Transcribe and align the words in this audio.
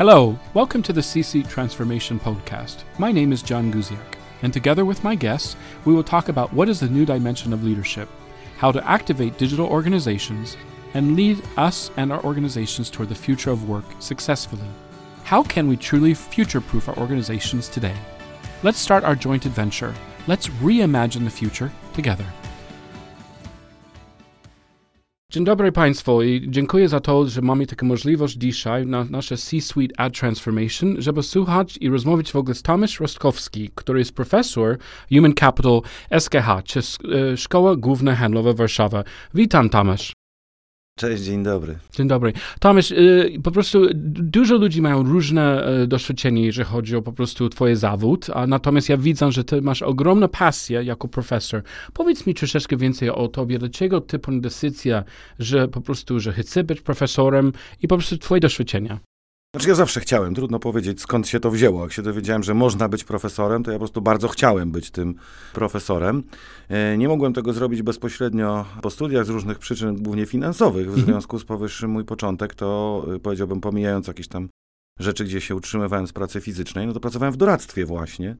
Hello, 0.00 0.38
welcome 0.54 0.82
to 0.84 0.94
the 0.94 1.02
CC 1.02 1.46
Transformation 1.46 2.18
Podcast. 2.18 2.84
My 2.98 3.12
name 3.12 3.34
is 3.34 3.42
John 3.42 3.70
Guziak, 3.70 4.14
and 4.40 4.50
together 4.50 4.86
with 4.86 5.04
my 5.04 5.14
guests, 5.14 5.56
we 5.84 5.92
will 5.92 6.02
talk 6.02 6.30
about 6.30 6.54
what 6.54 6.70
is 6.70 6.80
the 6.80 6.88
new 6.88 7.04
dimension 7.04 7.52
of 7.52 7.64
leadership, 7.64 8.08
how 8.56 8.72
to 8.72 8.88
activate 8.88 9.36
digital 9.36 9.66
organizations, 9.66 10.56
and 10.94 11.16
lead 11.16 11.42
us 11.58 11.90
and 11.98 12.10
our 12.10 12.24
organizations 12.24 12.88
toward 12.88 13.10
the 13.10 13.14
future 13.14 13.50
of 13.50 13.68
work 13.68 13.84
successfully. 13.98 14.70
How 15.24 15.42
can 15.42 15.68
we 15.68 15.76
truly 15.76 16.14
future 16.14 16.62
proof 16.62 16.88
our 16.88 16.96
organizations 16.96 17.68
today? 17.68 17.96
Let's 18.62 18.78
start 18.78 19.04
our 19.04 19.14
joint 19.14 19.44
adventure. 19.44 19.94
Let's 20.26 20.48
reimagine 20.64 21.24
the 21.24 21.30
future 21.30 21.70
together. 21.92 22.24
Dzień 25.30 25.44
dobry 25.44 25.72
Państwu 25.72 26.22
i 26.22 26.46
dziękuję 26.48 26.88
za 26.88 27.00
to, 27.00 27.28
że 27.28 27.42
mamy 27.42 27.66
taką 27.66 27.86
możliwość 27.86 28.36
dzisiaj 28.36 28.86
na 28.86 29.04
nasze 29.04 29.36
C-Suite 29.36 30.00
Ad 30.00 30.18
Transformation, 30.18 30.96
żeby 30.98 31.22
słuchać 31.22 31.78
i 31.80 31.88
rozmawiać 31.88 32.32
w 32.32 32.36
ogóle 32.36 32.54
z 32.54 32.62
Tomasz 32.62 33.00
Rostkowski, 33.00 33.70
który 33.74 33.98
jest 33.98 34.12
profesor 34.12 34.78
Human 35.12 35.34
Capital 35.34 35.80
SKH, 36.18 36.62
czy 36.64 36.80
e, 36.80 37.36
Szkoła 37.36 37.76
Główna 37.76 38.16
Handlowa 38.16 38.52
Warszawa. 38.52 39.04
Witam 39.34 39.68
Tomasz. 39.68 40.19
Cześć, 41.00 41.22
dzień 41.22 41.42
dobry. 41.42 41.78
Dzień 41.92 42.08
dobry. 42.08 42.32
Tomasz, 42.60 42.90
y, 42.90 43.40
po 43.42 43.50
prostu 43.50 43.86
dużo 43.94 44.56
ludzi 44.56 44.82
mają 44.82 45.02
różne 45.02 45.72
y, 45.82 45.86
doświadczenie, 45.86 46.44
jeżeli 46.44 46.68
chodzi 46.68 46.96
o 46.96 47.02
po 47.02 47.12
prostu 47.12 47.48
twoje 47.48 47.76
zawód, 47.76 48.26
a 48.34 48.46
natomiast 48.46 48.88
ja 48.88 48.96
widzę, 48.96 49.32
że 49.32 49.44
ty 49.44 49.62
masz 49.62 49.82
ogromną 49.82 50.28
pasję 50.28 50.84
jako 50.84 51.08
profesor. 51.08 51.62
Powiedz 51.92 52.26
mi 52.26 52.34
troszeczkę 52.34 52.76
więcej 52.76 53.10
o 53.10 53.28
tobie, 53.28 53.58
dlaczego 53.58 54.00
ty 54.00 54.18
podjąłeś 54.18 54.54
że 55.38 55.68
po 55.68 55.80
prostu, 55.80 56.20
że 56.20 56.32
chcesz 56.32 56.64
być 56.64 56.80
profesorem 56.80 57.52
i 57.82 57.88
po 57.88 57.96
prostu 57.96 58.18
twoje 58.18 58.40
doświadczenia. 58.40 59.09
Znaczy 59.54 59.68
ja 59.68 59.74
zawsze 59.74 60.00
chciałem, 60.00 60.34
trudno 60.34 60.58
powiedzieć 60.58 61.00
skąd 61.00 61.28
się 61.28 61.40
to 61.40 61.50
wzięło. 61.50 61.82
Jak 61.82 61.92
się 61.92 62.02
dowiedziałem, 62.02 62.42
że 62.42 62.54
można 62.54 62.88
być 62.88 63.04
profesorem, 63.04 63.62
to 63.62 63.70
ja 63.70 63.76
po 63.76 63.78
prostu 63.78 64.02
bardzo 64.02 64.28
chciałem 64.28 64.72
być 64.72 64.90
tym 64.90 65.14
profesorem. 65.52 66.22
E, 66.68 66.98
nie 66.98 67.08
mogłem 67.08 67.32
tego 67.32 67.52
zrobić 67.52 67.82
bezpośrednio 67.82 68.64
po 68.82 68.90
studiach 68.90 69.26
z 69.26 69.28
różnych 69.28 69.58
przyczyn, 69.58 70.02
głównie 70.02 70.26
finansowych. 70.26 70.86
W 70.86 70.88
mhm. 70.88 71.06
związku 71.06 71.38
z 71.38 71.44
powyższym 71.44 71.90
mój 71.90 72.04
początek 72.04 72.54
to, 72.54 73.06
e, 73.14 73.18
powiedziałbym, 73.18 73.60
pomijając 73.60 74.06
jakieś 74.06 74.28
tam 74.28 74.48
rzeczy, 74.98 75.24
gdzie 75.24 75.40
się 75.40 75.54
utrzymywałem 75.54 76.06
z 76.06 76.12
pracy 76.12 76.40
fizycznej, 76.40 76.86
no 76.86 76.92
to 76.92 77.00
pracowałem 77.00 77.34
w 77.34 77.36
doradztwie 77.36 77.86
właśnie. 77.86 78.36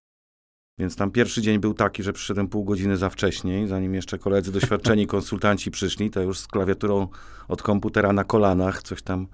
Więc 0.78 0.96
tam 0.96 1.10
pierwszy 1.10 1.42
dzień 1.42 1.58
był 1.58 1.74
taki, 1.74 2.02
że 2.02 2.12
przyszedłem 2.12 2.48
pół 2.48 2.64
godziny 2.64 2.96
za 2.96 3.10
wcześniej, 3.10 3.68
zanim 3.68 3.94
jeszcze 3.94 4.18
koledzy 4.18 4.52
doświadczeni 4.52 5.06
konsultanci 5.16 5.70
przyszli, 5.70 6.10
to 6.10 6.22
już 6.22 6.38
z 6.38 6.46
klawiaturą 6.46 7.08
od 7.48 7.62
komputera 7.62 8.12
na 8.12 8.24
kolanach 8.24 8.82
coś 8.82 9.02
tam 9.02 9.26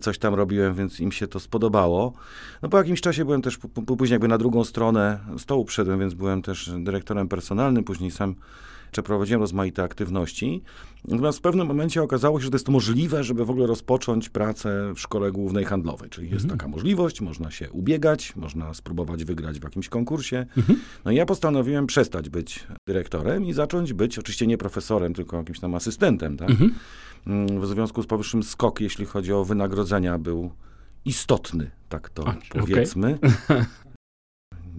coś 0.00 0.18
tam 0.18 0.34
robiłem, 0.34 0.74
więc 0.74 1.00
im 1.00 1.12
się 1.12 1.26
to 1.26 1.40
spodobało. 1.40 2.12
No 2.62 2.68
po 2.68 2.78
jakimś 2.78 3.00
czasie 3.00 3.24
byłem 3.24 3.42
też, 3.42 3.58
później 3.86 4.14
jakby 4.14 4.28
na 4.28 4.38
drugą 4.38 4.64
stronę 4.64 5.18
stołu 5.38 5.64
przyszedłem, 5.64 6.00
więc 6.00 6.14
byłem 6.14 6.42
też 6.42 6.70
dyrektorem 6.78 7.28
personalnym, 7.28 7.84
później 7.84 8.10
sam 8.10 8.34
przeprowadziłem 8.90 9.40
rozmaite 9.40 9.82
aktywności. 9.82 10.62
Natomiast 11.08 11.38
w 11.38 11.40
pewnym 11.40 11.66
momencie 11.66 12.02
okazało 12.02 12.40
się, 12.40 12.44
że 12.44 12.50
to 12.50 12.56
jest 12.56 12.68
możliwe, 12.68 13.24
żeby 13.24 13.44
w 13.44 13.50
ogóle 13.50 13.66
rozpocząć 13.66 14.28
pracę 14.28 14.92
w 14.94 15.00
szkole 15.00 15.32
głównej 15.32 15.64
handlowej. 15.64 16.10
Czyli 16.10 16.30
jest 16.30 16.44
mhm. 16.44 16.58
taka 16.58 16.68
możliwość, 16.68 17.20
można 17.20 17.50
się 17.50 17.70
ubiegać, 17.70 18.36
można 18.36 18.74
spróbować 18.74 19.24
wygrać 19.24 19.60
w 19.60 19.64
jakimś 19.64 19.88
konkursie. 19.88 20.46
Mhm. 20.56 20.78
No 21.04 21.10
i 21.10 21.14
ja 21.14 21.26
postanowiłem 21.26 21.86
przestać 21.86 22.28
być 22.28 22.66
dyrektorem 22.86 23.44
i 23.44 23.52
zacząć 23.52 23.92
być, 23.92 24.18
oczywiście 24.18 24.46
nie 24.46 24.58
profesorem, 24.58 25.14
tylko 25.14 25.36
jakimś 25.36 25.60
tam 25.60 25.74
asystentem, 25.74 26.36
tak? 26.36 26.50
Mhm. 26.50 26.74
Mm, 27.26 27.60
w 27.60 27.66
związku 27.66 28.02
z 28.02 28.06
powyższym 28.06 28.42
skok, 28.42 28.80
jeśli 28.80 29.06
chodzi 29.06 29.32
o 29.32 29.44
wynagrodzenia, 29.44 30.18
był 30.18 30.50
istotny, 31.04 31.70
tak 31.88 32.08
to 32.08 32.28
A, 32.28 32.36
powiedzmy. 32.48 33.18
Okay. 33.50 33.64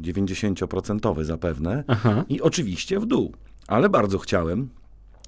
90% 0.02 1.23
zapewne. 1.23 1.83
Aha. 1.88 2.26
I 2.30 2.42
oczywiście 2.42 2.99
w 2.99 3.05
dół. 3.05 3.33
Ale 3.71 3.89
bardzo 3.89 4.17
chciałem 4.17 4.70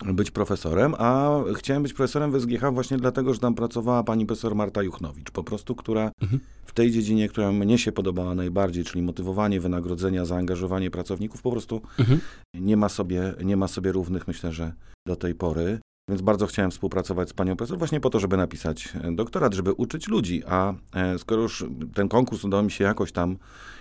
być 0.05 0.31
profesorem, 0.31 0.95
a 0.97 1.39
chciałem 1.55 1.83
być 1.83 1.93
profesorem 1.93 2.31
w 2.31 2.41
SGH 2.41 2.73
właśnie 2.73 2.97
dlatego, 2.97 3.33
że 3.33 3.39
tam 3.39 3.55
pracowała 3.55 4.03
pani 4.03 4.25
profesor 4.25 4.55
Marta 4.55 4.83
Juchnowicz, 4.83 5.31
po 5.31 5.43
prostu, 5.43 5.75
która 5.75 6.11
mhm. 6.21 6.39
w 6.65 6.71
tej 6.71 6.91
dziedzinie, 6.91 7.29
która 7.29 7.51
mnie 7.51 7.77
się 7.77 7.91
podobała 7.91 8.35
najbardziej, 8.35 8.83
czyli 8.83 9.01
motywowanie, 9.01 9.59
wynagrodzenia, 9.59 10.25
zaangażowanie 10.25 10.91
pracowników, 10.91 11.41
po 11.41 11.51
prostu 11.51 11.81
mhm. 11.99 12.19
nie, 12.53 12.77
ma 12.77 12.89
sobie, 12.89 13.33
nie 13.43 13.57
ma 13.57 13.67
sobie 13.67 13.91
równych, 13.91 14.27
myślę, 14.27 14.51
że 14.51 14.73
do 15.07 15.15
tej 15.15 15.35
pory. 15.35 15.79
Więc 16.09 16.21
bardzo 16.21 16.47
chciałem 16.47 16.71
współpracować 16.71 17.29
z 17.29 17.33
panią 17.33 17.55
profesor 17.55 17.77
właśnie 17.77 17.99
po 17.99 18.09
to, 18.09 18.19
żeby 18.19 18.37
napisać 18.37 18.93
e, 19.03 19.15
doktorat, 19.15 19.53
żeby 19.53 19.73
uczyć 19.73 20.07
ludzi. 20.07 20.43
A 20.47 20.73
e, 20.93 21.19
skoro 21.19 21.41
już 21.41 21.65
ten 21.93 22.09
konkurs 22.09 22.43
udało 22.43 22.63
mi 22.63 22.71
się 22.71 22.83
jakoś 22.83 23.11
tam, 23.11 23.37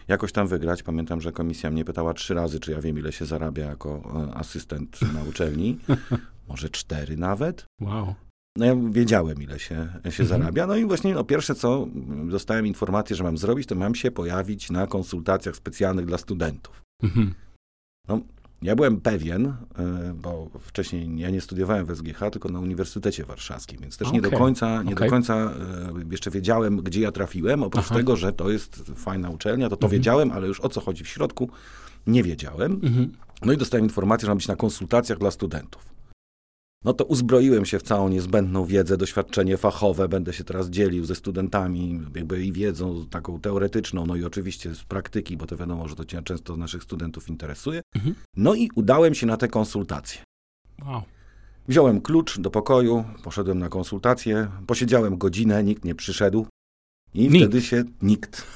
jakoś 0.08 0.32
tam 0.32 0.48
wygrać, 0.48 0.82
pamiętam, 0.82 1.20
że 1.20 1.32
komisja 1.32 1.70
mnie 1.70 1.84
pytała 1.84 2.14
trzy 2.14 2.34
razy, 2.34 2.60
czy 2.60 2.72
ja 2.72 2.80
wiem, 2.80 2.98
ile 2.98 3.12
się 3.12 3.24
zarabia 3.24 3.64
jako 3.64 4.02
e, 4.30 4.34
asystent 4.34 5.00
na 5.14 5.22
uczelni. 5.22 5.78
Może 6.48 6.70
cztery 6.70 7.16
nawet. 7.16 7.64
Wow. 7.80 8.14
No 8.56 8.66
ja 8.66 8.76
wiedziałem, 8.90 9.42
ile 9.42 9.58
się, 9.58 9.88
się 10.10 10.22
mhm. 10.22 10.28
zarabia. 10.28 10.66
No 10.66 10.76
i 10.76 10.84
właśnie 10.84 11.14
no, 11.14 11.24
pierwsze, 11.24 11.54
co 11.54 11.86
dostałem 12.24 12.66
informację, 12.66 13.16
że 13.16 13.24
mam 13.24 13.38
zrobić, 13.38 13.66
to 13.66 13.74
mam 13.74 13.94
się 13.94 14.10
pojawić 14.10 14.70
na 14.70 14.86
konsultacjach 14.86 15.56
specjalnych 15.56 16.06
dla 16.06 16.18
studentów. 16.18 16.82
Mhm. 17.02 17.34
No, 18.08 18.20
ja 18.62 18.76
byłem 18.76 19.00
pewien, 19.00 19.46
e, 19.46 19.54
bo 20.14 20.50
wcześniej 20.60 21.18
ja 21.18 21.30
nie 21.30 21.40
studiowałem 21.40 21.86
w 21.86 21.96
SGH, 21.96 22.18
tylko 22.32 22.48
na 22.48 22.60
Uniwersytecie 22.60 23.24
Warszawskim, 23.24 23.78
więc 23.80 23.96
też 23.96 24.08
okay. 24.08 24.20
nie 24.20 24.30
do 24.30 24.38
końca, 24.38 24.82
nie 24.82 24.92
okay. 24.92 25.06
do 25.06 25.10
końca 25.10 25.34
e, 25.34 25.52
jeszcze 26.10 26.30
wiedziałem, 26.30 26.76
gdzie 26.76 27.00
ja 27.00 27.12
trafiłem. 27.12 27.62
Oprócz 27.62 27.84
Aha. 27.86 27.94
tego, 27.94 28.16
że 28.16 28.32
to 28.32 28.50
jest 28.50 28.92
fajna 28.96 29.30
uczelnia, 29.30 29.68
to 29.68 29.76
to 29.76 29.86
mhm. 29.86 30.00
wiedziałem, 30.00 30.32
ale 30.32 30.48
już 30.48 30.60
o 30.60 30.68
co 30.68 30.80
chodzi 30.80 31.04
w 31.04 31.08
środku, 31.08 31.48
nie 32.06 32.22
wiedziałem. 32.22 32.72
Mhm. 32.72 33.12
No 33.42 33.52
i 33.52 33.56
dostałem 33.56 33.84
informację, 33.84 34.26
że 34.26 34.30
mam 34.30 34.38
być 34.38 34.48
na 34.48 34.56
konsultacjach 34.56 35.18
dla 35.18 35.30
studentów 35.30 35.92
no 36.84 36.92
to 36.92 37.04
uzbroiłem 37.04 37.64
się 37.64 37.78
w 37.78 37.82
całą 37.82 38.08
niezbędną 38.08 38.64
wiedzę, 38.64 38.96
doświadczenie 38.96 39.56
fachowe, 39.56 40.08
będę 40.08 40.32
się 40.32 40.44
teraz 40.44 40.70
dzielił 40.70 41.04
ze 41.04 41.14
studentami, 41.14 42.00
jakby 42.14 42.44
i 42.44 42.52
wiedzą 42.52 43.06
taką 43.06 43.40
teoretyczną, 43.40 44.06
no 44.06 44.16
i 44.16 44.24
oczywiście 44.24 44.74
z 44.74 44.84
praktyki, 44.84 45.36
bo 45.36 45.46
to 45.46 45.56
wiadomo, 45.56 45.88
że 45.88 45.96
to 45.96 46.04
często 46.24 46.56
naszych 46.56 46.82
studentów 46.82 47.28
interesuje. 47.28 47.82
Mhm. 47.94 48.14
No 48.36 48.54
i 48.54 48.70
udałem 48.74 49.14
się 49.14 49.26
na 49.26 49.36
te 49.36 49.48
konsultacje. 49.48 50.22
Wow. 50.86 51.02
Wziąłem 51.68 52.00
klucz 52.00 52.40
do 52.40 52.50
pokoju, 52.50 53.04
poszedłem 53.22 53.58
na 53.58 53.68
konsultację, 53.68 54.48
posiedziałem 54.66 55.18
godzinę, 55.18 55.64
nikt 55.64 55.84
nie 55.84 55.94
przyszedł. 55.94 56.46
I 57.14 57.28
nikt. 57.28 57.36
wtedy 57.36 57.62
się 57.62 57.84
nikt. 58.02 58.46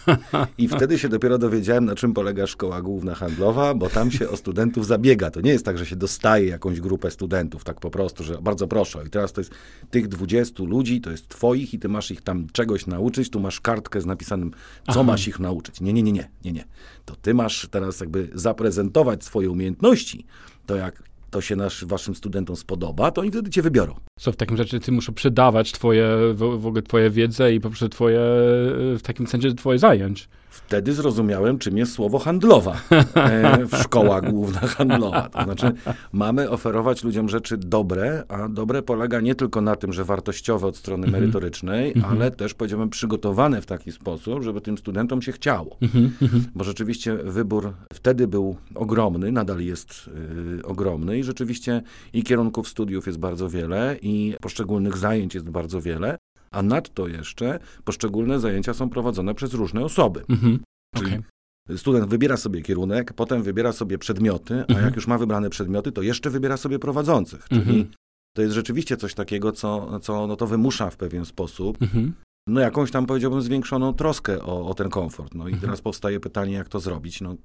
I 0.59 0.69
wtedy 0.69 0.99
się 0.99 1.09
dopiero 1.09 1.39
dowiedziałem, 1.39 1.85
na 1.85 1.95
czym 1.95 2.15
polega 2.15 2.47
szkoła 2.47 2.83
główna 2.83 3.15
handlowa, 3.15 3.75
bo 3.75 3.89
tam 3.91 4.11
się 4.11 4.29
o 4.29 4.37
studentów 4.37 4.87
zabiega. 4.87 5.31
To 5.31 5.41
nie 5.41 5.51
jest 5.51 5.65
tak, 5.65 5.79
że 5.79 5.87
się 5.87 5.97
dostaje 5.97 6.47
jakąś 6.47 6.81
grupę 6.81 7.11
studentów, 7.11 7.65
tak 7.65 7.81
po 7.81 7.91
prostu, 7.91 8.25
że 8.25 8.39
bardzo 8.43 8.69
proszę. 8.69 9.03
I 9.07 9.11
teraz 9.11 9.33
to 9.33 9.41
jest 9.41 9.51
tych 9.91 10.09
20 10.09 10.63
ludzi, 10.63 11.01
to 11.01 11.11
jest 11.11 11.29
twoich 11.29 11.75
i 11.75 11.79
ty 11.79 11.89
masz 11.89 12.11
ich 12.11 12.21
tam 12.21 12.47
czegoś 12.53 12.87
nauczyć. 12.87 13.31
Tu 13.31 13.41
masz 13.41 13.61
kartkę 13.61 14.01
z 14.01 14.07
napisanym, 14.07 14.51
co 14.51 14.57
Aha. 14.87 15.03
masz 15.03 15.29
ich 15.29 15.41
nauczyć. 15.41 15.81
Nie, 15.81 15.93
nie, 15.93 16.03
nie, 16.03 16.13
nie, 16.13 16.31
nie, 16.45 16.53
nie. 16.53 16.65
To 17.05 17.17
ty 17.17 17.35
masz 17.35 17.69
teraz 17.71 18.01
jakby 18.01 18.29
zaprezentować 18.35 19.25
swoje 19.25 19.51
umiejętności. 19.51 20.27
To 20.67 20.77
jak 20.77 21.03
to 21.37 21.41
się 21.41 21.57
nasz, 21.57 21.85
waszym 21.85 22.15
studentom 22.15 22.57
spodoba, 22.57 23.11
to 23.11 23.21
oni 23.21 23.31
wtedy 23.31 23.51
cię 23.51 23.63
wybiorą. 23.63 23.95
Co 24.19 24.33
w 24.33 24.37
takim 24.37 24.57
razie 24.57 24.81
ty 24.81 24.93
muszą 24.93 25.15
przydawać 25.15 25.73
twoje, 25.73 26.09
w, 26.35 26.67
ogóle 26.67 26.83
twoje 26.83 27.11
wiedzę 27.11 27.55
i 27.55 27.61
po 27.61 27.69
prostu 27.69 27.89
twoje, 27.89 28.19
w 28.99 29.01
takim 29.03 29.27
sensie 29.27 29.55
twoje 29.55 29.79
zajęć. 29.79 30.29
Wtedy 30.57 30.93
zrozumiałem, 30.93 31.59
czym 31.59 31.79
jest 31.79 31.93
słowo 31.93 32.19
handlowa 32.19 32.77
e, 33.15 33.67
w 33.67 33.77
szkołach 33.77 34.31
główna 34.31 34.61
handlowa. 34.61 35.29
To 35.29 35.45
znaczy, 35.45 35.73
mamy 36.13 36.51
oferować 36.51 37.05
ludziom 37.05 37.29
rzeczy 37.29 37.57
dobre, 37.57 38.25
a 38.29 38.49
dobre 38.49 38.83
polega 38.83 39.21
nie 39.21 39.35
tylko 39.35 39.61
na 39.61 39.77
tym, 39.77 39.93
że 39.93 40.05
wartościowe 40.05 40.67
od 40.67 40.77
strony 40.77 41.05
mhm. 41.07 41.23
merytorycznej, 41.23 41.95
-hmm. 41.95 42.05
ale 42.11 42.31
też, 42.31 42.55
powiedziałbym, 42.55 42.91
przygotowane 42.91 43.63
w 43.63 43.67
taki 43.67 43.93
sposób, 43.93 44.43
żeby 44.43 44.61
tym 44.61 44.79
studentom 44.79 45.23
się 45.23 45.33
chciało. 45.33 45.77
Mm 45.81 46.11
-hmm. 46.11 46.41
Bo 46.55 46.65
rzeczywiście 46.65 47.17
wybór 47.17 47.73
wtedy 47.93 48.29
był 48.29 48.57
ogromny, 48.75 49.33
nadal 49.33 49.61
jest 49.61 50.11
y, 50.59 50.67
ogromny 50.67 51.19
i 51.19 51.25
rzeczywiście 51.25 51.83
i 52.13 52.23
kierunków 52.23 52.69
studiów 52.69 53.07
jest 53.07 53.19
bardzo 53.19 53.49
wiele, 53.49 53.97
i 54.03 54.35
poszczególnych 54.41 54.97
zajęć 54.97 55.35
jest 55.35 55.51
bardzo 55.51 55.81
wiele 55.81 56.19
a 56.51 56.63
nadto 56.63 57.09
jeszcze 57.09 57.59
poszczególne 57.85 58.41
zajęcia 58.41 58.75
są 58.75 58.91
prowadzone 58.91 59.35
przez 59.35 59.55
różne 59.55 59.85
osoby. 59.85 60.25
Mhm. 60.29 60.59
Czyli 60.97 61.11
okay. 61.11 61.79
student 61.79 62.07
wybiera 62.07 62.37
sobie 62.37 62.63
kierunek, 62.63 63.13
potem 63.13 63.43
wybiera 63.43 63.73
sobie 63.73 63.99
przedmioty, 63.99 64.55
a 64.55 64.67
mhm. 64.67 64.85
jak 64.85 64.97
już 64.97 65.07
ma 65.07 65.19
wybrane 65.19 65.51
przedmioty, 65.51 65.93
to 65.93 66.03
jeszcze 66.03 66.31
wybiera 66.31 66.57
sobie 66.57 66.79
prowadzących. 66.79 67.49
Czyli 67.49 67.61
mhm. 67.61 67.87
to 68.37 68.43
jest 68.43 68.55
rzeczywiście 68.55 68.97
coś 68.97 69.15
takiego, 69.15 69.53
co, 69.53 70.01
co 70.01 70.27
no 70.27 70.37
to 70.37 70.47
wymusza 70.47 70.91
w 70.91 70.97
pewien 70.97 71.25
sposób 71.25 71.83
mhm. 71.83 72.13
no 72.49 72.61
jakąś 72.61 72.91
tam 72.91 73.07
powiedziałbym 73.07 73.43
zwiększoną 73.43 73.93
troskę 73.93 74.43
o, 74.43 74.67
o 74.67 74.75
ten 74.75 74.91
komfort. 74.91 75.35
No 75.35 75.45
i 75.45 75.53
mhm. 75.53 75.61
teraz 75.61 75.81
powstaje 75.81 76.21
pytanie, 76.21 76.53
jak 76.53 76.69
to 76.69 76.81
zrobić. 76.81 77.21
No, 77.21 77.37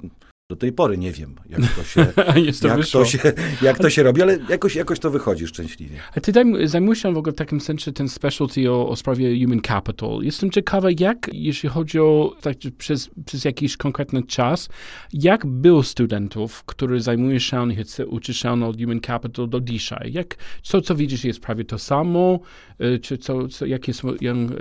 do 0.52 0.56
tej 0.56 0.72
pory 0.72 0.98
nie 0.98 1.12
wiem, 1.12 1.36
jak 1.50 1.62
to 1.76 1.84
się, 1.84 2.00
jak 2.68 2.88
to 2.88 3.06
się, 3.06 3.20
jak 3.62 3.78
to 3.78 3.90
się 3.90 4.04
robi, 4.04 4.22
ale 4.22 4.38
jakoś, 4.50 4.76
jakoś 4.76 5.00
to 5.00 5.10
wychodzi 5.12 5.48
szczęśliwie. 5.48 5.98
A 6.16 6.20
ty 6.20 6.32
zajmujesz 6.66 7.02
się 7.02 7.14
w 7.14 7.18
ogóle 7.18 7.34
w 7.34 7.36
takim 7.36 7.62
sensie 7.62 7.92
ten 7.92 8.10
specialty 8.10 8.72
o, 8.72 8.90
o 8.90 8.96
sprawie 8.96 9.44
human 9.44 9.62
capital. 9.62 10.20
Jestem 10.22 10.52
ciekawa, 10.52 10.90
jak, 11.00 11.30
jeśli 11.34 11.70
chodzi 11.70 12.00
o 12.00 12.36
tak, 12.42 12.56
przez, 12.78 13.10
przez 13.26 13.46
jakiś 13.46 13.78
konkretny 13.78 14.24
czas, 14.24 14.70
jak 15.14 15.46
było 15.46 15.84
studentów, 15.84 16.64
którzy 16.64 17.00
zajmują 17.00 17.40
się 17.40 17.74
i 17.74 18.04
uczyć 18.04 18.38
się 18.38 18.66
o 18.66 18.74
human 18.74 19.02
capital 19.02 19.50
do 19.50 19.62
dzisiaj? 19.62 20.12
Jak, 20.14 20.36
co, 20.62 20.82
co 20.82 20.96
widzisz, 20.96 21.24
jest 21.24 21.40
prawie 21.40 21.66
to 21.66 21.80
samo? 21.80 22.40
Y, 22.82 23.00
czy 23.00 23.18
co, 23.18 23.48
co, 23.48 23.66
jakie, 23.66 23.94
są, 23.94 24.14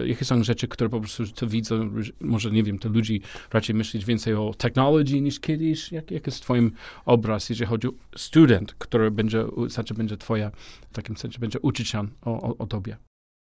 jakie 0.06 0.25
są 0.25 0.44
rzeczy, 0.44 0.69
które 0.69 0.90
po 0.90 1.00
prostu 1.00 1.26
to 1.26 1.46
widzą, 1.46 1.90
może 2.20 2.50
nie 2.50 2.62
wiem, 2.62 2.78
to 2.78 2.88
ludzi 2.88 3.20
raczej 3.52 3.75
myśleć 3.75 4.04
więcej 4.04 4.34
o 4.34 4.54
technologii 4.58 5.22
niż 5.22 5.40
kiedyś? 5.40 5.79
Jak, 5.92 6.10
jak 6.10 6.26
jest 6.26 6.42
twoim 6.42 6.72
obraz, 7.04 7.50
jeżeli 7.50 7.68
chodzi 7.68 7.88
o 7.88 7.92
student, 8.16 8.74
który 8.78 9.10
będzie, 9.10 9.44
znaczy 9.68 9.94
będzie 9.94 10.16
twoja, 10.16 10.50
w 10.90 10.92
takim 10.92 11.16
sensie 11.16 11.38
będzie 11.38 11.60
uczyć 11.60 11.88
się 11.88 12.08
o, 12.22 12.42
o, 12.42 12.56
o 12.58 12.66
tobie? 12.66 12.96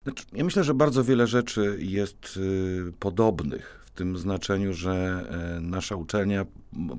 Znaczy, 0.04 0.24
ja 0.32 0.44
myślę, 0.44 0.64
że 0.64 0.74
bardzo 0.74 1.04
wiele 1.04 1.26
rzeczy 1.26 1.76
jest 1.80 2.36
y, 2.36 2.92
podobnych 2.98 3.82
w 3.86 3.90
tym 3.90 4.16
znaczeniu, 4.16 4.72
że 4.72 5.24
y, 5.58 5.60
nasza 5.60 5.96
uczelnia 5.96 6.46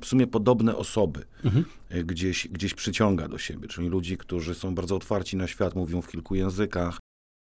w 0.00 0.06
sumie 0.06 0.26
podobne 0.26 0.76
osoby 0.76 1.24
mhm. 1.44 1.64
y, 1.94 2.04
gdzieś, 2.04 2.48
gdzieś 2.48 2.74
przyciąga 2.74 3.28
do 3.28 3.38
siebie, 3.38 3.68
czyli 3.68 3.88
ludzi, 3.88 4.16
którzy 4.16 4.54
są 4.54 4.74
bardzo 4.74 4.96
otwarci 4.96 5.36
na 5.36 5.46
świat, 5.46 5.74
mówią 5.74 6.02
w 6.02 6.08
kilku 6.08 6.34
językach, 6.34 6.98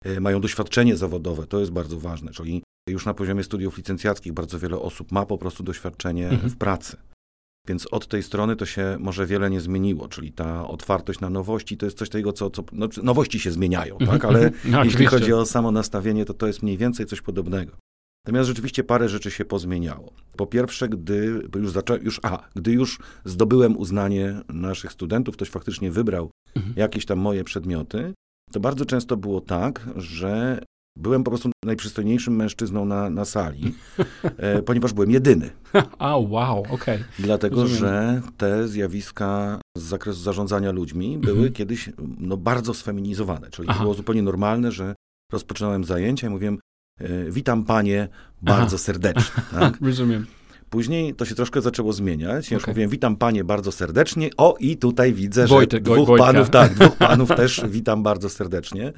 y, 0.05 0.21
mają 0.21 0.41
doświadczenie 0.41 0.97
zawodowe, 0.97 1.47
to 1.47 1.59
jest 1.59 1.71
bardzo 1.71 1.99
ważne, 1.99 2.31
czyli 2.31 2.63
już 2.89 3.05
na 3.05 3.13
poziomie 3.13 3.43
studiów 3.43 3.77
licencjackich 3.77 4.33
bardzo 4.33 4.59
wiele 4.59 4.79
osób 4.79 5.11
ma 5.11 5.25
po 5.25 5.37
prostu 5.37 5.63
doświadczenie 5.63 6.29
mhm. 6.29 6.49
w 6.49 6.57
pracy. 6.57 6.97
Więc 7.67 7.87
od 7.91 8.07
tej 8.07 8.23
strony 8.23 8.55
to 8.55 8.65
się 8.65 8.97
może 8.99 9.25
wiele 9.25 9.49
nie 9.49 9.61
zmieniło, 9.61 10.07
czyli 10.07 10.31
ta 10.31 10.67
otwartość 10.67 11.19
na 11.19 11.29
nowości 11.29 11.77
to 11.77 11.85
jest 11.85 11.97
coś 11.97 12.09
takiego, 12.09 12.33
co, 12.33 12.49
co 12.49 12.63
no, 12.71 12.87
nowości 13.03 13.39
się 13.39 13.51
zmieniają, 13.51 13.97
tak? 13.97 14.25
Ale 14.25 14.51
no, 14.65 14.83
jeśli 14.83 15.05
chodzi 15.05 15.33
o 15.33 15.45
samo 15.45 15.71
nastawienie, 15.71 16.25
to 16.25 16.33
to 16.33 16.47
jest 16.47 16.63
mniej 16.63 16.77
więcej 16.77 17.05
coś 17.05 17.21
podobnego. 17.21 17.77
Natomiast 18.25 18.47
rzeczywiście 18.47 18.83
parę 18.83 19.09
rzeczy 19.09 19.31
się 19.31 19.45
pozmieniało. 19.45 20.13
Po 20.37 20.47
pierwsze, 20.47 20.89
gdy 20.89 21.41
już, 21.55 21.71
zaczą, 21.71 21.95
już, 21.95 22.19
aha, 22.23 22.49
gdy 22.55 22.71
już 22.71 22.99
zdobyłem 23.25 23.77
uznanie 23.77 24.41
naszych 24.49 24.91
studentów, 24.91 25.35
ktoś 25.35 25.49
faktycznie 25.49 25.91
wybrał 25.91 26.31
mhm. 26.55 26.73
jakieś 26.77 27.05
tam 27.05 27.19
moje 27.19 27.43
przedmioty, 27.43 28.13
to 28.51 28.59
bardzo 28.59 28.85
często 28.85 29.17
było 29.17 29.41
tak, 29.41 29.87
że 29.95 30.59
Byłem 30.97 31.23
po 31.23 31.31
prostu 31.31 31.49
najprzystojniejszym 31.65 32.35
mężczyzną 32.35 32.85
na, 32.85 33.09
na 33.09 33.25
sali, 33.25 33.75
e, 34.37 34.61
ponieważ 34.67 34.93
byłem 34.93 35.11
jedyny. 35.11 35.49
A, 35.99 36.17
wow, 36.17 36.59
okej. 36.59 36.73
Okay. 36.73 37.03
Dlatego, 37.19 37.61
Rozumiem. 37.61 37.79
że 37.79 38.21
te 38.37 38.67
zjawiska 38.67 39.59
z 39.77 39.81
zakresu 39.81 40.19
zarządzania 40.19 40.71
ludźmi 40.71 41.17
były 41.17 41.37
mhm. 41.37 41.53
kiedyś 41.53 41.89
no, 42.17 42.37
bardzo 42.37 42.73
sfeminizowane. 42.73 43.49
Czyli 43.49 43.69
Aha. 43.69 43.81
było 43.83 43.93
zupełnie 43.93 44.21
normalne, 44.21 44.71
że 44.71 44.95
rozpoczynałem 45.31 45.83
zajęcia 45.83 46.27
i 46.27 46.29
mówiłem, 46.29 46.59
e, 46.99 47.31
witam 47.31 47.63
panie 47.63 48.07
bardzo 48.41 48.75
Aha. 48.75 48.77
serdecznie. 48.77 49.43
Tak? 49.59 49.77
Rozumiem. 49.81 50.25
Później 50.69 51.13
to 51.13 51.25
się 51.25 51.35
troszkę 51.35 51.61
zaczęło 51.61 51.93
zmieniać. 51.93 52.51
Ja 52.51 52.57
okay. 52.57 52.57
już 52.57 52.67
mówiłem, 52.67 52.89
witam 52.89 53.15
panie 53.15 53.43
bardzo 53.43 53.71
serdecznie. 53.71 54.29
O, 54.37 54.55
i 54.59 54.77
tutaj 54.77 55.13
widzę, 55.13 55.47
Wojtek, 55.47 55.87
że 55.87 55.93
dwóch 55.93 56.17
panów, 56.17 56.49
tak, 56.49 56.73
dwóch 56.73 56.95
panów 57.07 57.29
też 57.29 57.61
witam 57.69 58.03
bardzo 58.03 58.29
serdecznie. 58.29 58.93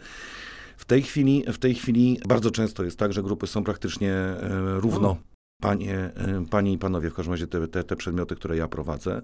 W 0.87 0.89
tej 0.89 1.01
chwili, 1.01 1.43
w 1.53 1.57
tej 1.57 1.75
chwili 1.75 2.19
bardzo 2.27 2.51
często 2.51 2.83
jest 2.83 2.99
tak, 2.99 3.13
że 3.13 3.23
grupy 3.23 3.47
są 3.47 3.63
praktycznie 3.63 4.11
e, 4.11 4.79
równo. 4.79 5.17
Panie, 5.61 5.95
e, 5.95 6.45
panie 6.49 6.73
i 6.73 6.77
panowie, 6.77 7.09
w 7.09 7.13
każdym 7.13 7.33
razie 7.33 7.47
te, 7.47 7.67
te, 7.67 7.83
te 7.83 7.95
przedmioty, 7.95 8.35
które 8.35 8.57
ja 8.57 8.67
prowadzę. 8.67 9.21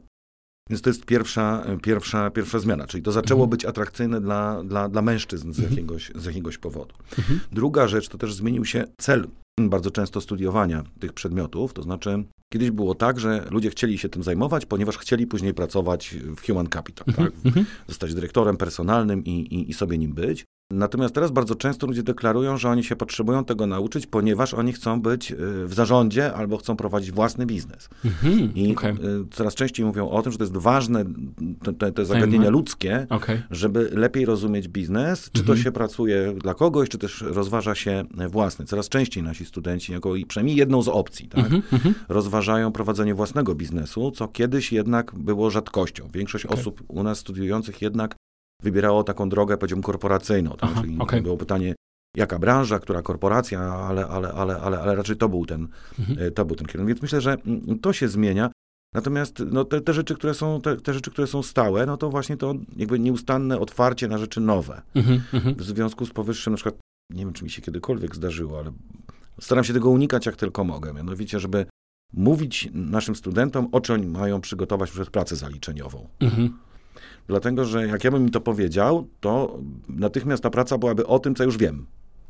Więc 0.69 0.81
to 0.81 0.89
jest 0.89 1.05
pierwsza, 1.05 1.65
pierwsza, 1.83 2.31
pierwsza 2.31 2.59
zmiana, 2.59 2.87
czyli 2.87 3.03
to 3.03 3.11
zaczęło 3.11 3.39
mhm. 3.43 3.49
być 3.49 3.65
atrakcyjne 3.65 4.21
dla, 4.21 4.63
dla, 4.63 4.89
dla 4.89 5.01
mężczyzn 5.01 5.53
z 5.53 5.59
mhm. 5.59 5.69
jakiegoś, 5.69 6.11
z 6.15 6.25
jakiegoś 6.25 6.57
powodu. 6.57 6.95
Mhm. 7.17 7.39
Druga 7.51 7.87
rzecz 7.87 8.09
to 8.09 8.17
też 8.17 8.33
zmienił 8.33 8.65
się 8.65 8.83
cel 8.97 9.27
bardzo 9.59 9.91
często 9.91 10.21
studiowania 10.21 10.83
tych 10.99 11.13
przedmiotów, 11.13 11.73
to 11.73 11.83
znaczy 11.83 12.23
kiedyś 12.53 12.71
było 12.71 12.95
tak, 12.95 13.19
że 13.19 13.47
ludzie 13.51 13.69
chcieli 13.69 13.97
się 13.97 14.09
tym 14.09 14.23
zajmować, 14.23 14.65
ponieważ 14.65 14.97
chcieli 14.97 15.27
później 15.27 15.53
pracować 15.53 16.15
w 16.37 16.47
Human 16.47 16.67
Capital, 16.67 17.13
tak? 17.15 17.31
zostać 17.87 18.13
dyrektorem 18.13 18.57
personalnym 18.57 19.23
i, 19.25 19.31
i, 19.31 19.69
i 19.69 19.73
sobie 19.73 19.97
nim 19.97 20.13
być. 20.13 20.45
Natomiast 20.71 21.15
teraz 21.15 21.31
bardzo 21.31 21.55
często 21.55 21.87
ludzie 21.87 22.03
deklarują, 22.03 22.57
że 22.57 22.69
oni 22.69 22.83
się 22.83 22.95
potrzebują 22.95 23.45
tego 23.45 23.67
nauczyć, 23.67 24.07
ponieważ 24.07 24.53
oni 24.53 24.73
chcą 24.73 25.01
być 25.01 25.31
y, 25.31 25.35
w 25.65 25.73
zarządzie 25.73 26.33
albo 26.33 26.57
chcą 26.57 26.75
prowadzić 26.75 27.11
własny 27.11 27.45
biznes. 27.45 27.89
Mhm, 28.05 28.55
I 28.55 28.71
okay. 28.71 28.95
coraz 29.31 29.55
częściej 29.55 29.85
mówią 29.85 30.09
o 30.09 30.21
tym, 30.21 30.31
że 30.31 30.37
to 30.37 30.43
jest 30.43 30.57
ważne, 30.57 31.05
te, 31.79 31.91
te 31.91 32.05
zagadnienia 32.05 32.49
ludzkie, 32.49 33.07
okay. 33.09 33.41
żeby 33.51 33.89
lepiej 33.93 34.25
rozumieć 34.25 34.67
biznes, 34.67 35.29
czy 35.31 35.41
mhm. 35.41 35.57
to 35.57 35.63
się 35.63 35.71
pracuje 35.71 36.33
dla 36.41 36.53
kogoś, 36.53 36.89
czy 36.89 36.97
też 36.97 37.21
rozważa 37.21 37.75
się 37.75 38.03
własny. 38.29 38.65
Coraz 38.65 38.89
częściej 38.89 39.23
nasi 39.23 39.45
studenci, 39.45 39.91
jako 39.91 40.15
i 40.15 40.25
przynajmniej 40.25 40.57
jedną 40.57 40.81
z 40.81 40.87
opcji, 40.87 41.29
tak, 41.29 41.39
mhm, 41.39 41.61
mhm. 41.73 41.95
rozważają 42.09 42.71
prowadzenie 42.71 43.15
własnego 43.15 43.55
biznesu, 43.55 44.11
co 44.11 44.27
kiedyś 44.27 44.71
jednak 44.71 45.15
było 45.15 45.49
rzadkością. 45.49 46.07
Większość 46.13 46.45
okay. 46.45 46.59
osób 46.59 46.83
u 46.87 47.03
nas 47.03 47.17
studiujących 47.17 47.81
jednak 47.81 48.15
wybierało 48.63 49.03
taką 49.03 49.29
drogę, 49.29 49.57
powiedziałbym, 49.57 49.83
korporacyjną. 49.83 50.51
Tak? 50.51 50.69
Aha, 50.71 50.81
Czyli 50.81 50.99
okay. 50.99 51.21
było 51.21 51.37
pytanie, 51.37 51.75
jaka 52.17 52.39
branża, 52.39 52.79
która 52.79 53.01
korporacja, 53.01 53.61
ale, 53.61 54.07
ale, 54.07 54.33
ale, 54.33 54.57
ale, 54.57 54.79
ale 54.79 54.95
raczej 54.95 55.15
to 55.17 55.29
był, 55.29 55.45
ten, 55.45 55.67
mhm. 55.99 56.27
E, 56.27 56.31
to 56.31 56.45
był 56.45 56.55
ten 56.55 56.67
kierunek. 56.67 56.87
Więc 56.87 57.01
myślę, 57.01 57.21
że 57.21 57.33
mm, 57.33 57.79
to 57.79 57.93
się 57.93 58.07
zmienia. 58.07 58.49
Natomiast 58.95 59.43
no, 59.51 59.65
te, 59.65 59.81
te, 59.81 59.93
rzeczy, 59.93 60.15
które 60.15 60.33
są, 60.33 60.61
te, 60.61 60.77
te, 60.77 60.93
rzeczy, 60.93 61.11
które 61.11 61.27
są 61.27 61.43
stałe, 61.43 61.85
no 61.85 61.97
to 61.97 62.09
właśnie 62.09 62.37
to 62.37 62.53
jakby 62.75 62.99
nieustanne 62.99 63.59
otwarcie 63.59 64.07
na 64.07 64.17
rzeczy 64.17 64.41
nowe. 64.41 64.81
Mhm, 64.95 65.21
mhm. 65.33 65.55
w 65.55 65.63
związku 65.63 66.05
z 66.05 66.11
powyższym, 66.11 66.53
na 66.53 66.57
przykład, 66.57 66.75
nie 67.09 67.25
wiem, 67.25 67.33
czy 67.33 67.43
mi 67.43 67.49
się 67.49 67.61
kiedykolwiek 67.61 68.15
zdarzyło, 68.15 68.59
ale 68.59 68.71
staram 69.39 69.63
się 69.63 69.73
tego 69.73 69.89
unikać 69.89 70.25
jak 70.25 70.35
tylko 70.35 70.63
mogę. 70.63 70.93
Mianowicie, 70.93 71.39
żeby 71.39 71.65
mówić 72.13 72.69
naszym 72.73 73.15
studentom, 73.15 73.67
o 73.71 73.81
czym 73.81 74.11
mają 74.11 74.41
przygotować 74.41 74.91
przed 74.91 75.09
pracę 75.09 75.35
zaliczeniową. 75.35 76.07
Mhm. 76.19 76.57
Dlatego, 77.27 77.65
że 77.65 77.87
jak 77.87 78.03
ja 78.03 78.11
bym 78.11 78.23
mi 78.23 78.31
to 78.31 78.41
powiedział, 78.41 79.07
to 79.19 79.59
natychmiast 79.89 80.43
ta 80.43 80.49
praca 80.49 80.77
byłaby 80.77 81.07
o 81.07 81.19
tym, 81.19 81.35
co 81.35 81.43
już 81.43 81.57
wiem. 81.57 81.85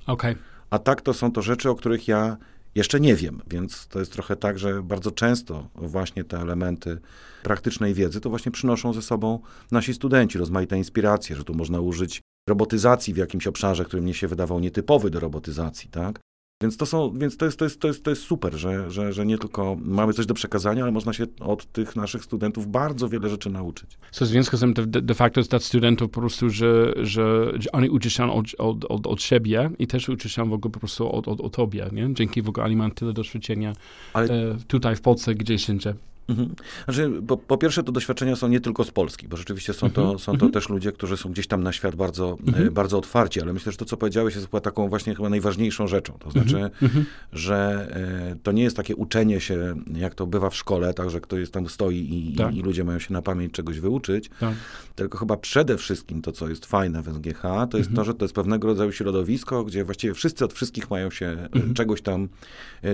Okay. 0.07 0.35
A 0.69 0.79
tak 0.79 1.01
to 1.01 1.13
są 1.13 1.31
to 1.31 1.41
rzeczy, 1.41 1.69
o 1.69 1.75
których 1.75 2.07
ja 2.07 2.37
jeszcze 2.75 2.99
nie 2.99 3.15
wiem, 3.15 3.41
więc 3.47 3.87
to 3.87 3.99
jest 3.99 4.11
trochę 4.11 4.35
tak, 4.35 4.59
że 4.59 4.83
bardzo 4.83 5.11
często 5.11 5.67
właśnie 5.75 6.23
te 6.23 6.37
elementy 6.37 6.97
praktycznej 7.43 7.93
wiedzy 7.93 8.21
to 8.21 8.29
właśnie 8.29 8.51
przynoszą 8.51 8.93
ze 8.93 9.01
sobą 9.01 9.39
nasi 9.71 9.93
studenci, 9.93 10.37
rozmaite 10.37 10.77
inspiracje, 10.77 11.35
że 11.35 11.43
tu 11.43 11.53
można 11.53 11.79
użyć 11.79 12.21
robotyzacji 12.49 13.13
w 13.13 13.17
jakimś 13.17 13.47
obszarze, 13.47 13.85
który 13.85 14.01
mnie 14.01 14.13
się 14.13 14.27
wydawał 14.27 14.59
nietypowy 14.59 15.09
do 15.09 15.19
robotyzacji, 15.19 15.89
tak? 15.89 16.19
Więc 16.63 16.77
to, 16.77 16.85
są, 16.85 17.11
więc 17.11 17.37
to, 17.37 17.45
jest, 17.45 17.59
to, 17.59 17.65
jest, 17.65 17.79
to, 17.79 17.87
jest, 17.87 18.03
to 18.03 18.09
jest 18.09 18.21
super, 18.21 18.53
że, 18.53 18.91
że, 18.91 19.13
że 19.13 19.25
nie 19.25 19.37
tylko 19.37 19.77
mamy 19.81 20.13
coś 20.13 20.25
do 20.25 20.33
przekazania, 20.33 20.83
ale 20.83 20.91
można 20.91 21.13
się 21.13 21.25
od 21.39 21.71
tych 21.71 21.95
naszych 21.95 22.23
studentów 22.23 22.67
bardzo 22.67 23.09
wiele 23.09 23.29
rzeczy 23.29 23.49
nauczyć. 23.49 23.97
Co 24.11 24.25
w 24.25 24.27
związku 24.27 24.57
z 24.57 24.59
tym 24.59 24.73
de, 24.73 25.01
de 25.01 25.13
facto 25.13 25.39
jest 25.39 25.49
dla 25.49 25.59
studentów 25.59 26.09
po 26.11 26.19
prostu, 26.19 26.49
że, 26.49 26.93
że, 27.01 27.51
że 27.59 27.71
oni 27.71 27.89
uczą 27.89 28.09
się 28.09 28.31
od, 28.31 28.45
od, 28.57 28.85
od, 28.85 29.07
od 29.07 29.21
siebie 29.21 29.69
i 29.79 29.87
też 29.87 30.09
uczą 30.09 30.29
się 30.29 30.49
w 30.49 30.53
ogóle 30.53 30.71
po 30.71 30.79
prostu 30.79 31.11
od, 31.11 31.27
od, 31.27 31.41
od 31.41 31.55
tobie, 31.55 31.89
nie? 31.91 32.13
Dzięki 32.13 32.41
w 32.41 32.49
ogóle 32.49 32.65
oni 32.65 32.75
mają 32.75 32.91
tyle 32.91 33.13
doświadczenia 33.13 33.73
ale... 34.13 34.51
e, 34.51 34.57
tutaj 34.67 34.95
w 34.95 35.01
Polsce, 35.01 35.35
gdzieś 35.35 35.69
indziej. 35.69 35.93
Mhm. 36.29 36.55
Znaczy, 36.85 37.11
po, 37.27 37.37
po, 37.37 37.57
pierwsze, 37.57 37.83
to 37.83 37.91
doświadczenia 37.91 38.35
są 38.35 38.47
nie 38.47 38.59
tylko 38.59 38.83
z 38.83 38.91
Polski, 38.91 39.27
bo 39.27 39.37
rzeczywiście 39.37 39.73
są 39.73 39.89
to, 39.89 40.01
mhm. 40.01 40.19
są 40.19 40.25
to 40.25 40.33
mhm. 40.33 40.51
też 40.51 40.69
ludzie, 40.69 40.91
którzy 40.91 41.17
są 41.17 41.31
gdzieś 41.31 41.47
tam 41.47 41.63
na 41.63 41.71
świat 41.71 41.95
bardzo, 41.95 42.37
mhm. 42.47 42.67
E, 42.67 42.71
bardzo 42.71 42.97
otwarci, 42.97 43.41
ale 43.41 43.53
myślę, 43.53 43.71
że 43.71 43.77
to, 43.77 43.85
co 43.85 43.97
powiedziałeś, 43.97 44.35
jest 44.35 44.47
chyba 44.47 44.61
taką 44.61 44.89
właśnie 44.89 45.15
chyba 45.15 45.29
najważniejszą 45.29 45.87
rzeczą. 45.87 46.13
To 46.19 46.31
znaczy, 46.31 46.55
mhm. 46.55 46.71
Mhm. 46.81 47.05
że 47.33 47.87
e, 48.31 48.35
to 48.43 48.51
nie 48.51 48.63
jest 48.63 48.77
takie 48.77 48.95
uczenie 48.95 49.41
się, 49.41 49.75
jak 49.95 50.15
to 50.15 50.27
bywa 50.27 50.49
w 50.49 50.55
szkole, 50.55 50.93
tak, 50.93 51.09
że 51.09 51.21
ktoś 51.21 51.49
tam 51.49 51.69
stoi 51.69 51.97
i, 51.97 52.35
tak. 52.35 52.55
i, 52.55 52.57
i 52.57 52.61
ludzie 52.61 52.83
mają 52.83 52.99
się 52.99 53.13
na 53.13 53.21
pamięć 53.21 53.53
czegoś 53.53 53.79
wyuczyć, 53.79 54.29
tak. 54.39 54.53
tylko 54.95 55.17
chyba 55.17 55.37
przede 55.37 55.77
wszystkim 55.77 56.21
to, 56.21 56.31
co 56.31 56.49
jest 56.49 56.65
fajne 56.65 57.01
w 57.01 57.05
SGH, 57.05 57.41
to 57.69 57.77
jest 57.77 57.93
to, 57.95 58.03
że 58.03 58.13
to 58.13 58.25
jest 58.25 58.35
pewnego 58.35 58.67
rodzaju 58.67 58.91
środowisko, 58.91 59.63
gdzie 59.63 59.85
właściwie 59.85 60.13
wszyscy 60.13 60.45
od 60.45 60.53
wszystkich 60.53 60.89
mają 60.89 61.11
się 61.11 61.25
e, 61.69 61.73
czegoś, 61.73 62.01
tam, 62.01 62.29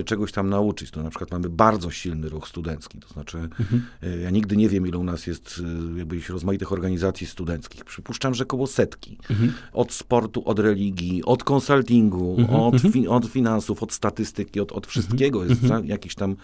czegoś 0.04 0.32
tam 0.32 0.48
nauczyć. 0.48 0.90
To 0.90 1.02
na 1.02 1.10
przykład 1.10 1.30
mamy 1.30 1.48
bardzo 1.48 1.90
silny 1.90 2.28
ruch 2.28 2.48
studencki, 2.48 2.98
to 2.98 3.08
znaczy 3.08 3.19
znaczy, 3.20 3.38
mhm. 3.38 3.82
ja 4.22 4.30
nigdy 4.30 4.56
nie 4.56 4.68
wiem, 4.68 4.86
ile 4.86 4.98
u 4.98 5.04
nas 5.04 5.26
jest 5.26 5.62
e, 5.94 5.98
jakby 5.98 6.20
rozmaitych 6.28 6.72
organizacji 6.72 7.26
studenckich. 7.26 7.84
Przypuszczam, 7.84 8.34
że 8.34 8.44
koło 8.44 8.66
setki. 8.66 9.18
Mhm. 9.30 9.52
Od 9.72 9.92
sportu, 9.92 10.42
od 10.44 10.58
religii, 10.58 11.24
od 11.24 11.44
konsultingu, 11.44 12.36
mhm. 12.38 12.60
od, 12.60 12.74
mhm. 12.74 12.92
fi, 12.92 13.08
od 13.08 13.26
finansów, 13.26 13.82
od 13.82 13.92
statystyki, 13.92 14.60
od, 14.60 14.72
od 14.72 14.86
wszystkiego 14.86 15.44
jest 15.44 15.62
mhm. 15.62 15.86
jakiś 15.86 16.14
tam, 16.14 16.36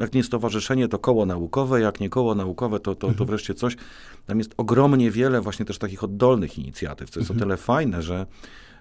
jak 0.00 0.14
nie 0.14 0.22
stowarzyszenie, 0.22 0.88
to 0.88 0.98
koło 0.98 1.26
naukowe, 1.26 1.80
jak 1.80 2.00
nie 2.00 2.08
koło 2.08 2.34
naukowe, 2.34 2.80
to, 2.80 2.94
to, 2.94 3.12
to 3.14 3.24
wreszcie 3.24 3.54
coś. 3.54 3.76
Tam 4.26 4.38
jest 4.38 4.54
ogromnie 4.56 5.10
wiele 5.10 5.40
właśnie 5.40 5.64
też 5.64 5.78
takich 5.78 6.04
oddolnych 6.04 6.58
inicjatyw, 6.58 7.10
co 7.10 7.20
jest 7.20 7.30
o 7.30 7.34
tyle 7.34 7.56
fajne, 7.56 8.02
że 8.02 8.26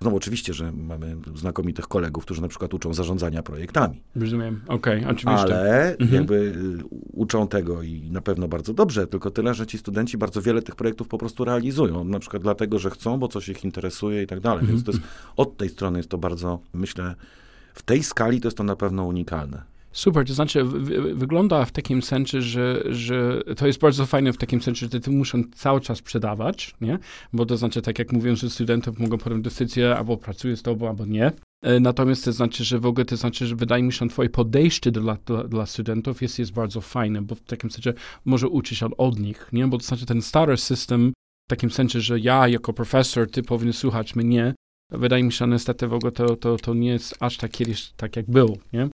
No 0.01 0.15
oczywiście, 0.15 0.53
że 0.53 0.72
mamy 0.72 1.17
znakomitych 1.36 1.88
kolegów, 1.88 2.25
którzy 2.25 2.41
na 2.41 2.48
przykład 2.48 2.74
uczą 2.74 2.93
zarządzania 2.93 3.43
projektami. 3.43 4.01
Rozumiem, 4.15 4.62
okej, 4.67 5.00
okay, 5.00 5.12
oczywiście. 5.12 5.41
Ale 5.41 5.91
mhm. 5.91 6.13
jakby 6.13 6.36
y, 6.36 6.84
uczą 7.13 7.48
tego 7.48 7.81
i 7.81 8.12
na 8.12 8.22
pewno 8.22 8.48
bardzo 8.48 8.74
dobrze, 8.74 9.08
tylko 9.08 9.31
tyle, 9.31 9.53
że 9.53 9.67
ci 9.67 9.77
studenci 9.77 10.17
bardzo 10.17 10.41
wiele 10.41 10.62
tych 10.62 10.75
projektów 10.75 11.08
po 11.08 11.17
prostu 11.17 11.46
realizują. 11.46 12.03
Na 12.03 12.20
przykład 12.20 12.43
dlatego, 12.43 12.79
że 12.79 12.89
chcą, 12.89 13.17
bo 13.17 13.27
coś 13.27 13.50
ich 13.50 13.63
interesuje 13.63 14.24
i 14.24 14.27
tak 14.27 14.39
dalej. 14.39 14.60
Mhm. 14.60 14.77
Więc 14.77 14.86
to 14.86 14.91
jest, 14.91 15.03
od 15.38 15.58
tej 15.58 15.70
strony 15.70 16.00
jest 16.00 16.10
to 16.10 16.17
bardzo, 16.17 16.60
myślę, 16.74 17.15
w 17.74 17.81
tej 17.81 18.03
skali 18.03 18.41
to 18.41 18.48
jest 18.48 18.58
to 18.58 18.63
na 18.63 18.75
pewno 18.75 19.05
unikalne. 19.05 19.71
Super, 19.91 20.25
to 20.25 20.33
znaczy 20.33 20.63
wygląda 21.13 21.65
w 21.65 21.71
takim 21.71 22.01
sensie, 22.01 22.41
że, 22.41 22.83
że 22.89 23.41
to 23.57 23.67
jest 23.67 23.79
bardzo 23.79 24.05
fajne 24.05 24.33
w 24.33 24.38
takim 24.38 24.62
sensie, 24.62 24.88
że 24.91 25.00
ty 25.00 25.12
muszą 25.12 25.43
cały 25.55 25.81
czas 25.81 25.98
sprzedawać, 25.98 26.75
nie? 26.81 27.00
Bo 27.33 27.45
to 27.45 27.57
znaczy, 27.57 27.81
tak 27.81 28.00
jak 28.00 28.12
mówią, 28.12 28.36
że 28.36 28.50
studentów 28.50 29.00
mogą 29.00 29.17
podjąć 29.17 29.43
decyzję, 29.43 29.95
albo 29.95 30.17
pracuje 30.17 30.57
z 30.57 30.62
tobą, 30.62 30.89
albo 30.89 31.05
nie. 31.05 31.31
E, 31.63 31.79
natomiast 31.79 32.25
to 32.25 32.31
znaczy, 32.31 32.63
że 32.63 32.79
w 32.79 32.86
ogóle 32.86 33.05
to 33.05 33.17
znaczy, 33.17 33.48
że 33.48 33.55
wydaje 33.55 33.83
mi 33.83 33.93
się, 33.93 34.05
że 34.05 34.07
twoje 34.07 34.29
podejście 34.29 34.91
dla, 34.91 35.17
dla, 35.25 35.43
dla, 35.43 35.65
studentów 35.65 36.21
jest, 36.21 36.39
jest 36.39 36.53
bardzo 36.53 36.81
fajne, 36.81 37.21
bo 37.21 37.36
w 37.36 37.41
takim 37.41 37.71
sensie 37.71 37.93
może 38.25 38.48
uczyć 38.48 38.77
się 38.77 38.98
od 38.98 39.19
nich, 39.19 39.50
nie? 39.53 39.67
Bo 39.67 39.77
to 39.77 39.83
znaczy 39.83 40.05
ten 40.05 40.21
stary 40.21 40.57
system 40.57 41.13
w 41.48 41.50
takim 41.50 41.71
sensie, 41.71 42.01
że 42.01 42.19
ja 42.19 42.48
jako 42.48 42.74
profesor, 42.74 43.31
ty 43.31 43.43
powinien 43.43 43.74
słuchać 43.74 44.15
mnie, 44.15 44.53
wydaje 44.91 45.24
mi 45.24 45.31
się, 45.31 45.38
że 45.38 45.48
niestety 45.48 45.88
w 45.88 45.93
ogóle 45.93 46.12
to, 46.12 46.36
to, 46.36 46.57
to 46.57 46.74
nie 46.74 46.89
jest 46.89 47.17
aż 47.19 47.38
tak 47.38 47.51
kiedyś 47.51 47.91
tak, 47.91 48.15
jak 48.15 48.29
był, 48.29 48.57
nie? 48.74 48.89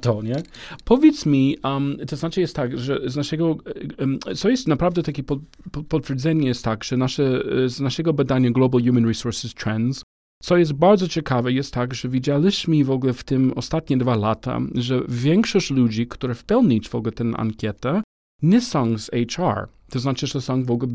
To, 0.00 0.22
nie? 0.22 0.42
Powiedz 0.84 1.26
mi, 1.26 1.56
um, 1.64 1.96
to 2.08 2.16
znaczy 2.16 2.40
jest 2.40 2.56
tak, 2.56 2.78
że 2.78 3.00
z 3.06 3.16
naszego, 3.16 3.56
um, 3.98 4.18
co 4.36 4.48
jest 4.48 4.68
naprawdę 4.68 5.02
takie 5.02 5.22
pod, 5.22 5.38
potwierdzenie 5.88 6.48
jest 6.48 6.64
tak, 6.64 6.84
że 6.84 6.96
nasze, 6.96 7.42
z 7.66 7.80
naszego 7.80 8.12
badania 8.12 8.50
Global 8.50 8.82
Human 8.84 9.06
Resources 9.06 9.54
Trends, 9.54 10.02
co 10.42 10.56
jest 10.56 10.72
bardzo 10.72 11.08
ciekawe, 11.08 11.52
jest 11.52 11.74
tak, 11.74 11.94
że 11.94 12.08
widzieliśmy 12.08 12.84
w 12.84 12.90
ogóle 12.90 13.12
w 13.12 13.24
tym 13.24 13.52
ostatnie 13.56 13.96
dwa 13.96 14.16
lata, 14.16 14.60
że 14.74 15.02
większość 15.08 15.70
ludzi, 15.70 16.06
które 16.06 16.34
wypełnić 16.34 16.88
w 16.88 16.94
ogóle 16.94 17.12
tę 17.12 17.24
ankietę, 17.36 18.02
nie 18.42 18.60
są 18.60 18.98
z 18.98 19.10
HR. 19.10 19.68
To 19.90 19.98
znaczy, 19.98 20.26
że 20.26 20.40
są 20.40 20.64
w 20.64 20.70
ogóle 20.70 20.92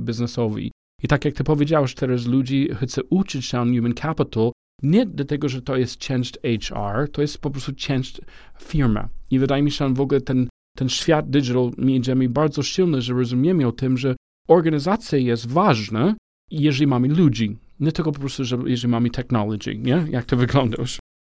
biznesowi. 0.00 0.72
I 1.02 1.08
tak 1.08 1.24
jak 1.24 1.34
ty 1.34 1.44
powiedziałeś, 1.44 1.94
teraz 1.94 2.26
ludzi 2.26 2.68
chce 2.82 3.02
uczyć 3.04 3.44
się 3.44 3.58
human 3.58 3.94
capital, 3.94 4.52
nie 4.82 5.06
dlatego, 5.06 5.48
że 5.48 5.62
to 5.62 5.76
jest 5.76 5.98
część 5.98 6.38
HR, 6.42 7.08
to 7.12 7.22
jest 7.22 7.38
po 7.38 7.50
prostu 7.50 7.72
część 7.74 8.20
firma. 8.60 9.08
I 9.30 9.38
wydaje 9.38 9.62
mi 9.62 9.70
się, 9.70 9.88
że 9.88 9.94
w 9.94 10.00
ogóle 10.00 10.20
ten, 10.20 10.48
ten 10.76 10.88
świat 10.88 11.30
digital 11.30 11.70
idziemy 11.78 12.28
bardzo 12.28 12.62
silny, 12.62 13.02
że 13.02 13.14
rozumiemy 13.14 13.66
o 13.66 13.72
tym, 13.72 13.98
że 13.98 14.16
organizacja 14.48 15.18
jest 15.18 15.48
ważna, 15.48 16.14
jeżeli 16.50 16.86
mamy 16.86 17.08
ludzi. 17.08 17.56
Nie 17.80 17.92
tylko 17.92 18.12
po 18.12 18.20
prostu, 18.20 18.44
że 18.44 18.58
jeżeli 18.66 18.90
mamy 18.90 19.10
technology, 19.10 19.78
nie? 19.78 20.06
Jak 20.10 20.24
to 20.24 20.36
wygląda? 20.36 20.76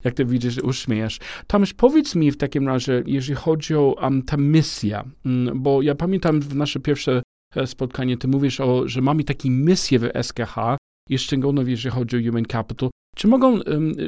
Jak 0.03 0.13
to 0.13 0.25
widzisz, 0.25 0.57
uśmiejesz. 0.57 1.19
Tomasz, 1.47 1.73
powiedz 1.73 2.15
mi 2.15 2.31
w 2.31 2.37
takim 2.37 2.67
razie, 2.67 3.03
jeżeli 3.05 3.35
chodzi 3.35 3.75
o 3.75 3.95
um, 4.01 4.23
tę 4.23 4.37
misję, 4.37 5.03
um, 5.25 5.51
bo 5.55 5.81
ja 5.81 5.95
pamiętam 5.95 6.41
w 6.41 6.55
nasze 6.55 6.79
pierwsze 6.79 7.23
e, 7.55 7.67
spotkanie, 7.67 8.17
ty 8.17 8.27
mówisz, 8.27 8.59
o, 8.59 8.87
że 8.87 9.01
mamy 9.01 9.23
taką 9.23 9.49
misję 9.49 9.99
w 9.99 10.09
SKH, 10.23 10.77
i 11.09 11.17
szczególnie 11.17 11.63
jeżeli 11.71 11.95
chodzi 11.95 12.17
o 12.17 12.19
Human 12.19 12.45
Capital, 12.45 12.89
czy 13.15 13.27
mogą, 13.27 13.59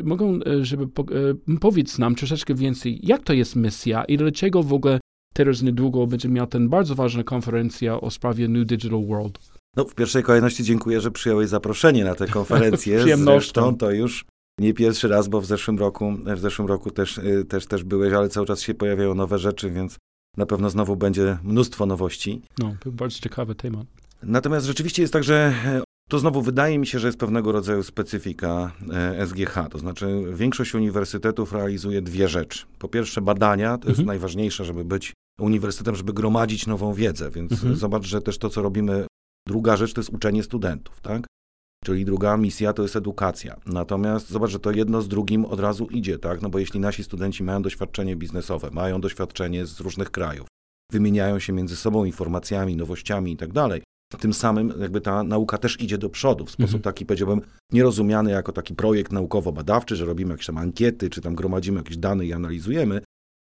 mogą 0.03 0.39
e, 0.45 0.65
żeby 0.65 0.87
po, 0.87 1.01
e, 1.03 1.57
powiedz 1.59 1.99
nam 1.99 2.15
troszeczkę 2.15 2.53
więcej, 2.53 2.99
jak 3.03 3.23
to 3.23 3.33
jest 3.33 3.55
misja 3.55 4.03
i 4.03 4.17
dlaczego 4.17 4.63
w 4.63 4.73
ogóle 4.73 4.99
teraz 5.33 5.61
niedługo 5.61 6.07
będzie 6.07 6.29
miała 6.29 6.47
ten 6.47 6.69
bardzo 6.69 6.95
ważna 6.95 7.23
konferencja 7.23 8.01
o 8.01 8.11
sprawie 8.11 8.47
New 8.47 8.67
Digital 8.67 9.05
World? 9.05 9.39
No, 9.75 9.85
w 9.85 9.95
pierwszej 9.95 10.23
kolejności 10.23 10.63
dziękuję, 10.63 11.01
że 11.01 11.11
przyjąłeś 11.11 11.49
zaproszenie 11.49 12.03
na 12.03 12.15
tę 12.15 12.27
konferencję. 12.37 13.17
Zresztą 13.17 13.77
to 13.77 13.91
już 13.91 14.25
nie 14.59 14.73
pierwszy 14.73 15.07
raz, 15.07 15.27
bo 15.27 15.41
w 15.41 15.45
zeszłym 15.45 15.79
roku, 15.79 16.13
w 16.35 16.39
zeszłym 16.39 16.67
roku 16.67 16.91
też, 16.91 17.17
e, 17.17 17.43
też, 17.43 17.65
też 17.65 17.83
byłeś, 17.83 18.13
ale 18.13 18.29
cały 18.29 18.47
czas 18.47 18.61
się 18.61 18.73
pojawiają 18.73 19.15
nowe 19.15 19.37
rzeczy, 19.37 19.69
więc 19.69 19.97
na 20.37 20.45
pewno 20.45 20.69
znowu 20.69 20.95
będzie 20.95 21.37
mnóstwo 21.43 21.85
nowości. 21.85 22.41
No, 22.59 22.75
bardzo 22.85 23.19
ciekawy 23.19 23.55
temat. 23.55 23.87
Natomiast 24.23 24.65
rzeczywiście 24.65 25.01
jest 25.01 25.13
tak, 25.13 25.23
że 25.23 25.53
to 26.07 26.19
znowu 26.19 26.41
wydaje 26.41 26.79
mi 26.79 26.87
się, 26.87 26.99
że 26.99 27.07
jest 27.07 27.19
pewnego 27.19 27.51
rodzaju 27.51 27.83
specyfika 27.83 28.71
e, 28.93 29.27
SGH. 29.27 29.53
To 29.71 29.79
znaczy, 29.79 30.23
większość 30.33 30.75
uniwersytetów 30.75 31.53
realizuje 31.53 32.01
dwie 32.01 32.27
rzeczy. 32.27 32.65
Po 32.79 32.87
pierwsze, 32.87 33.21
badania, 33.21 33.77
to 33.77 33.87
jest 33.87 33.99
mhm. 33.99 34.07
najważniejsze, 34.07 34.65
żeby 34.65 34.85
być 34.85 35.13
uniwersytetem, 35.39 35.95
żeby 35.95 36.13
gromadzić 36.13 36.67
nową 36.67 36.93
wiedzę. 36.93 37.31
Więc 37.31 37.51
mhm. 37.51 37.75
zobacz, 37.75 38.05
że 38.05 38.21
też 38.21 38.37
to, 38.37 38.49
co 38.49 38.61
robimy, 38.61 39.07
druga 39.47 39.77
rzecz 39.77 39.93
to 39.93 40.01
jest 40.01 40.13
uczenie 40.13 40.43
studentów, 40.43 41.01
tak? 41.01 41.27
Czyli 41.85 42.05
druga 42.05 42.37
misja 42.37 42.73
to 42.73 42.81
jest 42.81 42.95
edukacja. 42.95 43.59
Natomiast 43.65 44.29
zobacz, 44.29 44.49
że 44.49 44.59
to 44.59 44.71
jedno 44.71 45.01
z 45.01 45.07
drugim 45.07 45.45
od 45.45 45.59
razu 45.59 45.85
idzie, 45.85 46.19
tak? 46.19 46.41
No 46.41 46.49
bo 46.49 46.59
jeśli 46.59 46.79
nasi 46.79 47.03
studenci 47.03 47.43
mają 47.43 47.61
doświadczenie 47.61 48.15
biznesowe, 48.15 48.69
mają 48.71 49.01
doświadczenie 49.01 49.65
z 49.65 49.79
różnych 49.79 50.11
krajów, 50.11 50.47
wymieniają 50.91 51.39
się 51.39 51.53
między 51.53 51.75
sobą 51.75 52.05
informacjami, 52.05 52.75
nowościami 52.75 53.31
i 53.31 53.37
tak 53.37 53.53
tym 54.15 54.33
samym 54.33 54.73
jakby 54.81 55.01
ta 55.01 55.23
nauka 55.23 55.57
też 55.57 55.81
idzie 55.81 55.97
do 55.97 56.09
przodu 56.09 56.45
w 56.45 56.51
sposób 56.51 56.75
mhm. 56.75 56.83
taki, 56.83 57.05
powiedziałbym, 57.05 57.41
nierozumiany 57.71 58.31
jako 58.31 58.51
taki 58.51 58.75
projekt 58.75 59.11
naukowo-badawczy, 59.11 59.95
że 59.95 60.05
robimy 60.05 60.31
jakieś 60.31 60.45
tam 60.45 60.57
ankiety, 60.57 61.09
czy 61.09 61.21
tam 61.21 61.35
gromadzimy 61.35 61.77
jakieś 61.77 61.97
dane 61.97 62.25
i 62.25 62.33
analizujemy, 62.33 63.01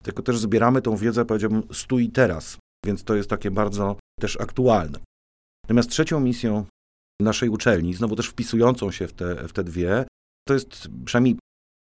tylko 0.03 0.23
też 0.23 0.39
zbieramy 0.39 0.83
tą 0.83 0.97
wiedzę, 0.97 1.25
powiedziałbym, 1.25 1.63
stu 1.73 1.99
i 1.99 2.09
teraz, 2.09 2.59
więc 2.87 3.05
to 3.05 3.15
jest 3.15 3.31
takie 3.31 3.51
bardzo 3.51 3.97
też 4.21 4.41
aktualne. 4.41 4.99
Natomiast 5.65 5.91
trzecią 5.91 6.21
misją 6.21 6.65
naszej 7.21 7.49
uczelni, 7.49 7.95
znowu 7.95 8.17
też 8.17 8.29
wpisującą 8.29 8.91
się 8.91 9.09
w 9.09 9.13
te, 9.13 9.49
w 9.49 9.53
te 9.53 9.65
dwie, 9.65 10.07
to 10.49 10.55
jest 10.55 10.89
przynajmniej 11.05 11.37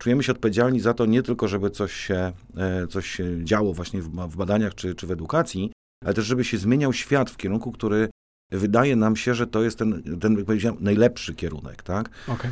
czujemy 0.02 0.23
się 0.23 0.32
odpowiedzialni 0.32 0.80
za 0.80 0.94
to 0.94 1.06
nie 1.06 1.23
tylko, 1.23 1.49
żeby 1.49 1.70
coś 1.70 1.92
się, 1.92 2.32
e, 2.56 2.87
coś 2.87 3.06
się 3.11 3.44
działo 3.44 3.73
właśnie 3.73 4.02
w, 4.02 4.08
w 4.08 4.37
badaniach 4.37 4.75
czy, 4.75 4.94
czy 4.94 5.06
w 5.06 5.11
edukacji, 5.11 5.73
ale 6.04 6.14
też 6.14 6.25
żeby 6.25 6.44
się 6.44 6.58
zmieniał 6.58 6.92
świat 6.92 7.30
w 7.30 7.37
kierunku, 7.37 7.73
który 7.73 8.08
wydaje 8.50 8.97
nam 8.97 9.17
się, 9.17 9.35
że 9.35 9.47
to 9.47 9.62
jest 9.62 9.79
ten, 9.79 10.19
ten 10.21 10.37
jak 10.37 10.47
powiedziałem, 10.47 10.79
najlepszy 10.81 11.35
kierunek, 11.35 11.83
tak? 11.83 12.11
Okay. 12.29 12.50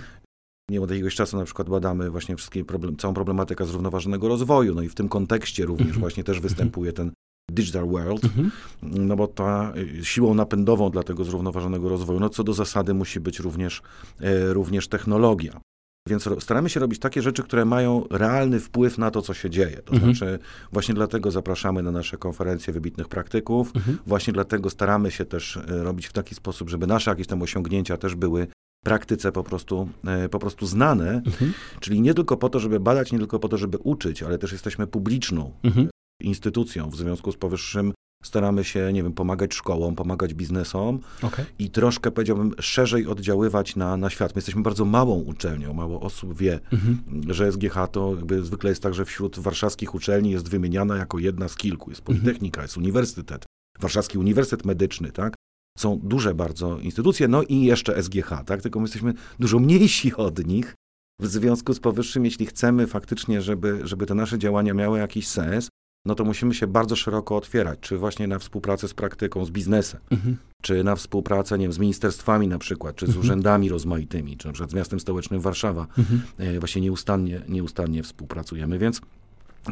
Nie 0.70 0.80
od 0.80 0.90
jakiegoś 0.90 1.14
czasu 1.14 1.36
na 1.36 1.44
przykład 1.44 1.68
badamy 1.68 2.10
właśnie 2.10 2.36
wszystkie 2.36 2.64
problem, 2.64 2.96
całą 2.96 3.14
problematykę 3.14 3.64
zrównoważonego 3.64 4.28
rozwoju, 4.28 4.74
no 4.74 4.82
i 4.82 4.88
w 4.88 4.94
tym 4.94 5.08
kontekście 5.08 5.66
również 5.66 5.86
mm 5.86 5.96
-hmm. 5.96 6.00
właśnie 6.00 6.24
też 6.24 6.40
występuje 6.40 6.92
ten 6.92 7.12
digital 7.50 7.86
world, 7.86 8.24
mm 8.24 8.36
-hmm. 8.36 8.50
no 8.82 9.16
bo 9.16 9.26
ta 9.26 9.72
y, 9.76 10.04
siłą 10.04 10.34
napędową 10.34 10.90
dla 10.90 11.02
tego 11.02 11.24
zrównoważonego 11.24 11.88
rozwoju, 11.88 12.20
no 12.20 12.28
co 12.28 12.44
do 12.44 12.52
zasady 12.52 12.94
musi 12.94 13.20
być 13.20 13.38
również, 13.38 13.82
e, 14.20 14.52
również 14.52 14.88
technologia. 14.88 15.60
Więc 16.08 16.28
staramy 16.38 16.70
się 16.70 16.80
robić 16.80 16.98
takie 16.98 17.22
rzeczy, 17.22 17.42
które 17.42 17.64
mają 17.64 18.04
realny 18.10 18.60
wpływ 18.60 18.98
na 18.98 19.10
to, 19.10 19.22
co 19.22 19.34
się 19.34 19.50
dzieje. 19.50 19.76
To 19.76 19.92
mhm. 19.92 20.14
znaczy, 20.14 20.38
właśnie 20.72 20.94
dlatego 20.94 21.30
zapraszamy 21.30 21.82
na 21.82 21.90
nasze 21.90 22.16
konferencje 22.16 22.72
wybitnych 22.72 23.08
praktyków, 23.08 23.76
mhm. 23.76 23.98
właśnie 24.06 24.32
dlatego 24.32 24.70
staramy 24.70 25.10
się 25.10 25.24
też 25.24 25.56
e, 25.56 25.82
robić 25.82 26.06
w 26.06 26.12
taki 26.12 26.34
sposób, 26.34 26.70
żeby 26.70 26.86
nasze 26.86 27.10
jakieś 27.10 27.26
tam 27.26 27.42
osiągnięcia 27.42 27.96
też 27.96 28.14
były 28.14 28.46
praktyce 28.84 29.32
po 29.32 29.44
prostu, 29.44 29.88
e, 30.06 30.28
po 30.28 30.38
prostu 30.38 30.66
znane, 30.66 31.22
mhm. 31.26 31.52
czyli 31.80 32.00
nie 32.00 32.14
tylko 32.14 32.36
po 32.36 32.48
to, 32.48 32.60
żeby 32.60 32.80
badać, 32.80 33.12
nie 33.12 33.18
tylko 33.18 33.38
po 33.38 33.48
to, 33.48 33.58
żeby 33.58 33.78
uczyć, 33.78 34.22
ale 34.22 34.38
też 34.38 34.52
jesteśmy 34.52 34.86
publiczną 34.86 35.52
mhm. 35.62 35.88
instytucją. 36.22 36.90
W 36.90 36.96
związku 36.96 37.32
z 37.32 37.36
powyższym 37.36 37.92
staramy 38.26 38.64
się, 38.64 38.92
nie 38.92 39.02
wiem, 39.02 39.12
pomagać 39.12 39.54
szkołom, 39.54 39.94
pomagać 39.94 40.34
biznesom 40.34 41.00
okay. 41.22 41.46
i 41.58 41.70
troszkę, 41.70 42.10
powiedziałbym, 42.10 42.54
szerzej 42.60 43.06
oddziaływać 43.06 43.76
na, 43.76 43.96
na 43.96 44.10
świat. 44.10 44.34
My 44.34 44.38
jesteśmy 44.38 44.62
bardzo 44.62 44.84
małą 44.84 45.20
uczelnią, 45.20 45.74
mało 45.74 46.00
osób 46.00 46.38
wie, 46.38 46.60
mhm. 46.72 47.02
że 47.34 47.52
SGH 47.52 47.74
to 47.92 48.14
jakby 48.16 48.44
zwykle 48.44 48.70
jest 48.70 48.82
tak, 48.82 48.94
że 48.94 49.04
wśród 49.04 49.38
warszawskich 49.38 49.94
uczelni 49.94 50.30
jest 50.30 50.48
wymieniana 50.48 50.96
jako 50.96 51.18
jedna 51.18 51.48
z 51.48 51.56
kilku. 51.56 51.90
Jest 51.90 52.00
mhm. 52.00 52.16
Politechnika, 52.16 52.58
mhm. 52.58 52.64
jest 52.64 52.76
Uniwersytet, 52.76 53.44
Warszawski 53.80 54.18
Uniwersytet 54.18 54.64
Medyczny, 54.66 55.12
tak? 55.12 55.34
Są 55.78 56.00
duże 56.02 56.34
bardzo 56.34 56.78
instytucje, 56.78 57.28
no 57.28 57.42
i 57.42 57.64
jeszcze 57.64 58.02
SGH, 58.02 58.30
tak? 58.46 58.62
Tylko 58.62 58.80
my 58.80 58.84
jesteśmy 58.84 59.14
dużo 59.38 59.58
mniejsi 59.58 60.14
od 60.14 60.46
nich. 60.46 60.74
W 61.20 61.26
związku 61.26 61.74
z 61.74 61.80
powyższym, 61.80 62.24
jeśli 62.24 62.46
chcemy 62.46 62.86
faktycznie, 62.86 63.42
żeby, 63.42 63.80
żeby 63.82 64.06
te 64.06 64.14
nasze 64.14 64.38
działania 64.38 64.74
miały 64.74 64.98
jakiś 64.98 65.28
sens, 65.28 65.68
no 66.06 66.14
to 66.14 66.24
musimy 66.24 66.54
się 66.54 66.66
bardzo 66.66 66.96
szeroko 66.96 67.36
otwierać, 67.36 67.78
czy 67.80 67.98
właśnie 67.98 68.26
na 68.26 68.38
współpracę 68.38 68.88
z 68.88 68.94
praktyką, 68.94 69.44
z 69.44 69.50
biznesem, 69.50 70.00
mhm. 70.10 70.36
czy 70.62 70.84
na 70.84 70.96
współpracę, 70.96 71.58
nie 71.58 71.64
wiem, 71.64 71.72
z 71.72 71.78
ministerstwami 71.78 72.48
na 72.48 72.58
przykład, 72.58 72.96
czy 72.96 73.06
z 73.06 73.08
mhm. 73.08 73.26
urzędami 73.26 73.68
rozmaitymi, 73.68 74.36
czy 74.36 74.46
na 74.46 74.52
przykład 74.52 74.70
z 74.70 74.74
miastem 74.74 75.00
stołecznym 75.00 75.40
Warszawa. 75.40 75.86
Mhm. 75.98 76.22
E, 76.38 76.58
właśnie 76.58 76.82
nieustannie, 76.82 77.42
nieustannie 77.48 78.02
współpracujemy, 78.02 78.78
więc, 78.78 79.00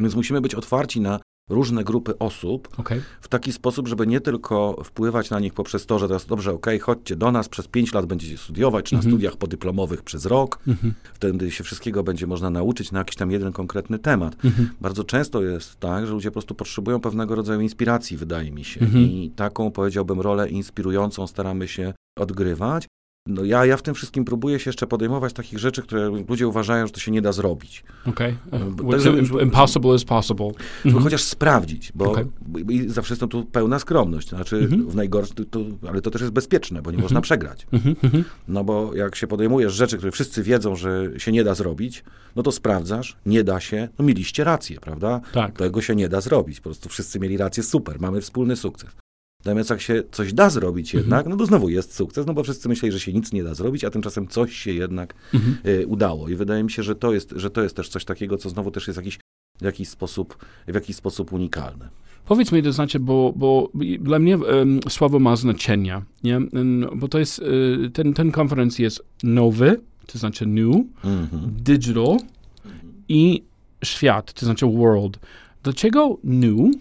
więc 0.01 0.15
musimy 0.15 0.41
być 0.41 0.55
otwarci 0.55 1.01
na 1.01 1.21
różne 1.51 1.85
grupy 1.85 2.19
osób 2.19 2.69
okay. 2.79 3.03
w 3.21 3.29
taki 3.29 3.53
sposób, 3.53 3.89
żeby 3.89 4.07
nie 4.07 4.21
tylko 4.21 4.83
wpływać 4.85 5.31
na 5.31 5.41
nich 5.41 5.55
poprzez 5.55 5.87
to, 5.87 5.99
że 5.99 6.09
teraz 6.09 6.27
dobrze, 6.27 6.53
okay, 6.53 6.79
chodźcie 6.79 7.17
do 7.17 7.33
nas, 7.33 7.49
przez 7.49 7.69
pięć 7.69 7.93
lat 7.93 8.07
będziecie 8.07 8.39
studiować, 8.39 8.85
czy 8.85 8.95
na 8.95 8.99
mhm. 8.99 9.13
studiach 9.13 9.37
podyplomowych 9.37 10.03
przez 10.03 10.27
rok, 10.27 10.59
mhm. 10.69 10.95
wtedy 11.15 11.51
się 11.51 11.65
wszystkiego 11.65 12.03
będzie 12.03 12.27
można 12.27 12.51
nauczyć 12.51 12.93
na 12.93 12.99
jakiś 12.99 13.17
tam 13.17 13.31
jeden 13.31 13.53
konkretny 13.53 13.99
temat. 13.99 14.45
Mhm. 14.45 14.71
Bardzo 14.81 15.05
często 15.05 15.43
jest 15.43 15.81
tak, 15.81 16.07
że 16.07 16.13
ludzie 16.13 16.31
po 16.31 16.33
prostu 16.33 16.55
potrzebują 16.55 17.01
pewnego 17.01 17.35
rodzaju 17.35 17.61
inspiracji, 17.61 18.17
wydaje 18.17 18.51
mi 18.51 18.65
się. 18.65 18.81
I 18.99 19.31
taką, 19.37 19.71
powiedziałbym, 19.71 20.21
rolę 20.21 20.49
inspirującą 20.49 21.27
staramy 21.27 21.69
się 21.69 21.95
odgrywać. 22.19 22.87
No 23.27 23.45
ja, 23.45 23.67
ja 23.67 23.77
w 23.77 23.83
tym 23.83 23.95
wszystkim 23.95 24.25
próbuję 24.25 24.59
się 24.59 24.69
jeszcze 24.69 24.87
podejmować 24.87 25.33
takich 25.33 25.59
rzeczy, 25.59 25.83
które 25.83 26.09
ludzie 26.29 26.49
uważają, 26.49 26.87
że 26.87 26.93
to 26.93 27.01
się 27.01 27.11
nie 27.11 27.23
da 27.23 27.33
zrobić. 27.33 27.85
Okej. 28.07 28.37
Okay. 28.53 29.43
Impossible 29.43 29.95
is 29.95 30.05
possible. 30.05 30.51
Mhm. 30.85 31.05
Chociaż 31.05 31.23
sprawdzić, 31.23 31.93
bo 31.95 32.13
okay. 32.13 32.27
i 32.69 32.89
zawsze 32.89 33.15
jest 33.15 33.31
tu 33.31 33.45
pełna 33.45 33.79
skromność. 33.79 34.29
Znaczy 34.29 34.57
mhm. 34.57 34.89
w 34.89 34.95
najgorszym, 34.95 35.37
to, 35.37 35.45
to, 35.45 35.89
ale 35.89 36.01
to 36.01 36.11
też 36.11 36.21
jest 36.21 36.33
bezpieczne, 36.33 36.83
bo 36.83 36.91
nie 36.91 36.97
mhm. 36.97 37.03
można 37.05 37.21
przegrać. 37.21 37.67
Mhm, 37.73 37.97
mhm. 38.03 38.25
No 38.49 38.65
bo 38.65 38.95
jak 38.95 39.17
się 39.17 39.27
podejmujesz 39.27 39.73
rzeczy, 39.73 39.97
które 39.97 40.13
wszyscy 40.13 40.43
wiedzą, 40.43 40.77
że 40.77 41.11
się 41.17 41.33
nie 41.33 41.45
da 41.45 41.55
zrobić, 41.55 42.05
no 42.37 42.43
to 42.43 42.53
sprawdzasz, 42.53 43.17
nie 43.27 43.45
da 43.45 43.61
się, 43.61 43.89
no 43.99 44.05
mieliście 44.05 44.45
rację, 44.45 44.81
prawda? 44.81 45.21
Tak. 45.33 45.59
Tego 45.59 45.83
się 45.83 45.95
nie 45.95 46.09
da 46.09 46.21
zrobić. 46.21 46.61
Po 46.61 46.65
prostu 46.65 46.89
wszyscy 46.89 47.21
mieli 47.21 47.37
rację, 47.37 47.63
super, 47.63 48.01
mamy 48.01 48.21
wspólny 48.21 48.57
sukces. 48.57 49.02
Natomiast 49.45 49.71
jak 49.71 49.81
się 49.81 50.03
coś 50.11 50.33
da 50.33 50.51
zrobić 50.51 50.95
mhm. 50.95 51.05
jednak, 51.05 51.27
no 51.27 51.37
to 51.37 51.47
znowu 51.47 51.69
jest 51.69 51.95
sukces, 51.95 52.27
no 52.27 52.35
bo 52.35 52.43
wszyscy 52.43 52.69
myśleli, 52.69 52.93
że 52.93 53.01
się 53.01 53.13
nic 53.13 53.33
nie 53.33 53.45
da 53.45 53.55
zrobić, 53.55 53.85
a 53.85 53.91
tymczasem 53.91 54.29
coś 54.29 54.57
się 54.57 54.73
jednak 54.73 55.15
mhm. 55.35 55.57
y, 55.67 55.87
udało. 55.87 56.29
I 56.29 56.35
wydaje 56.35 56.65
mi 56.65 56.71
się, 56.71 56.83
że 56.83 56.95
to, 56.95 57.13
jest, 57.13 57.33
że 57.37 57.51
to 57.51 57.63
jest 57.63 57.77
też 57.77 57.89
coś 57.89 58.05
takiego, 58.05 58.39
co 58.39 58.51
znowu 58.51 58.71
też 58.71 58.87
jest 58.87 58.97
jakiś, 58.97 59.19
w, 59.61 59.65
jakiś 59.65 59.89
sposób, 59.89 60.37
w 60.69 60.75
jakiś 60.75 60.97
sposób 60.97 61.33
unikalne. 61.33 61.89
Powiedz 62.27 62.53
mi, 62.53 62.63
to 62.63 62.73
znaczy, 62.73 62.99
bo, 62.99 63.33
bo 63.37 63.71
dla 64.01 64.19
mnie 64.19 64.39
um, 64.39 64.81
słowo 64.89 65.19
ma 65.19 65.37
znaczenie, 65.37 66.03
nie? 66.25 66.41
bo 66.97 67.09
to 67.09 67.19
jest, 67.19 67.39
y, 67.39 67.91
ten, 67.93 68.15
ten 68.15 68.33
konferenc 68.33 68.79
jest 68.79 69.05
nowy, 69.23 69.81
to 70.07 70.19
znaczy 70.19 70.47
new, 70.47 70.77
mhm. 71.05 71.53
digital 71.57 72.17
i 73.09 73.43
świat, 73.85 74.33
to 74.33 74.47
znaczy 74.47 74.67
world. 74.67 75.19
Dlaczego 75.63 76.19
new? 76.25 76.75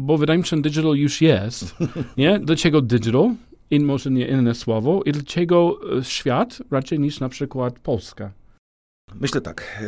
Bo 0.00 0.18
że 0.18 0.56
digital 0.56 0.96
już 0.96 1.20
jest, 1.20 1.76
nie? 2.16 2.38
Dlaczego 2.38 2.80
digital, 2.80 3.34
in 3.70 3.84
może 3.84 4.10
nie 4.10 4.26
inne 4.26 4.54
słowo, 4.54 5.02
i 5.06 5.12
dlaczego 5.12 5.78
e, 5.98 6.04
świat 6.04 6.58
raczej 6.70 7.00
niż 7.00 7.20
na 7.20 7.28
przykład 7.28 7.78
Polska? 7.78 8.32
Myślę 9.14 9.40
tak. 9.40 9.80
E, 9.80 9.86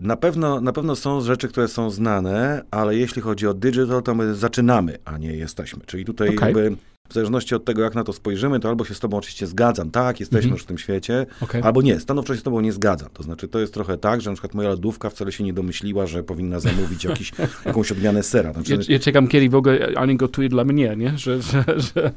na 0.00 0.16
pewno, 0.16 0.60
na 0.60 0.72
pewno 0.72 0.96
są 0.96 1.20
rzeczy, 1.20 1.48
które 1.48 1.68
są 1.68 1.90
znane, 1.90 2.62
ale 2.70 2.96
jeśli 2.96 3.22
chodzi 3.22 3.46
o 3.46 3.54
digital, 3.54 4.02
to 4.02 4.14
my 4.14 4.34
zaczynamy, 4.34 4.98
a 5.04 5.18
nie 5.18 5.32
jesteśmy. 5.32 5.80
Czyli 5.86 6.04
tutaj 6.04 6.28
okay. 6.28 6.48
jakby 6.48 6.76
w 7.08 7.14
zależności 7.14 7.54
od 7.54 7.64
tego, 7.64 7.82
jak 7.82 7.94
na 7.94 8.04
to 8.04 8.12
spojrzymy, 8.12 8.60
to 8.60 8.68
albo 8.68 8.84
się 8.84 8.94
z 8.94 9.00
tobą 9.00 9.16
oczywiście 9.16 9.46
zgadzam, 9.46 9.90
tak, 9.90 10.20
jesteśmy 10.20 10.38
mhm. 10.38 10.52
już 10.54 10.62
w 10.62 10.66
tym 10.66 10.78
świecie, 10.78 11.26
okay. 11.40 11.62
albo 11.62 11.82
nie, 11.82 12.00
stanowczo 12.00 12.34
się 12.34 12.40
z 12.40 12.42
tobą 12.42 12.60
nie 12.60 12.72
zgadzam. 12.72 13.08
To 13.12 13.22
znaczy, 13.22 13.48
to 13.48 13.58
jest 13.58 13.74
trochę 13.74 13.98
tak, 13.98 14.20
że 14.20 14.30
na 14.30 14.34
przykład 14.34 14.54
moja 14.54 14.68
lodówka 14.68 15.10
wcale 15.10 15.32
się 15.32 15.44
nie 15.44 15.52
domyśliła, 15.52 16.06
że 16.06 16.22
powinna 16.22 16.60
zamówić 16.60 17.04
jakiś, 17.04 17.32
jakąś 17.66 17.92
odmianę 17.92 18.22
sera. 18.22 18.52
Znaczy, 18.52 18.72
ja, 18.72 18.78
ja, 18.88 18.98
czekam, 18.98 19.28
kiedy 19.28 19.48
w 19.48 19.54
ogóle 19.54 19.88
Ani 19.96 20.16
gotuje 20.16 20.48
dla 20.48 20.64
mnie, 20.64 20.96
nie? 20.96 21.18
Że, 21.18 21.42
że, 21.42 21.64
że... 21.76 22.12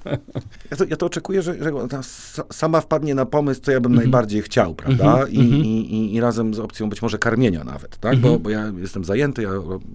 Ja, 0.71 0.77
to, 0.77 0.85
ja 0.85 0.97
to 0.97 1.05
oczekuję, 1.05 1.41
że, 1.41 1.55
że 1.63 1.71
sama 2.51 2.81
wpadnie 2.81 3.15
na 3.15 3.25
pomysł, 3.25 3.61
co 3.61 3.71
ja 3.71 3.79
bym 3.79 3.91
mhm. 3.91 4.09
najbardziej 4.09 4.41
chciał, 4.41 4.75
prawda? 4.75 5.13
Mhm. 5.13 5.31
I, 5.31 5.39
i, 5.39 6.15
i, 6.15 6.21
razem 6.21 6.53
z 6.53 6.59
opcją 6.59 6.89
być 6.89 7.01
może 7.01 7.17
karmienia 7.17 7.63
nawet, 7.63 7.97
tak? 7.97 8.17
Bo, 8.17 8.39
bo 8.39 8.49
ja 8.49 8.71
jestem 8.77 9.03
zajęty, 9.03 9.41
ja 9.41 9.49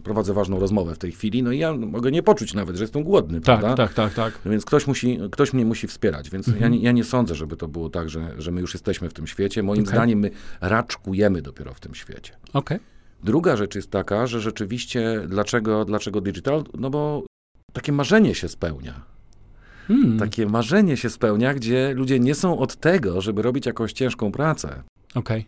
prowadzę 0.04 0.34
ważną 0.34 0.60
rozmowę 0.60 0.94
w 0.94 0.98
tej 0.98 1.12
chwili, 1.12 1.42
no 1.42 1.52
i 1.52 1.58
ja 1.58 1.74
mogę 1.74 2.10
nie 2.10 2.22
poczuć 2.22 2.54
nawet, 2.54 2.76
że 2.76 2.84
jestem 2.84 3.02
głodny, 3.02 3.40
tak, 3.40 3.60
prawda? 3.60 3.76
Tak, 3.76 3.94
tak, 3.94 4.14
tak. 4.14 4.38
No 4.44 4.50
więc 4.50 4.64
ktoś 4.64 4.85
musi, 4.86 5.18
ktoś 5.32 5.52
mnie 5.52 5.64
musi 5.64 5.86
wspierać, 5.86 6.30
więc 6.30 6.48
mhm. 6.48 6.62
ja, 6.62 6.78
nie, 6.78 6.84
ja, 6.84 6.92
nie, 6.92 7.04
sądzę, 7.04 7.34
żeby 7.34 7.56
to 7.56 7.68
było 7.68 7.90
tak, 7.90 8.10
że, 8.10 8.34
że 8.38 8.50
my 8.50 8.60
już 8.60 8.74
jesteśmy 8.74 9.10
w 9.10 9.14
tym 9.14 9.26
świecie. 9.26 9.62
Moim 9.62 9.82
okay. 9.82 9.94
zdaniem 9.94 10.18
my 10.18 10.30
raczkujemy 10.60 11.42
dopiero 11.42 11.74
w 11.74 11.80
tym 11.80 11.94
świecie. 11.94 12.32
Okay. 12.52 12.80
Druga 13.24 13.56
rzecz 13.56 13.74
jest 13.74 13.90
taka, 13.90 14.26
że 14.26 14.40
rzeczywiście 14.40 15.22
dlaczego, 15.28 15.84
dlaczego 15.84 16.20
digital? 16.20 16.64
No 16.78 16.90
bo 16.90 17.22
takie 17.72 17.92
marzenie 17.92 18.34
się 18.34 18.48
spełnia. 18.48 19.02
Hmm. 19.88 20.18
Takie 20.18 20.46
marzenie 20.46 20.96
się 20.96 21.10
spełnia, 21.10 21.54
gdzie 21.54 21.94
ludzie 21.94 22.20
nie 22.20 22.34
są 22.34 22.58
od 22.58 22.76
tego, 22.76 23.20
żeby 23.20 23.42
robić 23.42 23.66
jakąś 23.66 23.92
ciężką 23.92 24.32
pracę. 24.32 24.82
Okay. 25.14 25.44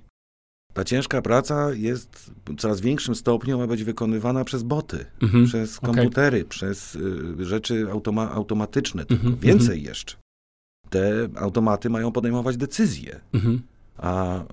Ta 0.78 0.84
ciężka 0.84 1.22
praca 1.22 1.72
jest 1.72 2.30
w 2.46 2.56
coraz 2.56 2.80
większym 2.80 3.14
stopniu 3.14 3.58
ma 3.58 3.66
być 3.66 3.84
wykonywana 3.84 4.44
przez 4.44 4.62
boty, 4.62 5.06
mhm. 5.22 5.46
przez 5.46 5.80
komputery, 5.80 6.38
okay. 6.38 6.48
przez 6.48 6.94
y, 6.94 7.44
rzeczy 7.44 7.86
automa 7.90 8.30
automatyczne, 8.30 9.04
tylko 9.04 9.24
mhm. 9.26 9.40
więcej 9.40 9.76
mhm. 9.76 9.84
jeszcze. 9.84 10.16
Te 10.90 11.28
automaty 11.34 11.90
mają 11.90 12.12
podejmować 12.12 12.56
decyzje, 12.56 13.20
mhm. 13.32 13.62
a 13.96 14.44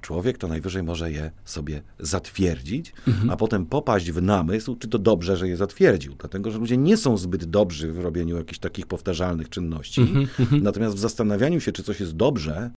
człowiek 0.00 0.38
to 0.38 0.48
najwyżej 0.48 0.82
może 0.82 1.12
je 1.12 1.30
sobie 1.44 1.82
zatwierdzić, 1.98 2.92
mhm. 3.08 3.30
a 3.30 3.36
potem 3.36 3.66
popaść 3.66 4.10
w 4.10 4.22
namysł, 4.22 4.76
czy 4.76 4.88
to 4.88 4.98
dobrze, 4.98 5.36
że 5.36 5.48
je 5.48 5.56
zatwierdził, 5.56 6.14
dlatego 6.18 6.50
że 6.50 6.58
ludzie 6.58 6.76
nie 6.76 6.96
są 6.96 7.16
zbyt 7.16 7.44
dobrzy 7.44 7.92
w 7.92 7.98
robieniu 7.98 8.36
jakichś 8.36 8.58
takich 8.58 8.86
powtarzalnych 8.86 9.48
czynności. 9.48 10.00
Mhm. 10.00 10.62
Natomiast 10.62 10.96
w 10.96 10.98
zastanawianiu 10.98 11.60
się, 11.60 11.72
czy 11.72 11.82
coś 11.82 12.00
jest 12.00 12.16
dobrze, 12.16 12.70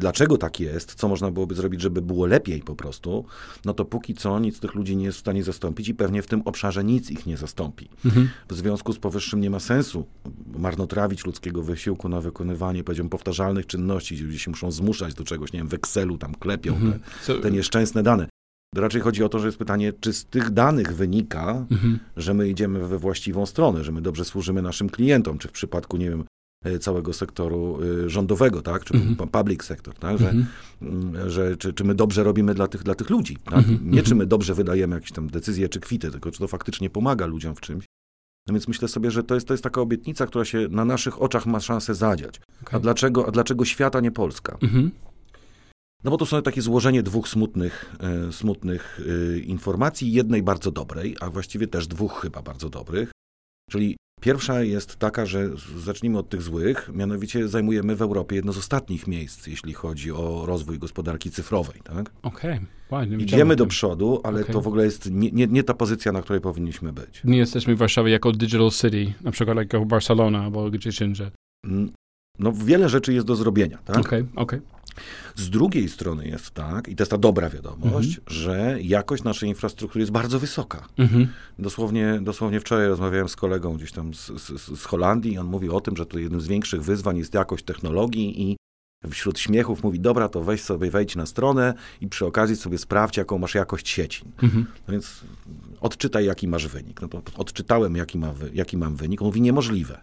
dlaczego 0.00 0.38
tak 0.38 0.60
jest, 0.60 0.94
co 0.94 1.08
można 1.08 1.30
byłoby 1.30 1.54
zrobić, 1.54 1.80
żeby 1.80 2.02
było 2.02 2.26
lepiej 2.26 2.60
po 2.60 2.76
prostu, 2.76 3.24
no 3.64 3.74
to 3.74 3.84
póki 3.84 4.14
co 4.14 4.38
nic 4.38 4.60
tych 4.60 4.74
ludzi 4.74 4.96
nie 4.96 5.04
jest 5.04 5.18
w 5.18 5.20
stanie 5.20 5.42
zastąpić 5.42 5.88
i 5.88 5.94
pewnie 5.94 6.22
w 6.22 6.26
tym 6.26 6.42
obszarze 6.44 6.84
nic 6.84 7.10
ich 7.10 7.26
nie 7.26 7.36
zastąpi. 7.36 7.88
Mhm. 8.04 8.28
W 8.48 8.54
związku 8.54 8.92
z 8.92 8.98
powyższym 8.98 9.40
nie 9.40 9.50
ma 9.50 9.60
sensu 9.60 10.06
marnotrawić 10.56 11.26
ludzkiego 11.26 11.62
wysiłku 11.62 12.08
na 12.08 12.20
wykonywanie, 12.20 12.84
powiedziałbym, 12.84 13.10
powtarzalnych 13.10 13.66
czynności, 13.66 14.14
gdzie 14.14 14.24
ludzie 14.24 14.38
się 14.38 14.50
muszą 14.50 14.70
zmuszać 14.70 15.14
do 15.14 15.24
czegoś, 15.24 15.52
nie 15.52 15.58
wiem, 15.58 15.68
w 15.68 15.74
Excelu 15.74 16.18
tam 16.18 16.34
klepią 16.34 16.72
mhm. 16.72 17.00
te, 17.26 17.38
te 17.38 17.50
nieszczęsne 17.50 18.02
dane. 18.02 18.28
Raczej 18.74 19.00
chodzi 19.00 19.24
o 19.24 19.28
to, 19.28 19.38
że 19.38 19.46
jest 19.46 19.58
pytanie, 19.58 19.92
czy 20.00 20.12
z 20.12 20.24
tych 20.24 20.50
danych 20.50 20.94
wynika, 20.94 21.66
mhm. 21.70 21.98
że 22.16 22.34
my 22.34 22.48
idziemy 22.48 22.86
we 22.88 22.98
właściwą 22.98 23.46
stronę, 23.46 23.84
że 23.84 23.92
my 23.92 24.00
dobrze 24.00 24.24
służymy 24.24 24.62
naszym 24.62 24.90
klientom, 24.90 25.38
czy 25.38 25.48
w 25.48 25.52
przypadku, 25.52 25.96
nie 25.96 26.10
wiem, 26.10 26.24
całego 26.80 27.12
sektoru 27.12 27.78
e, 28.04 28.10
rządowego, 28.10 28.62
tak, 28.62 28.84
czy 28.84 28.94
mm 28.94 29.14
-hmm. 29.14 29.26
public 29.26 29.64
sector, 29.64 29.94
tak, 29.94 30.18
że, 30.18 30.30
mm 30.30 30.46
-hmm. 30.82 31.28
że 31.28 31.56
czy, 31.56 31.72
czy 31.72 31.84
my 31.84 31.94
dobrze 31.94 32.22
robimy 32.22 32.54
dla 32.54 32.68
tych, 32.68 32.82
dla 32.82 32.94
tych 32.94 33.10
ludzi, 33.10 33.36
tak? 33.36 33.54
Mm 33.54 33.64
-hmm. 33.64 33.84
nie 33.84 34.02
czy 34.02 34.14
my 34.14 34.26
dobrze 34.26 34.54
wydajemy 34.54 34.94
jakieś 34.94 35.12
tam 35.12 35.28
decyzje 35.28 35.68
czy 35.68 35.80
kwity, 35.80 36.10
tylko 36.10 36.30
czy 36.30 36.38
to 36.38 36.48
faktycznie 36.48 36.90
pomaga 36.90 37.26
ludziom 37.26 37.54
w 37.54 37.60
czymś. 37.60 37.84
No 38.46 38.54
więc 38.54 38.68
myślę 38.68 38.88
sobie, 38.88 39.10
że 39.10 39.24
to 39.24 39.34
jest, 39.34 39.46
to 39.48 39.54
jest 39.54 39.64
taka 39.64 39.80
obietnica, 39.80 40.26
która 40.26 40.44
się 40.44 40.68
na 40.70 40.84
naszych 40.84 41.22
oczach 41.22 41.46
ma 41.46 41.60
szansę 41.60 41.94
zadziać. 41.94 42.40
Okay. 42.62 42.76
A, 42.76 42.82
dlaczego, 42.82 43.26
a 43.26 43.30
dlaczego 43.30 43.64
świata, 43.64 44.00
nie 44.00 44.10
Polska? 44.10 44.58
Mhm. 44.62 44.90
No 46.04 46.10
bo 46.10 46.16
to 46.16 46.26
są 46.26 46.42
takie 46.42 46.62
złożenie 46.62 47.02
dwóch 47.02 47.28
smutnych, 47.28 47.94
e, 48.00 48.32
smutnych 48.32 49.00
e, 49.34 49.38
informacji, 49.38 50.12
jednej 50.12 50.42
bardzo 50.42 50.70
dobrej, 50.70 51.16
a 51.20 51.30
właściwie 51.30 51.66
też 51.66 51.86
dwóch 51.86 52.20
chyba 52.20 52.42
bardzo 52.42 52.70
dobrych. 52.70 53.10
Czyli 53.70 53.96
Pierwsza 54.22 54.62
jest 54.62 54.96
taka, 54.96 55.26
że 55.26 55.50
zacznijmy 55.76 56.18
od 56.18 56.28
tych 56.28 56.42
złych, 56.42 56.90
mianowicie 56.94 57.48
zajmujemy 57.48 57.96
w 57.96 58.02
Europie 58.02 58.36
jedno 58.36 58.52
z 58.52 58.58
ostatnich 58.58 59.06
miejsc, 59.06 59.46
jeśli 59.46 59.72
chodzi 59.72 60.12
o 60.12 60.46
rozwój 60.46 60.78
gospodarki 60.78 61.30
cyfrowej. 61.30 61.80
Tak? 61.84 62.10
Okej, 62.22 62.60
okay. 62.90 63.16
Idziemy 63.18 63.56
do 63.56 63.66
przodu, 63.66 64.20
ale 64.24 64.40
okay. 64.40 64.52
to 64.52 64.60
w 64.60 64.66
ogóle 64.66 64.84
jest 64.84 65.10
nie, 65.10 65.30
nie, 65.30 65.46
nie, 65.46 65.62
ta 65.62 65.74
pozycja, 65.74 66.12
na 66.12 66.22
której 66.22 66.40
powinniśmy 66.40 66.92
być. 66.92 67.24
Nie 67.24 67.38
jesteśmy 67.38 67.74
w 67.74 67.78
Warszawie 67.78 68.12
jako 68.12 68.32
digital 68.32 68.70
city, 68.70 69.12
na 69.20 69.30
przykład 69.30 69.56
jako 69.56 69.84
Barcelona 69.84 70.42
albo 70.44 70.70
gdzieś 70.70 71.00
indziej. 71.00 71.30
Mm, 71.66 71.92
no 72.38 72.52
wiele 72.52 72.88
rzeczy 72.88 73.12
jest 73.12 73.26
do 73.26 73.36
zrobienia, 73.36 73.78
tak? 73.84 73.98
Okej, 73.98 74.20
okay, 74.20 74.42
okej. 74.42 74.58
Okay. 74.58 74.81
Z 75.36 75.50
drugiej 75.50 75.88
strony 75.88 76.26
jest 76.26 76.50
tak, 76.50 76.88
i 76.88 76.96
to 76.96 77.02
jest 77.02 77.10
ta 77.10 77.18
dobra 77.18 77.50
wiadomość, 77.50 78.18
mhm. 78.18 78.24
że 78.26 78.76
jakość 78.82 79.22
naszej 79.22 79.48
infrastruktury 79.48 80.02
jest 80.02 80.12
bardzo 80.12 80.38
wysoka. 80.38 80.88
Mhm. 80.98 81.28
Dosłownie, 81.58 82.18
dosłownie 82.22 82.60
wczoraj 82.60 82.88
rozmawiałem 82.88 83.28
z 83.28 83.36
kolegą 83.36 83.76
gdzieś 83.76 83.92
tam 83.92 84.14
z, 84.14 84.26
z, 84.26 84.78
z 84.80 84.84
Holandii 84.84 85.32
i 85.32 85.38
on 85.38 85.46
mówi 85.46 85.68
o 85.68 85.80
tym, 85.80 85.96
że 85.96 86.06
to 86.06 86.18
jednym 86.18 86.40
z 86.40 86.46
większych 86.46 86.82
wyzwań 86.82 87.18
jest 87.18 87.34
jakość 87.34 87.64
technologii 87.64 88.42
i 88.42 88.56
wśród 89.10 89.38
śmiechów 89.38 89.82
mówi, 89.82 90.00
dobra, 90.00 90.28
to 90.28 90.42
weź 90.42 90.62
sobie, 90.62 90.90
wejdź 90.90 91.16
na 91.16 91.26
stronę 91.26 91.74
i 92.00 92.08
przy 92.08 92.26
okazji 92.26 92.56
sobie 92.56 92.78
sprawdź, 92.78 93.16
jaką 93.16 93.38
masz 93.38 93.54
jakość 93.54 93.88
sieci. 93.88 94.24
Mhm. 94.42 94.66
No 94.88 94.92
więc 94.92 95.20
odczytaj, 95.80 96.24
jaki 96.26 96.48
masz 96.48 96.66
wynik. 96.66 97.02
No 97.02 97.08
to 97.08 97.22
odczytałem, 97.36 97.96
jaki, 97.96 98.18
ma, 98.18 98.34
jaki 98.54 98.76
mam 98.76 98.96
wynik. 98.96 99.22
On 99.22 99.26
mówi, 99.26 99.40
niemożliwe 99.40 100.00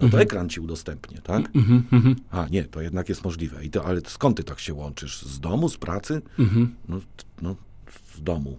no 0.00 0.08
to 0.08 0.16
mhm. 0.16 0.22
ekran 0.22 0.48
ci 0.48 0.60
udostępnię, 0.60 1.20
tak? 1.22 1.56
Mhm, 1.56 1.82
mhm. 1.92 2.16
A 2.30 2.46
nie, 2.48 2.64
to 2.64 2.82
jednak 2.82 3.08
jest 3.08 3.24
możliwe. 3.24 3.64
I 3.64 3.70
to, 3.70 3.84
ale 3.84 4.00
skąd 4.06 4.36
ty 4.36 4.44
tak 4.44 4.58
się 4.58 4.74
łączysz? 4.74 5.22
Z 5.22 5.40
domu, 5.40 5.68
z 5.68 5.76
pracy? 5.76 6.22
No, 6.88 7.00
no, 7.42 7.56
z 8.14 8.22
domu. 8.22 8.58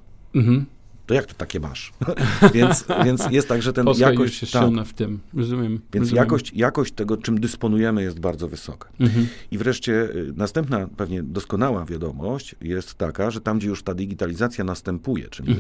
To 1.10 1.14
jak 1.14 1.26
to 1.26 1.34
takie 1.34 1.60
masz? 1.60 1.94
więc, 2.54 2.86
więc 3.06 3.26
jest 3.32 3.48
tak, 3.48 3.62
że 3.62 3.74
ten 3.74 3.86
Polska 3.86 4.12
jakość... 4.12 4.42
Jest 4.42 4.54
tak, 4.54 4.86
w 4.86 4.94
tym, 4.94 5.20
rozumiem. 5.34 5.72
Więc 5.72 6.04
rozumiem. 6.04 6.24
Jakość, 6.24 6.54
jakość 6.54 6.94
tego, 6.94 7.18
czym 7.18 7.40
dysponujemy 7.40 8.04
jest 8.04 8.20
bardzo 8.20 8.48
wysoka. 8.48 8.90
I 9.52 9.58
wreszcie 9.58 9.94
y, 9.94 10.34
następna, 10.36 10.88
pewnie 10.98 11.24
doskonała 11.24 11.86
wiadomość 11.86 12.56
jest 12.62 12.94
taka, 12.94 13.32
że 13.32 13.42
tam, 13.42 13.60
gdzie 13.60 13.68
już 13.68 13.84
ta 13.84 13.94
digitalizacja 13.94 14.64
następuje, 14.64 15.28
czyli 15.28 15.56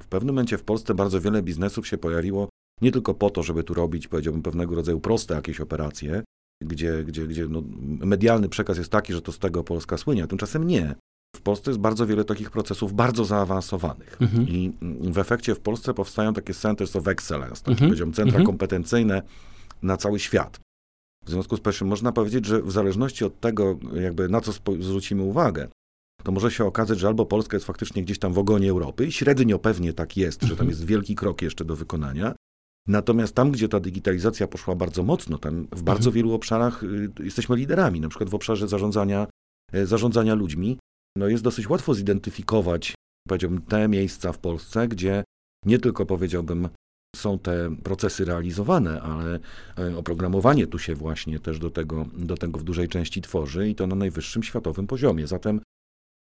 w 0.00 0.06
pewnym 0.06 0.34
momencie 0.34 0.58
w 0.58 0.62
Polsce 0.62 0.94
bardzo 0.94 1.20
wiele 1.20 1.42
biznesów 1.42 1.86
się 1.86 1.98
pojawiło 1.98 2.48
nie 2.84 2.92
tylko 2.92 3.14
po 3.14 3.30
to, 3.30 3.42
żeby 3.42 3.64
tu 3.64 3.74
robić, 3.74 4.08
powiedziałbym, 4.08 4.42
pewnego 4.42 4.74
rodzaju 4.74 5.00
proste 5.00 5.34
jakieś 5.34 5.60
operacje, 5.60 6.22
gdzie, 6.64 7.04
gdzie, 7.04 7.26
gdzie 7.26 7.46
no, 7.48 7.62
medialny 8.06 8.48
przekaz 8.48 8.78
jest 8.78 8.90
taki, 8.90 9.12
że 9.12 9.22
to 9.22 9.32
z 9.32 9.38
tego 9.38 9.64
Polska 9.64 9.98
słynie, 9.98 10.24
a 10.24 10.26
tymczasem 10.26 10.66
nie. 10.66 10.94
W 11.36 11.40
Polsce 11.40 11.70
jest 11.70 11.80
bardzo 11.80 12.06
wiele 12.06 12.24
takich 12.24 12.50
procesów 12.50 12.92
bardzo 12.92 13.24
zaawansowanych 13.24 14.22
mhm. 14.22 14.48
i 14.48 14.72
w 15.00 15.18
efekcie 15.18 15.54
w 15.54 15.60
Polsce 15.60 15.94
powstają 15.94 16.34
takie 16.34 16.54
centers 16.54 16.96
of 16.96 17.08
excellence, 17.08 17.56
takie 17.56 17.70
mhm. 17.70 17.90
powiedziałbym 17.90 18.14
centra 18.14 18.38
mhm. 18.38 18.46
kompetencyjne 18.46 19.22
na 19.82 19.96
cały 19.96 20.18
świat. 20.18 20.60
W 21.26 21.30
związku 21.30 21.56
z 21.56 21.60
powyższym 21.60 21.88
można 21.88 22.12
powiedzieć, 22.12 22.46
że 22.46 22.62
w 22.62 22.72
zależności 22.72 23.24
od 23.24 23.40
tego, 23.40 23.78
jakby 24.00 24.28
na 24.28 24.40
co 24.40 24.52
zwrócimy 24.80 25.22
uwagę, 25.22 25.68
to 26.22 26.32
może 26.32 26.50
się 26.50 26.64
okazać, 26.64 26.98
że 26.98 27.06
albo 27.06 27.26
Polska 27.26 27.56
jest 27.56 27.66
faktycznie 27.66 28.02
gdzieś 28.02 28.18
tam 28.18 28.32
w 28.32 28.38
ogonie 28.38 28.70
Europy 28.70 29.06
i 29.06 29.12
średnio 29.12 29.58
pewnie 29.58 29.92
tak 29.92 30.16
jest, 30.16 30.42
że 30.42 30.48
tam 30.48 30.52
mhm. 30.52 30.68
jest 30.68 30.84
wielki 30.84 31.14
krok 31.14 31.42
jeszcze 31.42 31.64
do 31.64 31.76
wykonania. 31.76 32.34
Natomiast 32.88 33.34
tam, 33.34 33.50
gdzie 33.50 33.68
ta 33.68 33.80
digitalizacja 33.80 34.48
poszła 34.48 34.74
bardzo 34.74 35.02
mocno, 35.02 35.38
tam 35.38 35.66
w 35.72 35.82
bardzo 35.82 36.08
mhm. 36.08 36.14
wielu 36.14 36.32
obszarach 36.32 36.82
y, 36.82 37.10
jesteśmy 37.20 37.56
liderami, 37.56 38.00
na 38.00 38.08
przykład 38.08 38.30
w 38.30 38.34
obszarze 38.34 38.68
zarządzania, 38.68 39.26
y, 39.74 39.86
zarządzania 39.86 40.34
ludźmi. 40.34 40.78
No 41.16 41.28
jest 41.28 41.44
dosyć 41.44 41.68
łatwo 41.68 41.94
zidentyfikować, 41.94 42.94
powiedziałbym, 43.28 43.62
te 43.62 43.88
miejsca 43.88 44.32
w 44.32 44.38
Polsce, 44.38 44.88
gdzie 44.88 45.24
nie 45.66 45.78
tylko 45.78 46.06
powiedziałbym 46.06 46.68
są 47.16 47.38
te 47.38 47.76
procesy 47.82 48.24
realizowane, 48.24 49.02
ale 49.02 49.40
e, 49.78 49.96
oprogramowanie 49.96 50.66
tu 50.66 50.78
się 50.78 50.94
właśnie 50.94 51.40
też 51.40 51.58
do 51.58 51.70
tego, 51.70 52.06
do 52.16 52.36
tego 52.36 52.58
w 52.58 52.64
dużej 52.64 52.88
części 52.88 53.22
tworzy 53.22 53.68
i 53.68 53.74
to 53.74 53.86
na 53.86 53.96
najwyższym 53.96 54.42
światowym 54.42 54.86
poziomie. 54.86 55.26
Zatem 55.26 55.60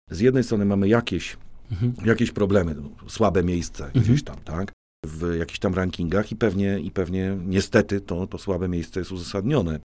z 0.10 0.20
jednej 0.20 0.44
strony 0.44 0.66
mamy 0.66 0.88
jakieś, 0.88 1.38
mhm. 1.72 1.94
jakieś 2.06 2.32
problemy, 2.32 2.76
słabe 3.08 3.44
miejsca 3.44 3.86
mhm. 3.86 4.06
gdzieś 4.06 4.24
tam, 4.24 4.38
tak? 4.38 4.72
W 5.06 5.36
jakichś 5.40 5.60
tam 5.60 5.74
rankingach 5.74 6.32
i 6.32 6.36
pewnie, 6.36 6.80
i 6.80 6.92
pewnie 6.92 7.38
niestety 7.46 8.02
to, 8.02 8.28
to 8.28 8.38
słabe 8.38 8.68
miejsce 8.68 9.00
jest 9.00 9.12
uzasadnione. 9.12 9.80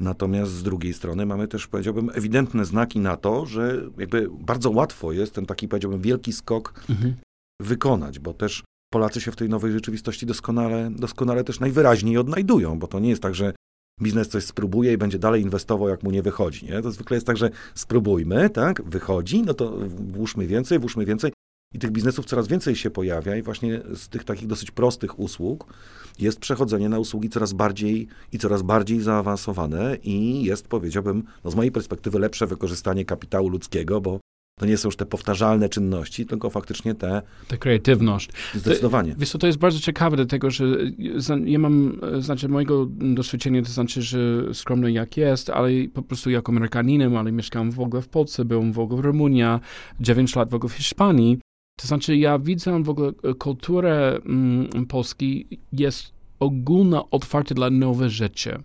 Natomiast 0.00 0.52
z 0.52 0.62
drugiej 0.62 0.94
strony 0.94 1.26
mamy 1.26 1.48
też, 1.48 1.66
powiedziałbym, 1.66 2.10
ewidentne 2.14 2.64
znaki 2.64 3.00
na 3.00 3.16
to, 3.16 3.46
że 3.46 3.82
jakby 3.98 4.28
bardzo 4.40 4.70
łatwo 4.70 5.12
jest 5.12 5.34
ten 5.34 5.46
taki, 5.46 5.68
powiedziałbym, 5.68 6.00
wielki 6.00 6.32
skok 6.32 6.84
mhm. 6.90 7.14
wykonać, 7.62 8.18
bo 8.18 8.34
też 8.34 8.64
Polacy 8.92 9.20
się 9.20 9.32
w 9.32 9.36
tej 9.36 9.48
nowej 9.48 9.72
rzeczywistości 9.72 10.26
doskonale, 10.26 10.90
doskonale 10.90 11.44
też 11.44 11.60
najwyraźniej 11.60 12.18
odnajdują, 12.18 12.78
bo 12.78 12.86
to 12.86 13.00
nie 13.00 13.08
jest 13.08 13.22
tak, 13.22 13.34
że 13.34 13.52
biznes 14.02 14.28
coś 14.28 14.44
spróbuje 14.44 14.92
i 14.92 14.98
będzie 14.98 15.18
dalej 15.18 15.42
inwestował, 15.42 15.88
jak 15.88 16.02
mu 16.02 16.10
nie 16.10 16.22
wychodzi. 16.22 16.66
Nie? 16.66 16.82
To 16.82 16.90
zwykle 16.90 17.16
jest 17.16 17.26
tak, 17.26 17.36
że 17.36 17.50
spróbujmy, 17.74 18.50
tak, 18.50 18.82
wychodzi, 18.82 19.42
no 19.42 19.54
to 19.54 19.78
włóżmy 19.88 20.46
więcej, 20.46 20.78
włóżmy 20.78 21.04
więcej. 21.04 21.32
I 21.76 21.78
tych 21.78 21.90
biznesów 21.90 22.26
coraz 22.26 22.48
więcej 22.48 22.76
się 22.76 22.90
pojawia, 22.90 23.36
i 23.36 23.42
właśnie 23.42 23.80
z 23.94 24.08
tych 24.08 24.24
takich 24.24 24.46
dosyć 24.46 24.70
prostych 24.70 25.18
usług 25.18 25.74
jest 26.18 26.38
przechodzenie 26.38 26.88
na 26.88 26.98
usługi 26.98 27.28
coraz 27.28 27.52
bardziej 27.52 28.08
i 28.32 28.38
coraz 28.38 28.62
bardziej 28.62 29.00
zaawansowane, 29.00 29.96
i 30.02 30.44
jest, 30.44 30.68
powiedziałbym, 30.68 31.24
no 31.44 31.50
z 31.50 31.54
mojej 31.54 31.72
perspektywy, 31.72 32.18
lepsze 32.18 32.46
wykorzystanie 32.46 33.04
kapitału 33.04 33.48
ludzkiego, 33.48 34.00
bo 34.00 34.20
to 34.60 34.66
nie 34.66 34.76
są 34.76 34.88
już 34.88 34.96
te 34.96 35.06
powtarzalne 35.06 35.68
czynności, 35.68 36.26
tylko 36.26 36.50
faktycznie 36.50 36.94
te... 36.94 37.22
Ta 37.48 37.56
kreatywność. 37.56 38.30
Zdecydowanie. 38.54 39.12
To, 39.12 39.20
wiesz 39.20 39.30
to 39.30 39.46
jest 39.46 39.58
bardzo 39.58 39.80
ciekawe, 39.80 40.16
dlatego 40.16 40.50
że 40.50 40.64
ja 41.44 41.58
mam, 41.58 42.00
znaczy 42.18 42.48
mojego 42.48 42.86
doświadczenia, 42.90 43.62
to 43.62 43.68
znaczy, 43.68 44.02
że 44.02 44.18
skromny 44.54 44.92
jak 44.92 45.16
jest, 45.16 45.50
ale 45.50 45.70
po 45.94 46.02
prostu 46.02 46.30
jako 46.30 46.52
Amerykaninem, 46.52 47.16
ale 47.16 47.32
mieszkam 47.32 47.70
w 47.70 47.80
ogóle 47.80 48.02
w 48.02 48.08
Polsce, 48.08 48.44
byłem 48.44 48.72
w 48.72 48.78
ogóle 48.78 49.02
w 49.02 49.04
Rumunii, 49.04 49.42
9 50.00 50.36
lat 50.36 50.50
w 50.50 50.54
ogóle 50.54 50.70
w 50.70 50.76
Hiszpanii. 50.76 51.38
To 51.80 51.88
znaczy, 51.88 52.16
ja 52.16 52.38
widzę 52.38 52.82
w 52.82 52.88
ogóle 52.88 53.12
e, 53.22 53.34
kulturę 53.34 54.18
mm, 54.26 54.86
Polski 54.86 55.58
jest 55.72 56.12
ogólna, 56.40 57.10
otwarta 57.10 57.54
dla 57.54 57.70
nowe 57.70 58.10
rzeczy. 58.10 58.62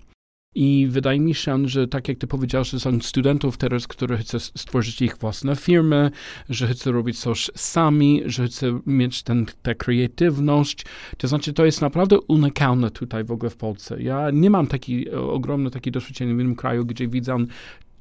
I 0.55 0.87
wydaje 0.89 1.19
mi 1.19 1.35
się, 1.35 1.67
że 1.67 1.87
tak 1.87 2.07
jak 2.07 2.17
ty 2.17 2.27
powiedziałeś, 2.27 2.69
że 2.69 2.79
są 2.79 2.99
studentów 2.99 3.57
teraz, 3.57 3.87
którzy 3.87 4.17
chcą 4.17 4.39
stworzyć 4.39 5.01
ich 5.01 5.17
własne 5.17 5.55
firmy, 5.55 6.11
że 6.49 6.67
chcą 6.67 6.91
robić 6.91 7.19
coś 7.19 7.51
sami, 7.55 8.21
że 8.25 8.47
chcą 8.47 8.81
mieć 8.85 9.23
ten, 9.23 9.45
tę 9.61 9.75
kreatywność. 9.75 10.85
To 11.17 11.27
znaczy, 11.27 11.53
to 11.53 11.65
jest 11.65 11.81
naprawdę 11.81 12.19
unikalne 12.19 12.91
tutaj 12.91 13.23
w 13.23 13.31
ogóle 13.31 13.49
w 13.49 13.55
Polsce. 13.55 14.01
Ja 14.01 14.31
nie 14.31 14.49
mam 14.49 14.67
taki 14.67 15.11
ogromny 15.11 15.71
taki 15.71 15.91
doświadczenie 15.91 16.35
w 16.35 16.39
innym 16.39 16.55
kraju, 16.55 16.85
gdzie 16.85 17.07
widzę 17.07 17.37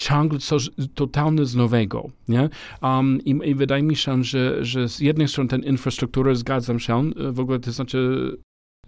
ciągle 0.00 0.38
coś 0.38 0.70
totalnie 0.94 1.44
z 1.44 1.54
nowego, 1.54 2.10
nie? 2.28 2.48
Um, 2.82 3.20
i, 3.24 3.30
i, 3.50 3.54
wydaje 3.54 3.82
mi 3.82 3.96
się, 3.96 4.24
że, 4.24 4.64
że 4.64 4.88
z 4.88 5.00
jednej 5.00 5.28
strony 5.28 5.50
ten 5.50 5.62
infrastruktura, 5.62 6.34
zgadzam 6.34 6.78
się, 6.78 7.10
w 7.32 7.40
ogóle 7.40 7.58
to 7.60 7.72
znaczy 7.72 8.36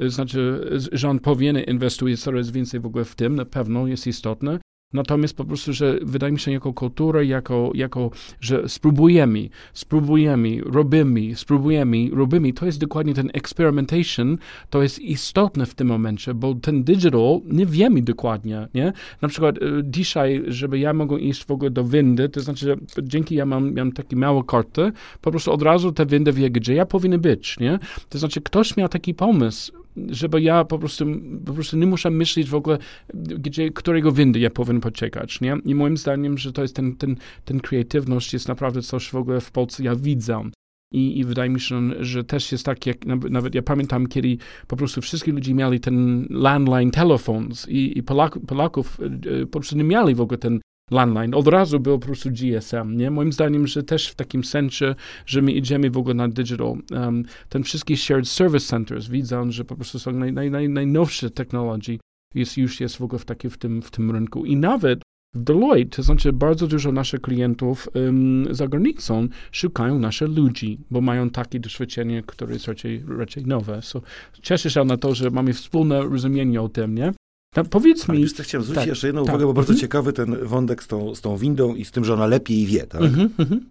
znaczy, 0.01 0.71
rząd 0.93 1.23
powinien 1.23 1.59
inwestować 1.59 2.21
coraz 2.21 2.51
więcej 2.51 2.81
w 2.81 2.87
ogóle 2.87 3.05
w 3.05 3.15
tym, 3.15 3.37
na 3.37 3.45
pewno 3.45 3.87
jest 3.87 4.07
istotne, 4.07 4.59
Natomiast 4.93 5.37
po 5.37 5.45
prostu, 5.45 5.73
że 5.73 5.99
wydaje 6.03 6.33
mi 6.33 6.41
się, 6.41 6.53
jako 6.53 6.73
kultura, 6.73 7.23
jako, 7.23 7.71
jako 7.75 8.11
że 8.41 8.69
spróbujemy, 8.69 9.49
spróbujemy, 9.73 10.61
robimy, 10.65 11.37
spróbujemy, 11.37 12.11
robimy, 12.13 12.53
to 12.53 12.67
jest 12.67 12.79
dokładnie 12.79 13.15
ten 13.15 13.31
experimentation, 13.33 14.39
to 14.71 14.83
jest 14.83 14.99
istotne 14.99 15.67
w 15.67 15.75
tym 15.75 15.89
momencie, 15.89 16.35
bo 16.35 16.55
ten 16.55 16.85
digital 16.85 17.41
nie 17.47 17.67
wiemy 17.67 18.03
dokładnie, 18.03 18.69
nie? 18.75 18.93
Na 19.23 19.29
przykład 19.29 19.57
e, 19.59 19.61
dzisiaj, 19.85 20.43
żeby 20.47 20.79
ja 20.79 20.93
mogę 20.93 21.19
iść 21.19 21.45
w 21.45 21.51
ogóle 21.51 21.71
do 21.71 21.85
windy, 21.85 22.29
to 22.29 22.41
znaczy, 22.41 22.67
że 22.67 22.77
dzięki 23.03 23.35
ja 23.35 23.47
mam, 23.47 23.75
mam 23.75 23.93
takie 23.93 24.17
małe 24.17 24.43
karty, 24.47 24.93
po 25.21 25.31
prostu 25.31 25.53
od 25.53 25.63
razu 25.63 25.93
ta 25.93 26.07
winda 26.07 26.33
wie, 26.33 26.51
gdzie 26.51 26.75
ja 26.75 26.87
powinien 26.87 27.21
być, 27.21 27.59
nie? 27.61 27.79
To 28.09 28.19
znaczy, 28.19 28.41
ktoś 28.41 28.77
miał 28.77 28.89
taki 28.89 29.15
pomysł, 29.15 29.82
żeby 29.97 30.43
ja 30.43 30.65
po 30.65 30.79
prostu, 30.79 31.07
po 31.47 31.53
prostu 31.53 31.77
nie 31.77 31.87
muszę 31.87 32.11
myśleć 32.11 32.49
w 32.49 32.55
ogóle, 32.55 32.79
gdzie, 33.15 33.71
którego 33.71 34.13
windy 34.13 34.39
ja 34.39 34.51
powinien 34.51 34.81
poczekać, 34.81 35.41
nie? 35.41 35.57
I 35.65 35.75
moim 35.75 35.97
zdaniem, 35.97 36.39
że 36.39 36.53
to 36.53 36.63
jest 36.63 36.77
ten, 36.77 36.97
ten, 36.97 37.17
ten 37.45 37.61
kreatywność 37.61 38.33
jest 38.33 38.49
naprawdę 38.49 38.83
coś 38.83 39.11
w 39.11 39.15
ogóle 39.15 39.41
w 39.41 39.51
Polsce 39.51 39.85
ja 39.85 39.97
widzę. 39.97 40.51
I, 40.93 41.19
I 41.19 41.25
wydaje 41.25 41.51
mi 41.51 41.61
się, 41.61 42.05
że 42.05 42.25
też 42.25 42.53
jest 42.53 42.65
tak, 42.65 42.87
jak 42.87 43.07
nawet 43.07 43.55
ja 43.55 43.63
pamiętam, 43.63 44.07
kiedy 44.07 44.37
po 44.67 44.77
prostu 44.77 45.01
wszyscy 45.01 45.33
ludzie 45.33 45.55
mieli 45.55 45.81
ten 45.81 46.27
landline 46.31 46.91
telefon 46.91 47.49
i, 47.69 47.99
i 47.99 48.03
Polak, 48.03 48.39
Polaków 48.47 49.01
e, 49.01 49.47
po 49.47 49.61
prostu 49.61 49.77
nie 49.77 49.85
mieli 49.85 50.15
w 50.15 50.21
ogóle 50.21 50.39
ten 50.39 50.61
landline. 50.91 51.35
Od 51.35 51.49
razu 51.49 51.81
był 51.81 51.99
po 51.99 52.07
prostu 52.07 52.31
GSM, 52.31 52.97
nie? 52.97 53.11
Moim 53.11 53.33
zdaniem, 53.33 53.67
że 53.67 53.83
też 53.83 54.09
w 54.09 54.15
takim 54.15 54.45
sensie, 54.45 54.95
że 55.27 55.43
my 55.43 55.53
idziemy 55.53 55.91
w 55.91 55.97
ogóle 55.97 56.15
na 56.15 56.29
digital. 56.29 56.77
Um, 56.91 57.25
ten 57.49 57.63
wszystkie 57.63 57.97
shared 57.97 58.29
service 58.29 58.67
centers 58.67 59.09
widzą, 59.09 59.51
że 59.51 59.65
po 59.65 59.77
prostu 59.77 59.99
są 59.99 60.13
naj, 60.13 60.33
naj, 60.33 60.51
naj, 60.51 60.69
najnowsze 60.69 61.31
technologie 61.31 61.99
jest, 62.35 62.57
już 62.57 62.81
jest 62.81 62.97
w 62.97 63.03
ogóle 63.03 63.19
w, 63.19 63.25
taki, 63.25 63.51
w, 63.51 63.59
tym, 63.59 63.83
w 63.83 63.91
tym 63.91 64.11
rynku. 64.11 64.45
I 64.45 64.57
nawet 64.57 65.03
w 65.35 65.39
Deloitte, 65.39 65.97
to 65.97 66.03
znaczy 66.03 66.33
bardzo 66.33 66.67
dużo 66.67 66.93
naszych 66.93 67.21
klientów 67.21 67.89
um, 67.95 68.47
za 68.51 68.69
granicą 68.69 69.29
szukają 69.53 69.99
naszych 69.99 70.29
ludzi, 70.29 70.79
bo 70.91 71.01
mają 71.01 71.31
takie 71.31 71.61
doświadczenie, 71.61 72.23
które 72.27 72.53
jest 72.53 72.69
raczej, 72.69 73.05
raczej 73.19 73.47
nowe. 73.47 73.83
So, 73.83 74.03
cieszę 74.43 74.71
się 74.71 74.85
na 74.85 74.97
to, 74.97 75.15
że 75.15 75.31
mamy 75.31 75.53
wspólne 75.53 76.03
rozumienie 76.03 76.63
o 76.63 76.69
tym, 76.69 76.95
nie? 76.95 77.13
No, 77.57 77.65
powiedz 77.65 78.09
mi. 78.09 78.19
Wiesz, 78.19 78.35
chciałem 78.35 78.65
zwrócić 78.65 78.83
tak, 78.83 78.89
jeszcze 78.89 79.07
jedną 79.07 79.25
tak. 79.25 79.35
uwagę, 79.35 79.47
bo 79.47 79.53
bardzo 79.53 79.73
mhm. 79.73 79.81
ciekawy 79.81 80.13
ten 80.13 80.47
wątek 80.47 80.83
z 80.83 80.87
tą, 80.87 81.15
z 81.15 81.21
tą 81.21 81.37
windą 81.37 81.75
i 81.75 81.85
z 81.85 81.91
tym, 81.91 82.05
że 82.05 82.15
ona 82.15 82.27
lepiej 82.27 82.67
wie, 82.67 82.87
tak? 82.87 83.03
Mhm, 83.03 83.31
mhm. 83.39 83.67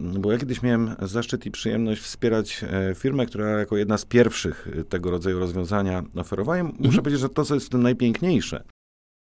Bo 0.00 0.32
ja 0.32 0.38
kiedyś 0.38 0.62
miałem 0.62 0.94
zaszczyt 1.02 1.46
i 1.46 1.50
przyjemność 1.50 2.02
wspierać 2.02 2.64
e, 2.70 2.94
firmę, 2.94 3.26
która 3.26 3.48
jako 3.48 3.76
jedna 3.76 3.98
z 3.98 4.04
pierwszych 4.04 4.68
e, 4.80 4.84
tego 4.84 5.10
rodzaju 5.10 5.38
rozwiązania 5.38 6.02
oferowała. 6.16 6.62
Muszę 6.62 6.78
mhm. 6.78 7.02
powiedzieć, 7.02 7.20
że 7.20 7.28
to, 7.28 7.44
co 7.44 7.54
jest 7.54 7.66
w 7.66 7.70
tym 7.70 7.82
najpiękniejsze, 7.82 8.64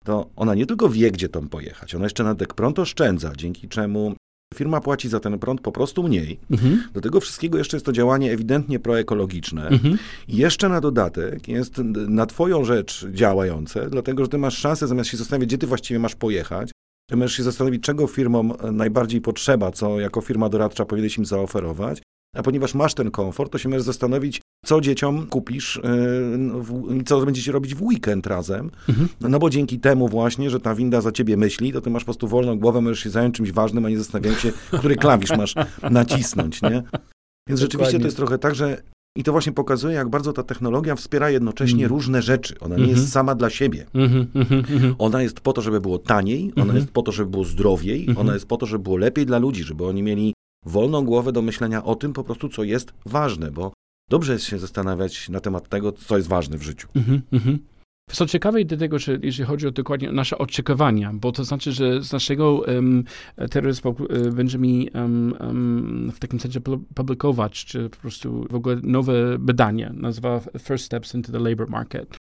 to 0.06 0.30
ona 0.36 0.56
nie 0.56 0.66
tylko 0.66 0.90
wie, 0.90 1.12
gdzie 1.12 1.30
tam 1.30 1.50
pojechać, 1.50 1.96
ona 1.96 2.06
jeszcze 2.06 2.24
na 2.24 2.36
dek 2.36 2.54
prąd 2.54 2.80
oszczędza, 2.80 3.34
dzięki 3.38 3.68
czemu 3.68 4.16
Firma 4.62 4.82
płaci 4.82 5.10
za 5.10 5.20
ten 5.20 5.40
prąd 5.40 5.62
po 5.62 5.72
prostu 5.72 6.04
mniej. 6.04 6.40
Mhm. 6.52 6.84
Do 6.94 7.02
tego 7.02 7.20
wszystkiego 7.20 7.58
jeszcze 7.58 7.78
jest 7.78 7.86
to 7.86 7.92
działanie 7.92 8.32
ewidentnie 8.32 8.80
proekologiczne. 8.80 9.68
Mhm. 9.68 9.98
I 10.28 10.38
jeszcze 10.38 10.70
na 10.70 10.82
dodatek 10.82 11.48
jest 11.48 11.78
na 11.94 12.26
twoją 12.26 12.64
rzecz 12.64 13.06
działające, 13.12 13.90
dlatego 13.90 14.24
że 14.24 14.30
ty 14.30 14.38
masz 14.38 14.58
szansę, 14.58 14.88
zamiast 14.88 15.10
się 15.10 15.18
zastanawiać, 15.18 15.48
gdzie 15.48 15.58
ty 15.58 15.68
właściwie 15.68 16.00
masz 16.00 16.16
pojechać, 16.16 16.72
ty 17.10 17.18
możesz 17.18 17.38
się 17.38 17.44
zastanowić, 17.44 17.84
czego 17.84 18.08
firmom 18.08 18.54
najbardziej 18.72 19.22
potrzeba, 19.22 19.72
co 19.72 20.00
jako 20.00 20.22
firma 20.22 20.50
doradcza 20.50 20.86
powinieneś 20.86 21.18
im 21.18 21.26
zaoferować. 21.26 22.02
A 22.36 22.44
ponieważ 22.44 22.74
masz 22.74 22.94
ten 22.94 23.12
komfort, 23.12 23.52
to 23.52 23.58
się 23.58 23.70
możesz 23.70 23.84
zastanowić, 23.84 24.42
co 24.66 24.82
dzieciom 24.82 25.28
kupisz 25.28 25.82
yy, 26.90 26.98
i 26.98 27.04
co 27.04 27.26
będziecie 27.26 27.52
robić 27.52 27.76
w 27.76 27.82
weekend 27.82 28.28
razem. 28.28 28.72
Mhm. 28.90 29.10
No 29.22 29.40
bo 29.40 29.50
dzięki 29.50 29.80
temu 29.80 30.08
właśnie, 30.08 30.50
że 30.50 30.60
ta 30.60 30.76
winda 30.76 31.02
za 31.02 31.12
ciebie 31.12 31.38
myśli, 31.38 31.74
to 31.74 31.82
ty 31.82 31.90
masz 31.90 32.04
po 32.04 32.06
prostu 32.06 32.28
wolną 32.28 32.60
głowę, 32.60 32.82
możesz 32.82 33.00
się 33.00 33.10
zająć 33.10 33.36
czymś 33.36 33.52
ważnym, 33.52 33.86
a 33.86 33.90
nie 33.90 33.98
zastanawiać 33.98 34.42
się, 34.42 34.52
który 34.72 34.96
klawisz 34.96 35.38
masz 35.38 35.56
nacisnąć, 35.92 36.62
nie? 36.62 36.84
Więc 37.50 37.62
rzeczywiście 37.62 38.00
to 38.00 38.06
jest 38.06 38.18
trochę 38.18 38.38
tak, 38.38 38.56
że 38.56 38.82
i 39.18 39.24
to 39.24 39.32
właśnie 39.32 39.52
pokazuje, 39.52 39.96
jak 39.96 40.10
bardzo 40.10 40.34
ta 40.34 40.44
technologia 40.44 40.96
wspiera 40.96 41.30
jednocześnie 41.30 41.86
mm. 41.86 41.90
różne 41.90 42.22
rzeczy. 42.22 42.60
Ona 42.60 42.76
nie 42.76 42.84
mm 42.84 42.96
-hmm. 42.96 43.00
jest 43.00 43.12
sama 43.12 43.36
dla 43.36 43.50
siebie. 43.50 43.86
Mm 43.94 44.10
-hmm. 44.10 44.96
Ona 44.98 45.22
jest 45.22 45.40
po 45.40 45.54
to, 45.54 45.62
żeby 45.62 45.82
było 45.82 45.98
taniej, 45.98 46.54
ona 46.56 46.74
-hmm. 46.74 46.76
jest 46.76 46.92
po 46.92 47.02
to, 47.02 47.12
żeby 47.12 47.32
było 47.32 47.44
zdrowiej, 47.44 48.00
mhm. 48.00 48.18
ona 48.18 48.34
jest 48.34 48.46
po 48.46 48.58
to, 48.58 48.66
żeby 48.66 48.84
było 48.84 48.98
lepiej 48.98 49.26
dla 49.26 49.38
ludzi, 49.38 49.64
żeby 49.64 49.86
oni 49.86 50.04
mieli 50.04 50.34
wolną 50.66 51.06
głowę 51.06 51.32
do 51.32 51.42
myślenia 51.42 51.84
o 51.84 51.96
tym 51.96 52.14
po 52.14 52.24
prostu, 52.24 52.50
co 52.50 52.64
jest 52.64 52.94
ważne, 53.06 53.52
bo 53.52 53.74
dobrze 54.10 54.34
jest 54.34 54.46
się 54.46 54.60
zastanawiać 54.60 55.30
na 55.30 55.40
temat 55.40 55.70
tego, 55.70 55.92
co 55.92 56.18
jest 56.18 56.30
ważne 56.30 56.58
w 56.58 56.64
życiu. 56.64 56.88
Mhm, 56.96 57.22
mhm. 57.32 57.60
Co 58.12 58.26
ciekawe 58.26 58.66
do 58.66 58.78
tego, 58.78 59.00
że 59.00 59.18
jeżeli 59.22 59.48
chodzi 59.48 59.68
o 59.68 59.72
dokładnie 59.72 60.12
nasze 60.12 60.38
oczekiwania, 60.38 61.12
bo 61.14 61.32
to 61.32 61.44
znaczy, 61.44 61.72
że 61.72 62.02
z 62.02 62.12
naszego 62.12 62.54
um, 62.54 63.04
teraz 63.52 63.82
będziemy 64.32 64.68
um, 64.94 65.34
um, 65.40 66.12
w 66.16 66.20
takim 66.20 66.40
sensie 66.40 66.62
publikować, 66.96 67.66
czy 67.66 67.90
po 67.90 67.98
prostu 67.98 68.48
w 68.50 68.56
ogóle 68.56 68.76
nowe 68.84 69.40
badanie, 69.40 69.92
nazywa 69.94 70.42
First 70.60 70.86
Steps 70.86 71.16
into 71.16 71.32
the 71.32 71.40
Labor 71.40 71.70
Market. 71.70 72.18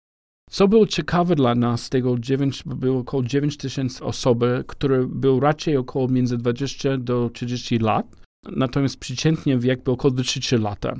Co 0.49 0.67
było 0.67 0.87
ciekawe 0.87 1.35
dla 1.35 1.55
nas, 1.55 1.89
tego 1.89 2.19
9, 2.19 2.63
było 2.65 2.99
około 2.99 3.23
9 3.23 3.57
tysięcy 3.57 4.03
osób, 4.03 4.43
które 4.67 5.07
był 5.07 5.39
raczej 5.39 5.77
około 5.77 6.07
między 6.07 6.37
20 6.37 6.97
do 6.97 7.29
30 7.33 7.79
lat, 7.79 8.26
natomiast 8.55 8.99
przeciętnie 8.99 9.57
wiek 9.57 9.83
był 9.83 9.93
około 9.93 10.13
30 10.13 10.57
lata. 10.57 10.95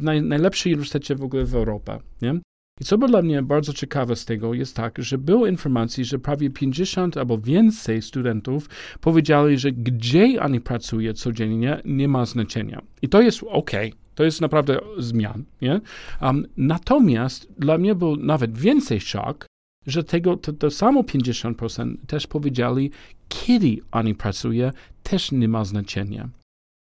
Naj, 0.00 0.22
najlepszy 0.22 0.68
uniwersytecie 0.68 1.14
w 1.14 1.22
ogóle 1.22 1.44
w 1.44 1.54
Europie, 1.54 1.98
nie? 2.22 2.40
I 2.80 2.84
co 2.84 2.98
było 2.98 3.08
dla 3.08 3.22
mnie 3.22 3.42
bardzo 3.42 3.72
ciekawe 3.72 4.16
z 4.16 4.24
tego 4.24 4.54
jest 4.54 4.76
tak, 4.76 4.98
że 4.98 5.18
było 5.18 5.46
informacji, 5.46 6.04
że 6.04 6.18
prawie 6.18 6.50
50 6.50 7.16
albo 7.16 7.38
więcej 7.38 8.02
studentów 8.02 8.68
powiedzieli, 9.00 9.58
że 9.58 9.72
gdzie 9.72 10.42
oni 10.42 10.60
pracują 10.60 11.12
codziennie 11.12 11.82
nie 11.84 12.08
ma 12.08 12.26
znaczenia. 12.26 12.82
I 13.02 13.08
to 13.08 13.20
jest 13.20 13.42
ok, 13.48 13.70
to 14.14 14.24
jest 14.24 14.40
naprawdę 14.40 14.78
zmian, 14.98 15.44
nie? 15.62 15.80
Um, 16.22 16.46
natomiast 16.56 17.52
dla 17.58 17.78
mnie 17.78 17.94
był 17.94 18.16
nawet 18.16 18.58
więcej 18.58 19.00
szok, 19.00 19.46
że 19.86 20.04
tego, 20.04 20.36
to, 20.36 20.52
to 20.52 20.70
samo 20.70 21.02
50% 21.02 21.96
też 22.06 22.26
powiedzieli, 22.26 22.90
kiedy 23.28 23.76
oni 23.92 24.14
pracują, 24.14 24.70
też 25.02 25.32
nie 25.32 25.48
ma 25.48 25.64
znaczenia. 25.64 26.28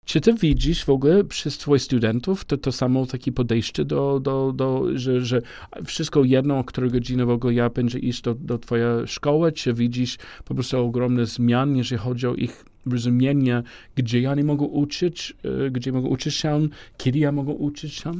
Czy 0.05 0.21
ty 0.21 0.33
widzisz 0.33 0.85
w 0.85 0.89
ogóle 0.89 1.23
przez 1.23 1.57
twoich 1.57 1.81
studentów 1.81 2.45
to, 2.45 2.57
to 2.57 2.71
samo 2.71 3.05
takie 3.05 3.31
podejście 3.31 3.85
do, 3.85 4.19
do, 4.19 4.53
do 4.55 4.85
że, 4.95 5.21
że 5.21 5.41
wszystko 5.85 6.23
jedno, 6.23 6.59
o 6.59 6.63
której 6.63 6.91
godzinie 6.91 7.25
w 7.25 7.29
ogóle 7.29 7.53
ja 7.53 7.69
będzie 7.69 7.99
iść 7.99 8.21
do, 8.21 8.35
do 8.35 8.57
twojej 8.57 9.07
szkoły, 9.07 9.51
czy 9.51 9.73
widzisz 9.73 10.17
po 10.45 10.53
prostu 10.53 10.85
ogromne 10.85 11.25
zmiany, 11.25 11.77
jeżeli 11.77 12.01
chodzi 12.01 12.27
o 12.27 12.35
ich 12.35 12.65
rozumienie, 12.85 13.63
gdzie 13.95 14.21
ja 14.21 14.35
nie 14.35 14.43
mogę 14.43 14.65
uczyć, 14.65 15.33
e, 15.65 15.71
gdzie 15.71 15.91
mogę 15.91 16.07
uczyć 16.07 16.35
się, 16.35 16.67
kiedy 16.97 17.19
ja 17.19 17.31
mogę 17.31 17.51
uczyć 17.51 17.93
się? 17.93 18.11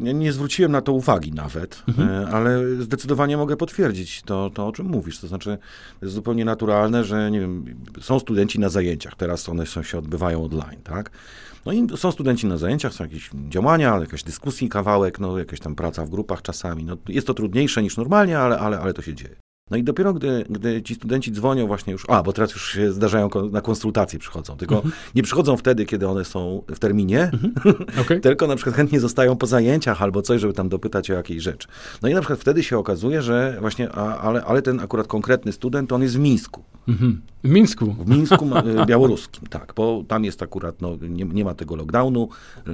Nie, 0.00 0.14
nie 0.14 0.32
zwróciłem 0.32 0.72
na 0.72 0.80
to 0.80 0.92
uwagi 0.92 1.32
nawet, 1.32 1.82
mhm. 1.88 2.08
E, 2.08 2.28
ale 2.28 2.76
zdecydowanie 2.80 3.36
mogę 3.36 3.56
potwierdzić 3.56 4.22
to, 4.22 4.50
to, 4.50 4.66
o 4.66 4.72
czym 4.72 4.86
mówisz. 4.86 5.20
To 5.20 5.26
znaczy, 5.26 5.58
jest 6.02 6.14
zupełnie 6.14 6.44
naturalne, 6.44 7.04
że 7.04 7.30
nie 7.30 7.40
wiem, 7.40 7.64
są 8.00 8.18
studenci 8.18 8.60
na 8.60 8.68
zajęciach, 8.68 9.14
teraz 9.14 9.48
one 9.48 9.66
są, 9.66 9.82
się 9.82 9.98
odbywają 9.98 10.44
online, 10.44 10.82
tak? 10.84 11.10
No 11.66 11.72
i 11.72 11.86
są 11.96 12.12
studenci 12.12 12.46
na 12.46 12.56
zajęciach, 12.56 12.92
są 12.92 13.04
jakieś 13.04 13.30
działania, 13.48 13.98
jakaś 13.98 14.22
dyskusji, 14.22 14.68
kawałek, 14.68 15.20
no 15.20 15.38
jakaś 15.38 15.60
tam 15.60 15.74
praca 15.74 16.04
w 16.04 16.10
grupach 16.10 16.42
czasami. 16.42 16.84
No, 16.84 16.96
jest 17.08 17.26
to 17.26 17.34
trudniejsze 17.34 17.82
niż 17.82 17.96
normalnie, 17.96 18.38
ale, 18.38 18.58
ale, 18.58 18.80
ale 18.80 18.94
to 18.94 19.02
się 19.02 19.14
dzieje. 19.14 19.47
No 19.70 19.76
i 19.76 19.82
dopiero 19.82 20.14
gdy, 20.14 20.44
gdy 20.50 20.82
ci 20.82 20.94
studenci 20.94 21.32
dzwonią 21.32 21.66
właśnie 21.66 21.92
już, 21.92 22.04
a 22.08 22.22
bo 22.22 22.32
teraz 22.32 22.52
już 22.52 22.72
się 22.72 22.92
zdarzają 22.92 23.30
na 23.50 23.60
konsultacje 23.60 24.18
przychodzą, 24.18 24.56
tylko 24.56 24.74
mhm. 24.74 24.94
nie 25.14 25.22
przychodzą 25.22 25.56
wtedy, 25.56 25.86
kiedy 25.86 26.08
one 26.08 26.24
są 26.24 26.62
w 26.68 26.78
terminie, 26.78 27.30
mhm. 27.32 27.54
okay. 28.00 28.20
tylko 28.20 28.46
na 28.46 28.56
przykład 28.56 28.76
chętnie 28.76 29.00
zostają 29.00 29.36
po 29.36 29.46
zajęciach 29.46 30.02
albo 30.02 30.22
coś, 30.22 30.40
żeby 30.40 30.52
tam 30.52 30.68
dopytać 30.68 31.10
o 31.10 31.14
jakiejś 31.14 31.42
rzecz. 31.42 31.68
No 32.02 32.08
i 32.08 32.14
na 32.14 32.20
przykład 32.20 32.40
wtedy 32.40 32.62
się 32.62 32.78
okazuje, 32.78 33.22
że 33.22 33.56
właśnie, 33.60 33.92
a, 33.92 34.18
ale, 34.18 34.44
ale 34.44 34.62
ten 34.62 34.80
akurat 34.80 35.06
konkretny 35.06 35.52
student, 35.52 35.92
on 35.92 36.02
jest 36.02 36.16
w 36.16 36.20
Mińsku. 36.20 36.64
Mhm. 36.88 37.20
W 37.44 37.48
Mińsku? 37.48 37.92
W 37.92 38.08
Mińsku 38.08 38.50
y, 38.82 38.86
białoruskim, 38.86 39.46
tak, 39.58 39.72
bo 39.76 40.04
tam 40.08 40.24
jest 40.24 40.42
akurat, 40.42 40.82
no, 40.82 40.96
nie, 41.00 41.24
nie 41.24 41.44
ma 41.44 41.54
tego 41.54 41.76
lockdownu, 41.76 42.28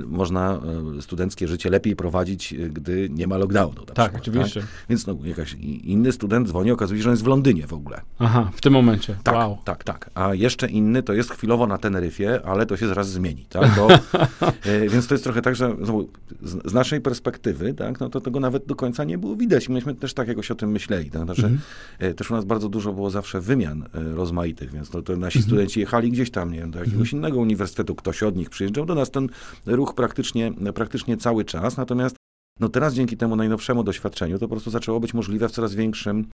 można 0.07 0.61
y, 0.99 1.03
studenckie 1.03 1.49
życie 1.49 1.71
lepiej 1.71 1.97
prowadzić, 1.97 2.53
y, 2.53 2.71
gdy 2.71 3.09
nie 3.11 3.27
ma 3.27 3.37
lockdownu. 3.37 3.85
Tak, 3.85 3.95
przykład, 3.95 4.23
oczywiście. 4.23 4.61
Tak? 4.61 4.69
Więc 4.89 5.07
no, 5.07 5.17
jakaś 5.25 5.53
inny 5.85 6.13
student 6.13 6.49
dzwoni, 6.49 6.71
okazuje 6.71 7.01
się, 7.01 7.03
że 7.03 7.11
on 7.11 7.13
jest 7.13 7.25
w 7.25 7.27
Londynie 7.27 7.67
w 7.67 7.73
ogóle. 7.73 8.01
Aha, 8.19 8.51
w 8.55 8.61
tym 8.61 8.73
momencie, 8.73 9.17
tak, 9.23 9.35
wow. 9.35 9.59
Tak, 9.65 9.85
tak, 9.85 10.11
a 10.15 10.35
jeszcze 10.35 10.69
inny 10.69 11.03
to 11.03 11.13
jest 11.13 11.31
chwilowo 11.31 11.67
na 11.67 11.79
Teneryfie, 11.79 12.47
ale 12.47 12.67
to 12.67 12.77
się 12.77 12.89
zaraz 12.89 13.11
zmieni, 13.11 13.47
tak, 13.49 13.71
bo, 13.77 13.89
więc 14.93 15.07
to 15.07 15.15
jest 15.15 15.25
trochę 15.25 15.43
tak, 15.43 15.57
że 15.57 15.77
no, 15.79 16.05
z, 16.43 16.71
z, 16.71 16.75
naszej 16.75 17.01
perspektywy, 17.01 17.75
tak, 17.75 18.01
no 18.01 18.09
to 18.09 18.21
tego 18.21 18.41
nawet 18.41 18.67
do 18.67 18.77
końca 18.77 19.05
nie 19.05 19.19
było 19.19 19.37
widać. 19.37 19.69
Myśmy 19.69 19.95
też 19.95 20.15
tak 20.15 20.29
jakoś 20.29 20.51
o 20.51 20.55
tym 20.55 20.71
myśleli, 20.71 21.11
tak, 21.11 21.35
że 21.35 21.47
mhm. 21.47 22.15
też 22.15 22.31
u 22.31 22.35
nas 22.35 22.45
bardzo 22.45 22.69
dużo 22.69 22.93
było 22.93 23.11
zawsze 23.11 23.41
wymian 23.41 23.89
rozmaitych, 24.15 24.54
więc 24.73 24.91
to, 24.91 25.03
to 25.03 25.17
nasi 25.17 25.39
mhm. 25.39 25.51
studenci 25.51 25.81
jechali 25.81 26.11
gdzieś 26.11 26.31
tam, 26.31 26.53
nie 26.53 26.59
wiem, 26.59 26.71
do 26.71 26.79
jakiegoś 26.79 27.09
mhm. 27.09 27.21
innego 27.21 27.39
uniwersytetu, 27.39 27.95
ktoś 27.95 28.23
od 28.23 28.37
nich 28.37 28.51
przyjeżdżał 28.51 28.87
do 28.87 28.95
nas, 28.95 29.11
ten 29.11 29.29
ruch 29.67 29.95
praktycznie, 29.95 30.53
praktycznie 30.75 31.17
cały 31.17 31.45
czas, 31.45 31.77
natomiast 31.77 32.17
no 32.61 32.69
teraz 32.69 32.95
dzięki 32.95 33.17
temu 33.17 33.37
najnowszemu 33.37 33.85
doświadczeniu 33.85 34.39
to 34.39 34.49
po 34.49 34.55
prostu 34.55 34.71
zaczęło 34.71 35.01
być 35.01 35.15
możliwe 35.15 35.49
w 35.49 35.53
coraz 35.53 35.75
większym, 35.75 36.27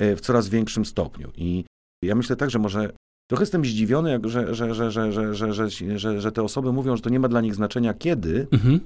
e, 0.00 0.16
w 0.16 0.20
coraz 0.20 0.48
większym 0.48 0.84
stopniu 0.84 1.30
i 1.36 1.64
ja 2.04 2.14
myślę 2.14 2.36
tak, 2.36 2.50
że 2.50 2.58
może 2.58 2.92
Trochę 3.30 3.42
jestem 3.42 3.64
zdziwiony, 3.64 4.20
że, 4.24 4.54
że, 4.54 4.74
że, 4.74 4.90
że, 4.90 5.12
że, 5.12 5.34
że, 5.34 5.52
że, 5.52 5.98
że, 5.98 6.20
że 6.20 6.32
te 6.32 6.42
osoby 6.42 6.72
mówią, 6.72 6.96
że 6.96 7.02
to 7.02 7.10
nie 7.10 7.20
ma 7.20 7.28
dla 7.28 7.40
nich 7.40 7.54
znaczenia 7.54 7.94
kiedy, 7.94 8.46
mhm. 8.52 8.80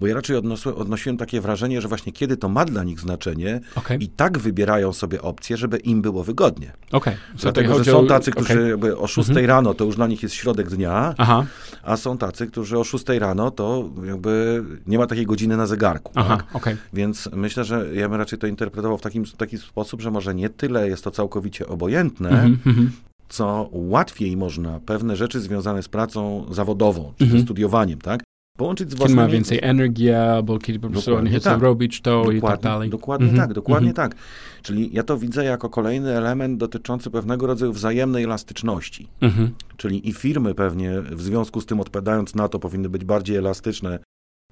Bo 0.00 0.06
ja 0.06 0.14
raczej 0.14 0.36
odnosiłem 0.76 1.16
takie 1.16 1.40
wrażenie, 1.40 1.80
że 1.80 1.88
właśnie 1.88 2.12
kiedy 2.12 2.36
to 2.36 2.48
ma 2.48 2.64
dla 2.64 2.84
nich 2.84 3.00
znaczenie 3.00 3.60
okay. 3.74 3.96
i 3.96 4.08
tak 4.08 4.38
wybierają 4.38 4.92
sobie 4.92 5.22
opcje, 5.22 5.56
żeby 5.56 5.76
im 5.76 6.02
było 6.02 6.24
wygodnie. 6.24 6.72
Okay. 6.92 7.16
Dlatego, 7.40 7.84
że 7.84 7.92
są 7.92 8.06
tacy, 8.06 8.30
którzy 8.30 8.74
okay. 8.74 8.98
o 8.98 9.06
6 9.06 9.28
mhm. 9.28 9.46
rano 9.46 9.74
to 9.74 9.84
już 9.84 9.96
dla 9.96 10.06
nich 10.06 10.22
jest 10.22 10.34
środek 10.34 10.70
dnia, 10.70 11.14
Aha. 11.18 11.46
a 11.82 11.96
są 11.96 12.18
tacy, 12.18 12.46
którzy 12.46 12.78
o 12.78 12.84
6 12.84 13.04
rano 13.08 13.50
to 13.50 13.90
jakby 14.04 14.64
nie 14.86 14.98
ma 14.98 15.06
takiej 15.06 15.26
godziny 15.26 15.56
na 15.56 15.66
zegarku. 15.66 16.12
Aha, 16.14 16.36
tak? 16.36 16.56
okay. 16.56 16.76
Więc 16.92 17.28
myślę, 17.32 17.64
że 17.64 17.94
ja 17.94 18.08
bym 18.08 18.18
raczej 18.18 18.38
to 18.38 18.46
interpretował 18.46 18.98
w 18.98 19.02
takim, 19.02 19.24
taki 19.36 19.58
sposób, 19.58 20.00
że 20.00 20.10
może 20.10 20.34
nie 20.34 20.48
tyle 20.48 20.88
jest 20.88 21.04
to 21.04 21.10
całkowicie 21.10 21.66
obojętne, 21.66 22.28
mhm, 22.28 22.58
mhm 22.66 22.90
co 23.28 23.68
łatwiej 23.72 24.36
można 24.36 24.80
pewne 24.80 25.16
rzeczy 25.16 25.40
związane 25.40 25.82
z 25.82 25.88
pracą 25.88 26.46
zawodową, 26.50 27.12
czy 27.18 27.24
mhm. 27.24 27.42
studiowaniem, 27.42 27.98
tak? 27.98 28.22
Połączyć 28.58 28.90
z 28.90 28.94
własnymi... 28.94 29.18
Kiedy 29.18 29.28
ma 29.28 29.32
więcej 29.32 29.58
energii, 29.62 30.10
albo 30.10 30.58
kiedy 30.58 30.78
po 30.78 30.90
prostu 30.90 31.16
oni 31.16 31.30
chcą 31.30 31.50
tak. 31.50 31.60
robić 31.60 32.00
to 32.00 32.10
dokładnie, 32.10 32.38
i 32.38 32.42
tak 32.42 32.60
dalej. 32.60 32.90
Dokładnie 32.90 33.28
mhm. 33.28 33.48
tak, 33.48 33.54
dokładnie 33.54 33.90
mhm. 33.90 34.10
tak. 34.10 34.18
Czyli 34.62 34.90
ja 34.92 35.02
to 35.02 35.18
widzę 35.18 35.44
jako 35.44 35.70
kolejny 35.70 36.16
element 36.16 36.58
dotyczący 36.58 37.10
pewnego 37.10 37.46
rodzaju 37.46 37.72
wzajemnej 37.72 38.24
elastyczności. 38.24 39.08
Mhm. 39.20 39.50
Czyli 39.76 40.08
i 40.08 40.12
firmy 40.12 40.54
pewnie 40.54 41.00
w 41.00 41.22
związku 41.22 41.60
z 41.60 41.66
tym 41.66 41.80
odpowiadając 41.80 42.34
na 42.34 42.48
to 42.48 42.58
powinny 42.58 42.88
być 42.88 43.04
bardziej 43.04 43.36
elastyczne 43.36 43.98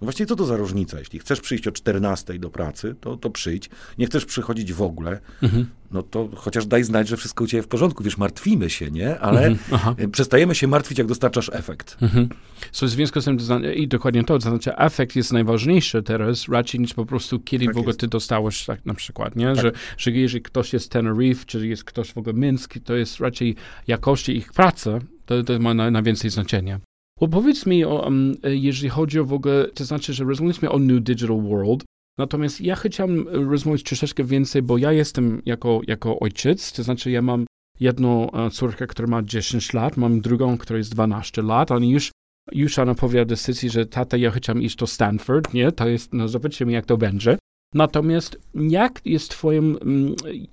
Właściwie 0.00 0.26
co 0.26 0.36
to 0.36 0.44
za 0.44 0.56
różnica? 0.56 0.98
Jeśli 0.98 1.18
chcesz 1.18 1.40
przyjść 1.40 1.68
o 1.68 1.72
14 1.72 2.38
do 2.38 2.50
pracy, 2.50 2.94
to, 3.00 3.16
to 3.16 3.30
przyjdź. 3.30 3.70
Nie 3.98 4.06
chcesz 4.06 4.24
przychodzić 4.24 4.72
w 4.72 4.82
ogóle, 4.82 5.20
mhm. 5.42 5.66
no 5.90 6.02
to 6.02 6.28
chociaż 6.34 6.66
daj 6.66 6.84
znać, 6.84 7.08
że 7.08 7.16
wszystko 7.16 7.44
u 7.44 7.46
ciebie 7.46 7.62
w 7.62 7.68
porządku. 7.68 8.04
Wiesz, 8.04 8.18
martwimy 8.18 8.70
się, 8.70 8.90
nie? 8.90 9.18
Ale 9.18 9.46
mhm. 9.46 10.10
przestajemy 10.10 10.54
się 10.54 10.66
martwić, 10.66 10.98
jak 10.98 11.06
dostarczasz 11.06 11.50
efekt. 11.52 11.96
Mhm. 12.02 12.28
So 12.72 12.86
w 12.86 12.90
związku 12.90 13.20
z 13.20 13.24
tym, 13.24 13.38
i 13.74 13.88
dokładnie 13.88 14.24
to, 14.24 14.38
to 14.38 14.50
znaczy 14.50 14.76
efekt 14.76 15.16
jest 15.16 15.32
najważniejszy 15.32 16.02
teraz, 16.02 16.48
raczej 16.48 16.80
niż 16.80 16.94
po 16.94 17.06
prostu 17.06 17.40
kiedy 17.40 17.66
tak 17.66 17.74
w 17.74 17.78
ogóle 17.78 17.90
jest. 17.90 18.00
ty 18.00 18.08
dostałeś, 18.08 18.64
tak 18.64 18.86
na 18.86 18.94
przykład, 18.94 19.36
nie? 19.36 19.46
Tak. 19.46 19.62
Że, 19.62 19.72
że 19.98 20.10
jeżeli 20.10 20.42
ktoś 20.42 20.72
jest 20.72 20.90
Tenerife, 20.90 21.44
czy 21.44 21.66
jest 21.66 21.84
ktoś 21.84 22.12
w 22.12 22.18
ogóle 22.18 22.34
Minsk, 22.34 22.74
to 22.84 22.96
jest 22.96 23.20
raczej 23.20 23.56
jakości 23.86 24.36
ich 24.36 24.52
pracy, 24.52 24.98
to, 25.26 25.42
to 25.42 25.58
ma 25.58 25.74
na, 25.74 25.90
na 25.90 26.02
znaczenia. 26.14 26.80
Bo 27.20 27.28
powiedz 27.28 27.66
mi, 27.66 27.84
o, 27.84 28.02
um, 28.04 28.34
jeżeli 28.44 28.88
chodzi 28.88 29.20
o 29.20 29.24
w 29.24 29.32
ogóle, 29.32 29.68
to 29.74 29.84
znaczy, 29.84 30.14
że 30.14 30.24
rozmawialiśmy 30.24 30.70
o 30.70 30.78
New 30.78 31.02
Digital 31.02 31.42
World, 31.42 31.84
natomiast 32.18 32.60
ja 32.60 32.76
chciałem 32.76 33.28
rozmawiać 33.28 33.82
troszeczkę 33.82 34.24
więcej, 34.24 34.62
bo 34.62 34.78
ja 34.78 34.92
jestem 34.92 35.42
jako, 35.46 35.80
jako 35.86 36.20
ojciec, 36.20 36.72
to 36.72 36.82
znaczy 36.82 37.10
ja 37.10 37.22
mam 37.22 37.46
jedną 37.80 38.30
e, 38.30 38.50
córkę, 38.50 38.86
która 38.86 39.08
ma 39.08 39.22
10 39.22 39.72
lat, 39.72 39.96
mam 39.96 40.20
drugą, 40.20 40.58
która 40.58 40.78
jest 40.78 40.92
12 40.92 41.42
lat, 41.42 41.70
oni 41.70 41.90
już 41.90 42.10
już 42.52 42.78
ona 42.78 42.94
powiedziała 42.94 43.24
decyzji, 43.24 43.70
że 43.70 43.86
tata, 43.86 44.16
ja 44.16 44.30
chciałem 44.30 44.62
iść 44.62 44.76
do 44.76 44.86
Stanford, 44.86 45.54
nie? 45.54 45.72
To 45.72 45.88
jest, 45.88 46.12
no 46.12 46.28
zobaczymy, 46.28 46.72
jak 46.72 46.86
to 46.86 46.96
będzie. 46.96 47.38
Natomiast 47.74 48.40
jak 48.54 49.00
jest 49.04 49.30
twoim, 49.30 49.78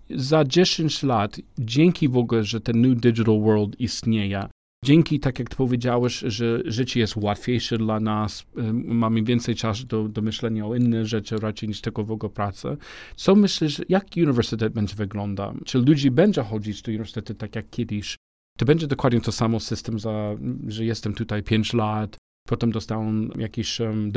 za 0.10 0.46
10 0.46 1.04
lat, 1.04 1.40
dzięki 1.60 2.10
w 2.10 2.18
ogóle, 2.18 2.44
że 2.44 2.62
ten 2.62 2.82
New 2.82 3.00
Digital 3.00 3.42
World 3.42 3.80
istnieje, 3.80 4.48
Dzięki, 4.84 5.20
tak 5.20 5.40
jak 5.40 5.50
powiedziałeś, 5.50 6.20
że 6.20 6.60
życie 6.66 7.00
jest 7.00 7.16
łatwiejsze 7.16 7.78
dla 7.78 8.00
nas, 8.00 8.46
mamy 8.74 9.24
więcej 9.24 9.56
czasu 9.56 9.86
do, 9.86 10.08
do 10.08 10.22
myślenia 10.22 10.66
o 10.66 10.76
innych 10.76 11.06
rzeczach 11.06 11.40
raczej 11.40 11.70
niż 11.70 11.82
tylko 11.82 12.04
w 12.04 12.30
pracy. 12.30 12.78
Co 13.16 13.36
myślisz, 13.36 13.82
jak 13.90 14.06
uniwersytet 14.18 14.74
będzie 14.74 14.96
wyglądać? 14.96 15.56
Czy 15.66 15.78
ludzie 15.78 16.12
będą 16.12 16.44
chodzić 16.44 16.82
do 16.82 16.90
uniwersytetu 16.90 17.34
tak 17.34 17.56
jak 17.56 17.70
kiedyś? 17.70 18.16
To 18.58 18.66
będzie 18.66 18.88
dokładnie 18.88 19.22
to 19.22 19.32
samo 19.32 19.60
system, 19.60 20.00
za, 20.00 20.36
że 20.68 20.86
jestem 20.86 21.14
tutaj 21.14 21.44
5 21.44 21.74
lat, 21.74 22.18
potem 22.48 22.72
dostałem 22.72 23.32
jakiś 23.38 23.80
um, 23.80 24.12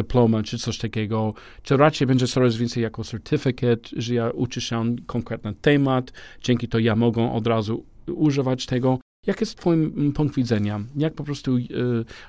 czy 0.44 0.58
coś 0.58 0.78
takiego, 0.78 1.34
czy 1.62 1.76
raczej 1.76 2.06
będzie 2.06 2.26
coraz 2.26 2.56
więcej 2.56 2.82
jako 2.82 3.04
certyfikat, 3.04 3.78
że 3.96 4.14
ja 4.14 4.30
uczę 4.30 4.60
się 4.60 4.96
konkretny 5.06 5.54
temat, 5.54 6.12
dzięki 6.42 6.68
to 6.68 6.78
ja 6.78 6.96
mogę 6.96 7.32
od 7.32 7.46
razu 7.46 7.84
używać 8.06 8.66
tego. 8.66 8.98
Jak 9.26 9.40
jest 9.40 9.58
twoim 9.58 9.92
mm, 9.96 10.12
punkt 10.12 10.36
widzenia? 10.36 10.80
Jak 10.96 11.14
po 11.14 11.24
prostu 11.24 11.56
y, 11.56 11.64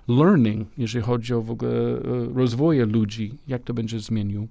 learning, 0.08 0.68
jeżeli 0.78 1.06
chodzi 1.06 1.34
o 1.34 1.42
w 1.42 1.52
ogóle 1.52 1.72
y, 1.72 2.00
rozwój 2.34 2.78
ludzi, 2.78 3.34
jak 3.48 3.64
to 3.64 3.74
będzie 3.74 4.00
zmienił? 4.00 4.48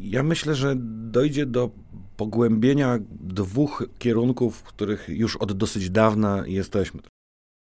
Ja 0.00 0.22
myślę, 0.22 0.54
że 0.54 0.76
dojdzie 1.10 1.46
do 1.46 1.70
pogłębienia 2.16 2.98
dwóch 3.20 3.88
kierunków, 3.98 4.56
w 4.56 4.62
których 4.62 5.08
już 5.08 5.36
od 5.36 5.52
dosyć 5.52 5.90
dawna 5.90 6.46
jesteśmy. 6.46 7.00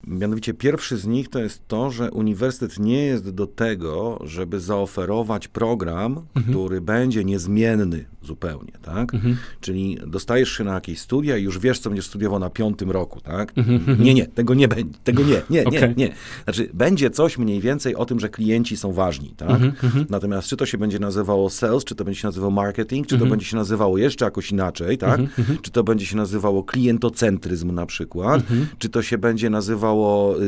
Mianowicie 0.08 0.54
pierwszy 0.54 0.98
z 0.98 1.08
nich 1.08 1.30
to 1.30 1.40
jest 1.40 1.68
to, 1.68 1.92
że 1.92 2.12
uniwersytet 2.12 2.80
nie 2.80 3.06
jest 3.06 3.30
do 3.30 3.48
tego, 3.48 4.20
żeby 4.24 4.60
zaoferować 4.60 5.48
program, 5.48 6.22
mhm. 6.36 6.56
który 6.56 6.82
będzie 6.82 7.24
niezmienny 7.24 8.06
zupełnie, 8.24 8.72
tak? 8.82 9.14
Mhm. 9.14 9.38
Czyli 9.62 9.98
dostajesz 10.08 10.52
się 10.52 10.64
na 10.64 10.74
jakieś 10.74 11.00
studia 11.00 11.38
i 11.38 11.44
już 11.44 11.60
wiesz, 11.60 11.80
co 11.80 11.90
będziesz 11.90 12.06
studiował 12.06 12.40
na 12.40 12.50
piątym 12.50 12.92
roku, 12.92 13.22
tak? 13.22 13.54
Mhm. 13.58 13.78
mhm. 13.78 14.04
Nie, 14.04 14.14
nie, 14.14 14.28
tego 14.28 14.54
nie 14.54 14.68
będzie, 14.68 15.00
tego 15.04 15.24
nie, 15.24 15.42
nie, 15.50 15.66
okay. 15.66 15.82
nie, 15.82 15.94
nie. 15.96 16.14
Znaczy, 16.44 16.70
będzie 16.74 17.10
coś 17.10 17.38
mniej 17.38 17.62
więcej 17.62 17.96
o 17.96 18.06
tym, 18.06 18.20
że 18.20 18.30
klienci 18.30 18.78
są 18.78 18.94
ważni, 18.94 19.34
tak? 19.38 19.50
Mhm. 19.50 19.74
mhm. 19.84 20.06
Natomiast 20.10 20.48
czy 20.48 20.58
to 20.58 20.66
się 20.66 20.78
będzie 20.78 21.00
nazywało 21.00 21.50
sales, 21.50 21.84
czy 21.84 21.96
to 21.96 22.06
będzie 22.06 22.20
się 22.22 22.28
nazywało 22.28 22.52
marketing, 22.52 23.08
czy 23.08 23.16
to 23.16 23.16
mhm. 23.16 23.32
będzie 23.32 23.46
się 23.46 23.58
nazywało 23.58 23.98
jeszcze 23.98 24.26
jakoś 24.26 24.52
inaczej, 24.52 24.98
tak? 24.98 25.22
Czy 25.62 25.72
to 25.72 25.84
będzie 25.84 26.06
się 26.06 26.18
nazywało 26.18 26.64
klientocentryzm 26.64 27.72
na 27.72 27.86
przykład, 27.86 28.44
czy 28.78 28.90
to 28.90 29.02
się 29.02 29.18
będzie 29.18 29.50
nazywało 29.50 29.93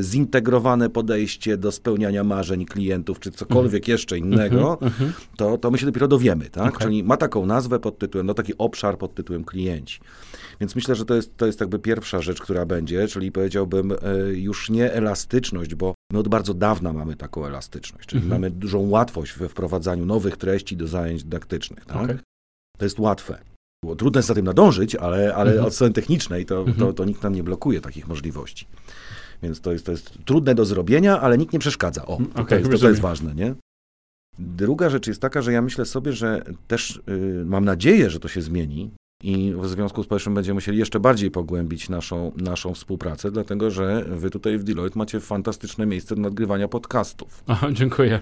zintegrowane 0.02 0.90
podejście 0.90 1.58
do 1.58 1.72
spełniania 1.72 2.24
marzeń 2.24 2.66
klientów, 2.66 3.20
czy 3.20 3.32
cokolwiek 3.32 3.88
jeszcze 3.88 4.18
innego, 4.18 4.78
to, 5.38 5.58
to 5.58 5.72
my 5.72 5.78
się 5.78 5.86
dopiero 5.86 6.08
dowiemy, 6.08 6.50
tak? 6.50 6.76
Okay. 6.76 6.88
Czyli 6.88 7.04
ma 7.04 7.18
taką 7.18 7.46
nazwę, 7.46 7.80
pod 7.80 7.98
tytułem, 7.98 8.28
no 8.28 8.34
taki 8.34 8.58
obszar 8.58 8.98
pod 8.98 9.16
tytułem 9.16 9.44
klienci. 9.44 10.00
Więc 10.60 10.76
myślę, 10.76 10.96
że 10.96 11.06
to 11.06 11.16
jest, 11.16 11.38
to 11.38 11.46
jest 11.46 11.60
jakby 11.60 11.80
pierwsza 11.80 12.22
rzecz, 12.22 12.42
która 12.42 12.66
będzie, 12.66 13.08
czyli 13.08 13.32
powiedziałbym 13.32 13.92
e, 13.92 13.96
już 14.34 14.70
nie 14.70 14.94
elastyczność, 14.94 15.76
bo 15.76 15.94
my 16.14 16.20
od 16.20 16.28
bardzo 16.28 16.54
dawna 16.54 16.94
mamy 16.94 17.16
taką 17.16 17.46
elastyczność, 17.46 18.10
czyli 18.10 18.24
mhm. 18.24 18.42
mamy 18.42 18.52
dużą 18.52 18.90
łatwość 18.90 19.34
we 19.34 19.50
wprowadzaniu 19.50 20.06
nowych 20.06 20.38
treści 20.38 20.78
do 20.78 20.88
zajęć 20.88 21.24
dydaktycznych. 21.24 21.86
Tak? 21.86 22.04
Okay. 22.04 22.20
To 22.78 22.86
jest 22.86 23.00
łatwe. 23.00 23.38
Było 23.84 23.96
trudno 23.96 24.22
za 24.22 24.34
tym 24.34 24.46
nadążyć, 24.46 24.96
ale, 24.96 25.36
ale 25.36 25.52
mhm. 25.52 25.68
od 25.68 25.74
strony 25.76 25.94
technicznej 25.94 26.46
to, 26.46 26.60
mhm. 26.60 26.78
to, 26.78 26.94
to 26.94 27.06
nikt 27.06 27.24
nam 27.24 27.36
nie 27.36 27.44
blokuje 27.44 27.82
takich 27.82 28.08
możliwości. 28.08 28.68
Więc 29.46 29.62
to 29.62 29.72
jest, 29.72 29.86
to 29.86 29.92
jest 29.92 30.18
trudne 30.26 30.56
do 30.56 30.66
zrobienia, 30.66 31.22
ale 31.22 31.38
nikt 31.38 31.54
nie 31.54 31.60
przeszkadza. 31.60 32.06
O, 32.06 32.14
okay, 32.14 32.26
mm, 32.26 32.48
to, 32.48 32.56
jest, 32.56 32.72
to, 32.72 32.78
to 32.78 32.90
jest 32.90 33.02
ważne, 33.02 33.36
nie? 33.36 33.56
Druga 34.40 34.90
rzecz 34.90 35.08
jest 35.08 35.22
taka, 35.22 35.42
że 35.42 35.54
ja 35.54 35.62
myślę 35.62 35.86
sobie, 35.86 36.14
że 36.14 36.44
też 36.68 37.02
y, 37.10 37.44
mam 37.46 37.66
nadzieję, 37.66 38.10
że 38.10 38.20
to 38.20 38.28
się 38.28 38.42
zmieni. 38.42 38.92
I 39.24 39.54
w 39.58 39.68
związku 39.68 40.04
z 40.04 40.08
powyższym 40.08 40.34
będziemy 40.34 40.54
musieli 40.54 40.78
jeszcze 40.78 41.00
bardziej 41.00 41.32
pogłębić 41.32 41.90
naszą, 41.90 42.32
naszą 42.38 42.74
współpracę, 42.74 43.32
dlatego 43.32 43.72
że 43.72 44.06
wy 44.08 44.30
tutaj 44.30 44.58
w 44.58 44.64
Deloitte 44.64 45.00
macie 45.00 45.20
fantastyczne 45.20 45.86
miejsce 45.86 46.16
do 46.16 46.22
nagrywania 46.22 46.68
podcastów. 46.68 47.44
Aha, 47.48 47.68
dziękuję. 47.72 48.20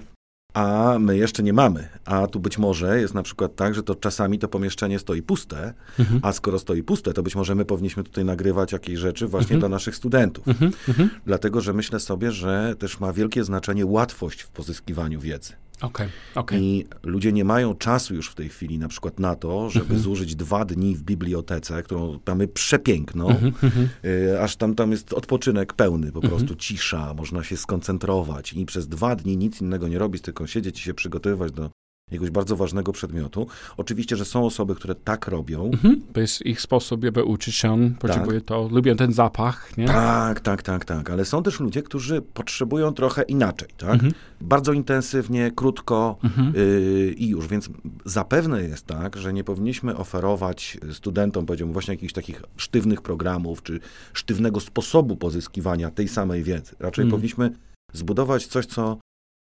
A 0.53 0.97
my 0.99 1.17
jeszcze 1.17 1.43
nie 1.43 1.53
mamy. 1.53 1.89
A 2.05 2.27
tu 2.27 2.39
być 2.39 2.57
może 2.57 3.01
jest 3.01 3.13
na 3.13 3.23
przykład 3.23 3.55
tak, 3.55 3.75
że 3.75 3.83
to 3.83 3.95
czasami 3.95 4.39
to 4.39 4.47
pomieszczenie 4.47 4.99
stoi 4.99 5.21
puste, 5.21 5.73
mhm. 5.99 6.19
a 6.23 6.31
skoro 6.31 6.59
stoi 6.59 6.83
puste, 6.83 7.13
to 7.13 7.23
być 7.23 7.35
może 7.35 7.55
my 7.55 7.65
powinniśmy 7.65 8.03
tutaj 8.03 8.25
nagrywać 8.25 8.71
jakieś 8.71 8.99
rzeczy 8.99 9.27
właśnie 9.27 9.55
mhm. 9.55 9.59
dla 9.59 9.69
naszych 9.69 9.95
studentów. 9.95 10.47
Mhm. 10.47 10.71
mhm. 10.87 11.09
Dlatego, 11.25 11.61
że 11.61 11.73
myślę 11.73 11.99
sobie, 11.99 12.31
że 12.31 12.75
też 12.79 12.99
ma 12.99 13.13
wielkie 13.13 13.43
znaczenie 13.43 13.85
łatwość 13.85 14.41
w 14.41 14.49
pozyskiwaniu 14.49 15.19
wiedzy. 15.19 15.53
Okay, 15.81 16.09
okay. 16.35 16.59
I 16.61 16.85
ludzie 17.03 17.33
nie 17.33 17.45
mają 17.45 17.75
czasu 17.75 18.15
już 18.15 18.29
w 18.29 18.35
tej 18.35 18.49
chwili 18.49 18.79
na 18.79 18.87
przykład 18.87 19.19
na 19.19 19.35
to, 19.35 19.69
żeby 19.69 19.85
mm 19.85 19.97
-hmm. 19.97 20.03
zużyć 20.03 20.35
dwa 20.35 20.65
dni 20.65 20.95
w 20.95 21.03
bibliotece, 21.03 21.83
którą 21.83 22.19
mamy 22.27 22.47
przepiękną, 22.47 23.29
mm 23.29 23.51
-hmm. 23.51 23.87
y, 24.05 24.41
aż 24.41 24.55
tam, 24.55 24.75
tam 24.75 24.91
jest 24.91 25.13
odpoczynek 25.13 25.73
pełny, 25.73 26.11
po 26.11 26.19
mm 26.19 26.29
-hmm. 26.29 26.35
prostu 26.35 26.55
cisza, 26.55 27.13
można 27.13 27.43
się 27.43 27.57
skoncentrować 27.57 28.53
i 28.53 28.65
przez 28.65 28.87
dwa 28.87 29.15
dni 29.15 29.37
nic 29.37 29.61
innego 29.61 29.87
nie 29.87 29.99
robić, 29.99 30.21
tylko 30.21 30.47
siedzieć 30.47 30.79
i 30.79 30.83
się 30.83 30.93
przygotowywać 30.93 31.51
do 31.51 31.69
jakiegoś 32.13 32.29
bardzo 32.29 32.55
ważnego 32.55 32.91
przedmiotu. 32.91 33.47
Oczywiście, 33.77 34.15
że 34.15 34.25
są 34.25 34.45
osoby, 34.45 34.75
które 34.75 34.95
tak 34.95 35.27
robią. 35.27 35.65
Mhm. 35.65 36.01
To 36.13 36.21
jest 36.21 36.45
ich 36.45 36.61
sposób, 36.61 37.03
żeby 37.03 37.23
uczyć 37.23 37.55
się, 37.55 37.91
potrzebują 37.99 38.39
tak. 38.39 38.47
to, 38.47 38.69
lubią 38.71 38.95
ten 38.95 39.13
zapach, 39.13 39.77
nie? 39.77 39.85
Tak, 39.85 40.39
tak, 40.39 40.63
tak, 40.63 40.85
tak, 40.85 41.09
ale 41.09 41.25
są 41.25 41.43
też 41.43 41.59
ludzie, 41.59 41.81
którzy 41.81 42.21
potrzebują 42.21 42.93
trochę 42.93 43.21
inaczej, 43.21 43.69
tak? 43.77 43.93
Mhm. 43.93 44.13
Bardzo 44.41 44.73
intensywnie, 44.73 45.51
krótko 45.55 46.17
mhm. 46.23 46.53
yy, 46.55 47.13
i 47.17 47.27
już, 47.27 47.47
więc 47.47 47.69
zapewne 48.05 48.63
jest 48.63 48.85
tak, 48.85 49.17
że 49.17 49.33
nie 49.33 49.43
powinniśmy 49.43 49.97
oferować 49.97 50.77
studentom, 50.93 51.45
powiedziałbym, 51.45 51.73
właśnie 51.73 51.93
jakichś 51.93 52.13
takich 52.13 52.41
sztywnych 52.57 53.01
programów, 53.01 53.63
czy 53.63 53.79
sztywnego 54.13 54.59
sposobu 54.59 55.15
pozyskiwania 55.15 55.91
tej 55.91 56.07
samej 56.07 56.43
wiedzy. 56.43 56.75
Raczej 56.79 57.03
mhm. 57.03 57.11
powinniśmy 57.11 57.51
zbudować 57.93 58.47
coś, 58.47 58.65
co 58.65 58.97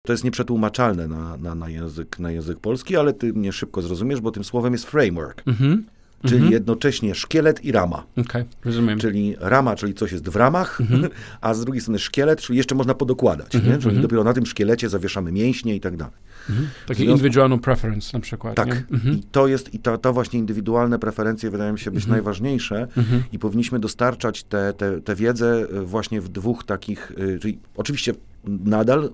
to 0.06 0.12
jest 0.12 0.24
nieprzetłumaczalne 0.24 1.08
na, 1.08 1.36
na, 1.36 1.54
na, 1.54 1.68
język, 1.68 2.18
na 2.18 2.30
język 2.30 2.58
polski, 2.58 2.96
ale 2.96 3.12
ty 3.12 3.32
mnie 3.32 3.52
szybko 3.52 3.82
zrozumiesz, 3.82 4.20
bo 4.20 4.30
tym 4.30 4.44
słowem 4.44 4.72
jest 4.72 4.84
framework. 4.84 5.42
Mhm. 5.46 5.84
Czyli 6.22 6.36
mhm. 6.36 6.52
jednocześnie 6.52 7.14
szkielet 7.14 7.64
i 7.64 7.72
rama. 7.72 8.04
Okay, 8.16 8.44
rozumiem. 8.64 8.98
Czyli 8.98 9.36
rama, 9.40 9.76
czyli 9.76 9.94
coś 9.94 10.12
jest 10.12 10.28
w 10.28 10.36
ramach, 10.36 10.80
mhm. 10.80 11.08
a 11.40 11.54
z 11.54 11.64
drugiej 11.64 11.80
strony 11.80 11.98
szkielet, 11.98 12.40
czyli 12.40 12.56
jeszcze 12.56 12.74
można 12.74 12.94
podokładać. 12.94 13.54
Mhm. 13.54 13.74
Nie? 13.74 13.82
Czyli 13.82 14.00
dopiero 14.00 14.24
na 14.24 14.32
tym 14.32 14.46
szkielecie 14.46 14.88
zawieszamy 14.88 15.32
mięśnie 15.32 15.76
i 15.76 15.80
tak 15.80 15.96
dalej. 15.96 16.14
Mhm. 16.50 16.68
Taki 16.86 17.02
związku... 17.02 17.16
indywidualną 17.16 17.58
preference 17.58 18.10
na 18.12 18.20
przykład. 18.20 18.54
Tak. 18.54 18.84
Mhm. 18.92 19.14
I 19.14 19.22
to 19.22 19.46
jest, 19.46 19.74
i 19.74 19.78
to, 19.78 19.98
to 19.98 20.12
właśnie 20.12 20.38
indywidualne 20.38 20.98
preferencje 20.98 21.50
wydają 21.50 21.72
mi 21.72 21.78
się 21.78 21.90
być 21.90 22.04
mhm. 22.04 22.16
najważniejsze 22.16 22.88
mhm. 22.96 23.22
i 23.32 23.38
powinniśmy 23.38 23.78
dostarczać 23.78 24.44
tę 24.44 24.72
te, 24.76 24.90
te, 24.92 25.00
te 25.00 25.14
wiedzę 25.14 25.66
właśnie 25.84 26.20
w 26.20 26.28
dwóch 26.28 26.64
takich, 26.64 27.12
y, 27.18 27.38
czyli 27.38 27.58
oczywiście 27.76 28.14
nadal 28.46 29.10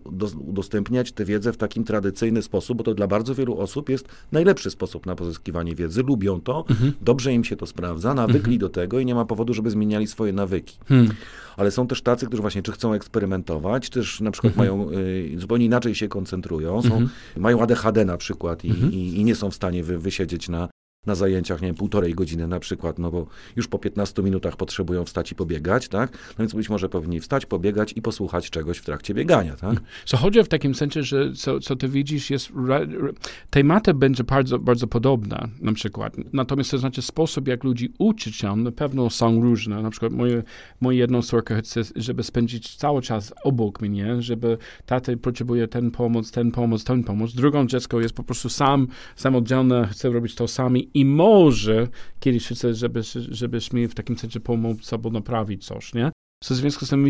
udostępniać 0.46 1.12
tę 1.12 1.24
wiedzę 1.24 1.52
w 1.52 1.56
takim 1.56 1.84
tradycyjny 1.84 2.42
sposób, 2.42 2.78
bo 2.78 2.84
to 2.84 2.94
dla 2.94 3.06
bardzo 3.06 3.34
wielu 3.34 3.58
osób 3.58 3.88
jest 3.88 4.08
najlepszy 4.32 4.70
sposób 4.70 5.06
na 5.06 5.14
pozyskiwanie 5.14 5.74
wiedzy. 5.74 6.02
Lubią 6.02 6.40
to, 6.40 6.64
mhm. 6.70 6.92
dobrze 7.00 7.32
im 7.32 7.44
się 7.44 7.56
to 7.56 7.66
sprawdza, 7.66 8.14
nawykli 8.14 8.38
mhm. 8.38 8.58
do 8.58 8.68
tego 8.68 9.00
i 9.00 9.06
nie 9.06 9.14
ma 9.14 9.24
powodu, 9.24 9.54
żeby 9.54 9.70
zmieniali 9.70 10.06
swoje 10.06 10.32
nawyki. 10.32 10.78
Hmm. 10.88 11.08
Ale 11.56 11.70
są 11.70 11.86
też 11.86 12.02
tacy, 12.02 12.26
którzy 12.26 12.42
właśnie 12.42 12.62
czy 12.62 12.72
chcą 12.72 12.92
eksperymentować, 12.92 13.90
też 13.90 14.20
na 14.20 14.30
przykład 14.30 14.52
mhm. 14.52 14.78
mają, 14.78 14.90
y, 14.90 15.38
zupełnie 15.38 15.64
inaczej 15.64 15.94
się 15.94 16.08
koncentrują, 16.08 16.82
są, 16.82 16.88
mhm. 16.88 17.10
mają 17.36 17.62
ADHD 17.62 18.04
na 18.04 18.16
przykład 18.16 18.64
i, 18.64 18.70
mhm. 18.70 18.92
i, 18.92 18.96
i, 18.96 19.24
nie 19.24 19.34
są 19.34 19.50
w 19.50 19.54
stanie 19.54 19.82
wy, 19.82 19.98
wysiedzieć 19.98 20.48
na, 20.48 20.68
na 21.06 21.14
zajęciach, 21.14 21.62
nie 21.62 21.68
wiem, 21.68 21.74
półtorej 21.74 22.14
godziny 22.14 22.46
na 22.46 22.60
przykład, 22.60 22.98
no 22.98 23.10
bo 23.10 23.26
już 23.56 23.68
po 23.68 23.78
15 23.78 24.22
minutach 24.22 24.56
potrzebują 24.56 25.04
wstać 25.04 25.32
i 25.32 25.34
pobiegać, 25.34 25.88
tak? 25.88 26.12
No 26.12 26.34
więc 26.38 26.54
być 26.54 26.68
może 26.68 26.88
powinni 26.88 27.20
wstać, 27.20 27.46
pobiegać 27.46 27.92
i 27.96 28.02
posłuchać 28.02 28.50
czegoś 28.50 28.78
w 28.78 28.84
trakcie 28.84 29.14
biegania, 29.14 29.56
tak? 29.56 29.80
Co 30.04 30.16
chodzi 30.16 30.42
w 30.42 30.48
takim 30.48 30.74
sensie, 30.74 31.02
że 31.02 31.32
co, 31.32 31.60
co 31.60 31.76
ty 31.76 31.88
widzisz 31.88 32.30
jest, 32.30 32.52
tematy 33.50 33.94
będzie 33.94 34.24
bardzo, 34.24 34.58
bardzo 34.58 34.86
podobna 34.86 35.48
na 35.60 35.72
przykład, 35.72 36.16
natomiast 36.32 36.70
to 36.70 36.78
znaczy 36.78 37.02
sposób, 37.02 37.48
jak 37.48 37.64
ludzi 37.64 37.92
uczyć 37.98 38.36
się, 38.36 38.56
na 38.56 38.72
pewno 38.72 39.10
są 39.10 39.42
różne. 39.42 39.82
Na 39.82 39.90
przykład 39.90 40.12
moje, 40.12 40.42
moja 40.80 40.98
jedna 40.98 41.22
córka 41.22 41.56
chce, 41.56 41.80
żeby 41.96 42.22
spędzić 42.22 42.76
cały 42.76 43.02
czas 43.02 43.34
obok 43.44 43.80
mnie, 43.80 44.22
żeby 44.22 44.58
taty 44.86 45.16
potrzebuje 45.16 45.68
ten 45.68 45.90
pomoc, 45.90 46.30
ten 46.30 46.50
pomoc, 46.50 46.84
ten 46.84 47.04
pomoc. 47.04 47.34
Drugą 47.34 47.66
dziecko 47.66 48.00
jest 48.00 48.14
po 48.14 48.22
prostu 48.22 48.48
sam, 48.48 48.86
samodzielne, 49.16 49.88
chce 49.92 50.10
robić 50.10 50.34
to 50.34 50.48
sami 50.48 50.89
i 50.94 51.04
może 51.04 51.88
kiedyś 52.20 52.46
chcę, 52.46 52.74
żeby, 52.74 53.00
żebyśmy 53.30 53.88
w 53.88 53.94
takim 53.94 54.18
sensie 54.18 54.40
pomóc 54.40 54.92
albo 54.92 55.10
naprawić 55.10 55.66
coś, 55.66 55.94
nie? 55.94 56.10
Co 56.44 56.54
w 56.54 56.56
związku 56.56 56.86
z 56.86 56.90
tym 56.90 57.08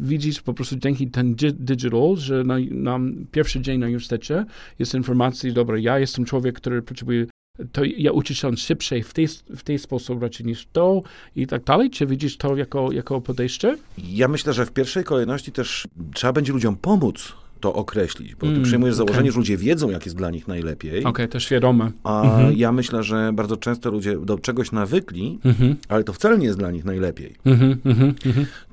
widzisz 0.00 0.42
po 0.42 0.54
prostu 0.54 0.76
dzięki 0.76 1.10
ten 1.10 1.34
digital, 1.54 2.16
że 2.16 2.44
na, 2.44 2.56
na 2.70 3.00
pierwszy 3.30 3.60
dzień 3.60 3.78
na 3.78 3.86
uniwersytecie 3.86 4.44
jest 4.78 4.94
informacja, 4.94 5.52
dobra, 5.52 5.78
ja 5.78 5.98
jestem 5.98 6.24
człowiek, 6.24 6.56
który 6.56 6.82
potrzebuje 6.82 7.26
to 7.72 7.84
ja 7.84 8.12
uczę 8.12 8.34
się 8.34 8.56
szybciej 8.56 9.02
w 9.02 9.14
tej, 9.14 9.28
w 9.56 9.62
tej 9.62 9.78
sposób 9.78 10.22
raczej 10.22 10.46
niż 10.46 10.66
to 10.72 11.02
i 11.36 11.46
tak 11.46 11.64
dalej? 11.64 11.90
Czy 11.90 12.06
widzisz 12.06 12.36
to 12.36 12.56
jako, 12.56 12.92
jako 12.92 13.20
podejście? 13.20 13.76
Ja 13.98 14.28
myślę, 14.28 14.52
że 14.52 14.66
w 14.66 14.72
pierwszej 14.72 15.04
kolejności 15.04 15.52
też 15.52 15.88
trzeba 16.14 16.32
będzie 16.32 16.52
ludziom 16.52 16.76
pomóc 16.76 17.32
to 17.64 17.74
określić, 17.74 18.34
bo 18.34 18.40
ty 18.40 18.52
mm, 18.52 18.62
przyjmujesz 18.62 18.94
okay. 18.94 19.06
założenie, 19.06 19.32
że 19.32 19.38
ludzie 19.38 19.56
wiedzą, 19.56 19.90
jak 19.90 20.06
jest 20.06 20.16
dla 20.16 20.30
nich 20.30 20.48
najlepiej. 20.48 20.90
Okej, 20.90 21.04
okay, 21.04 21.28
to 21.28 21.40
świadome. 21.40 21.92
A 22.02 22.22
-hmm. 22.22 22.56
ja 22.56 22.72
myślę, 22.72 23.02
że 23.02 23.32
bardzo 23.32 23.56
często 23.56 23.90
ludzie 23.90 24.18
do 24.18 24.38
czegoś 24.38 24.72
nawykli, 24.72 25.38
-hmm. 25.44 25.74
ale 25.88 26.04
to 26.04 26.12
wcale 26.12 26.38
nie 26.38 26.46
jest 26.46 26.58
dla 26.58 26.70
nich 26.70 26.84
najlepiej. 26.84 27.36
-hmm, 27.46 27.76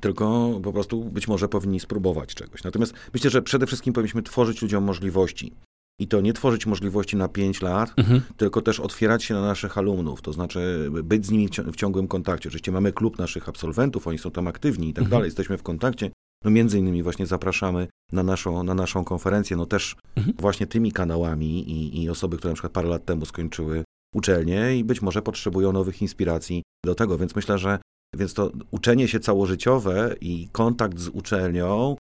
Tylko 0.00 0.50
po 0.62 0.72
prostu 0.72 1.04
być 1.04 1.28
może 1.28 1.48
powinni 1.48 1.80
spróbować 1.80 2.34
czegoś. 2.34 2.64
Natomiast 2.64 2.94
myślę, 3.14 3.30
że 3.30 3.42
przede 3.42 3.66
wszystkim 3.66 3.92
powinniśmy 3.92 4.22
tworzyć 4.22 4.62
ludziom 4.62 4.84
możliwości. 4.84 5.52
I 5.98 6.08
to 6.08 6.20
nie 6.20 6.32
tworzyć 6.32 6.66
możliwości 6.66 7.16
na 7.16 7.28
5 7.28 7.62
lat, 7.62 7.92
mhm. 7.96 8.20
tylko 8.36 8.62
też 8.62 8.80
otwierać 8.80 9.24
się 9.24 9.34
na 9.34 9.42
naszych 9.42 9.78
alumnów, 9.78 10.22
to 10.22 10.32
znaczy 10.32 10.90
być 11.04 11.26
z 11.26 11.30
nimi 11.30 11.48
w 11.72 11.76
ciągłym 11.76 12.08
kontakcie. 12.08 12.48
Oczywiście 12.48 12.72
mamy 12.72 12.92
klub 12.92 13.18
naszych 13.18 13.48
absolwentów, 13.48 14.06
oni 14.06 14.18
są 14.18 14.30
tam 14.30 14.48
aktywni 14.48 14.88
i 14.88 14.92
tak 14.92 15.02
mhm. 15.02 15.10
dalej, 15.10 15.26
jesteśmy 15.26 15.58
w 15.58 15.62
kontakcie. 15.62 16.10
No 16.44 16.50
między 16.50 16.78
innymi 16.78 17.02
właśnie 17.02 17.26
zapraszamy 17.26 17.88
na 18.12 18.22
naszą, 18.22 18.62
na 18.62 18.74
naszą 18.74 19.04
konferencję, 19.04 19.56
no 19.56 19.66
też 19.66 19.96
mhm. 20.16 20.36
właśnie 20.38 20.66
tymi 20.66 20.92
kanałami 20.92 21.70
i, 21.70 22.02
i 22.02 22.10
osoby, 22.10 22.36
które 22.36 22.50
na 22.50 22.54
przykład 22.54 22.72
parę 22.72 22.88
lat 22.88 23.04
temu 23.04 23.26
skończyły 23.26 23.84
uczelnię 24.14 24.76
i 24.76 24.84
być 24.84 25.02
może 25.02 25.22
potrzebują 25.22 25.72
nowych 25.72 26.02
inspiracji 26.02 26.62
do 26.84 26.94
tego, 26.94 27.18
więc 27.18 27.36
myślę, 27.36 27.58
że 27.58 27.78
więc 28.16 28.34
to 28.34 28.52
uczenie 28.70 29.08
się 29.08 29.20
całożyciowe 29.20 30.14
i 30.20 30.48
kontakt 30.52 30.98
z 30.98 31.08
uczelnią, 31.08 31.96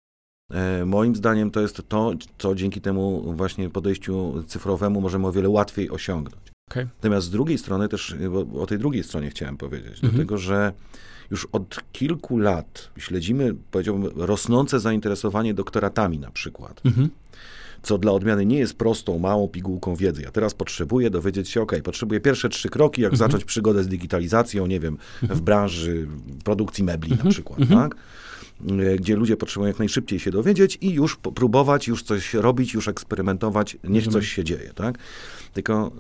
e, 0.53 0.86
moim 0.86 1.16
zdaniem 1.16 1.51
to 1.51 1.61
jest 1.61 1.82
to, 1.88 2.14
co 2.38 2.55
dzięki 2.55 2.82
temu 2.82 3.34
właśnie 3.34 3.70
podejściu 3.70 4.43
cyfrowemu 4.47 5.01
możemy 5.01 5.28
o 5.28 5.32
wiele 5.32 5.49
łatwiej 5.49 5.89
osiągnąć. 5.89 6.51
Okay. 6.72 6.88
Natomiast 6.95 7.28
z 7.28 7.30
drugiej 7.30 7.57
strony 7.57 7.89
też, 7.89 8.16
o 8.59 8.66
tej 8.66 8.80
drugiej 8.80 9.03
stronie 9.03 9.30
chciałem 9.30 9.57
powiedzieć, 9.57 9.93
mhm. 9.93 10.14
dlatego 10.14 10.38
że 10.38 10.74
już 11.32 11.47
od 11.51 11.84
kilku 11.91 12.38
lat 12.38 12.89
śledzimy, 12.97 13.55
powiedziałbym, 13.71 14.11
rosnące 14.15 14.80
zainteresowanie 14.80 15.53
doktoratami 15.53 16.19
na 16.19 16.32
przykład. 16.32 16.82
Mhm 16.86 17.09
co 17.82 17.97
dla 17.97 18.11
odmiany 18.11 18.45
nie 18.45 18.57
jest 18.57 18.73
prostą, 18.73 19.19
małą 19.19 19.47
pigułką 19.47 19.95
wiedzy. 19.95 20.21
Ja 20.21 20.32
teraz 20.32 20.53
potrzebuję 20.53 21.09
dowiedzieć 21.09 21.49
się, 21.49 21.61
ok, 21.61 21.71
potrzebuję 21.84 22.19
pierwsze 22.19 22.49
trzy 22.49 22.69
kroki, 22.69 23.01
jak 23.01 23.13
mhm. 23.13 23.30
zacząć 23.30 23.45
przygodę 23.45 23.84
z 23.84 23.88
digitalizacją, 23.88 24.67
nie 24.67 24.80
wiem, 24.80 24.97
w 25.21 25.41
branży 25.41 26.07
produkcji 26.43 26.84
mebli 26.84 27.17
na 27.23 27.30
przykład, 27.32 27.59
tak? 27.69 27.95
E, 28.80 28.95
gdzie 28.95 29.15
ludzie 29.15 29.38
potrzebują 29.38 29.67
jak 29.67 29.80
najszybciej 29.80 30.19
się 30.19 30.32
dowiedzieć 30.32 30.78
i 30.82 30.93
już 30.93 31.15
próbować, 31.15 31.88
już 31.88 32.03
coś 32.03 32.34
robić, 32.34 32.73
już 32.73 32.88
eksperymentować, 32.88 33.78
niech 33.84 34.07
coś 34.07 34.28
się 34.28 34.43
dzieje, 34.43 34.71
tak? 34.75 34.97
Tylko 35.58 35.91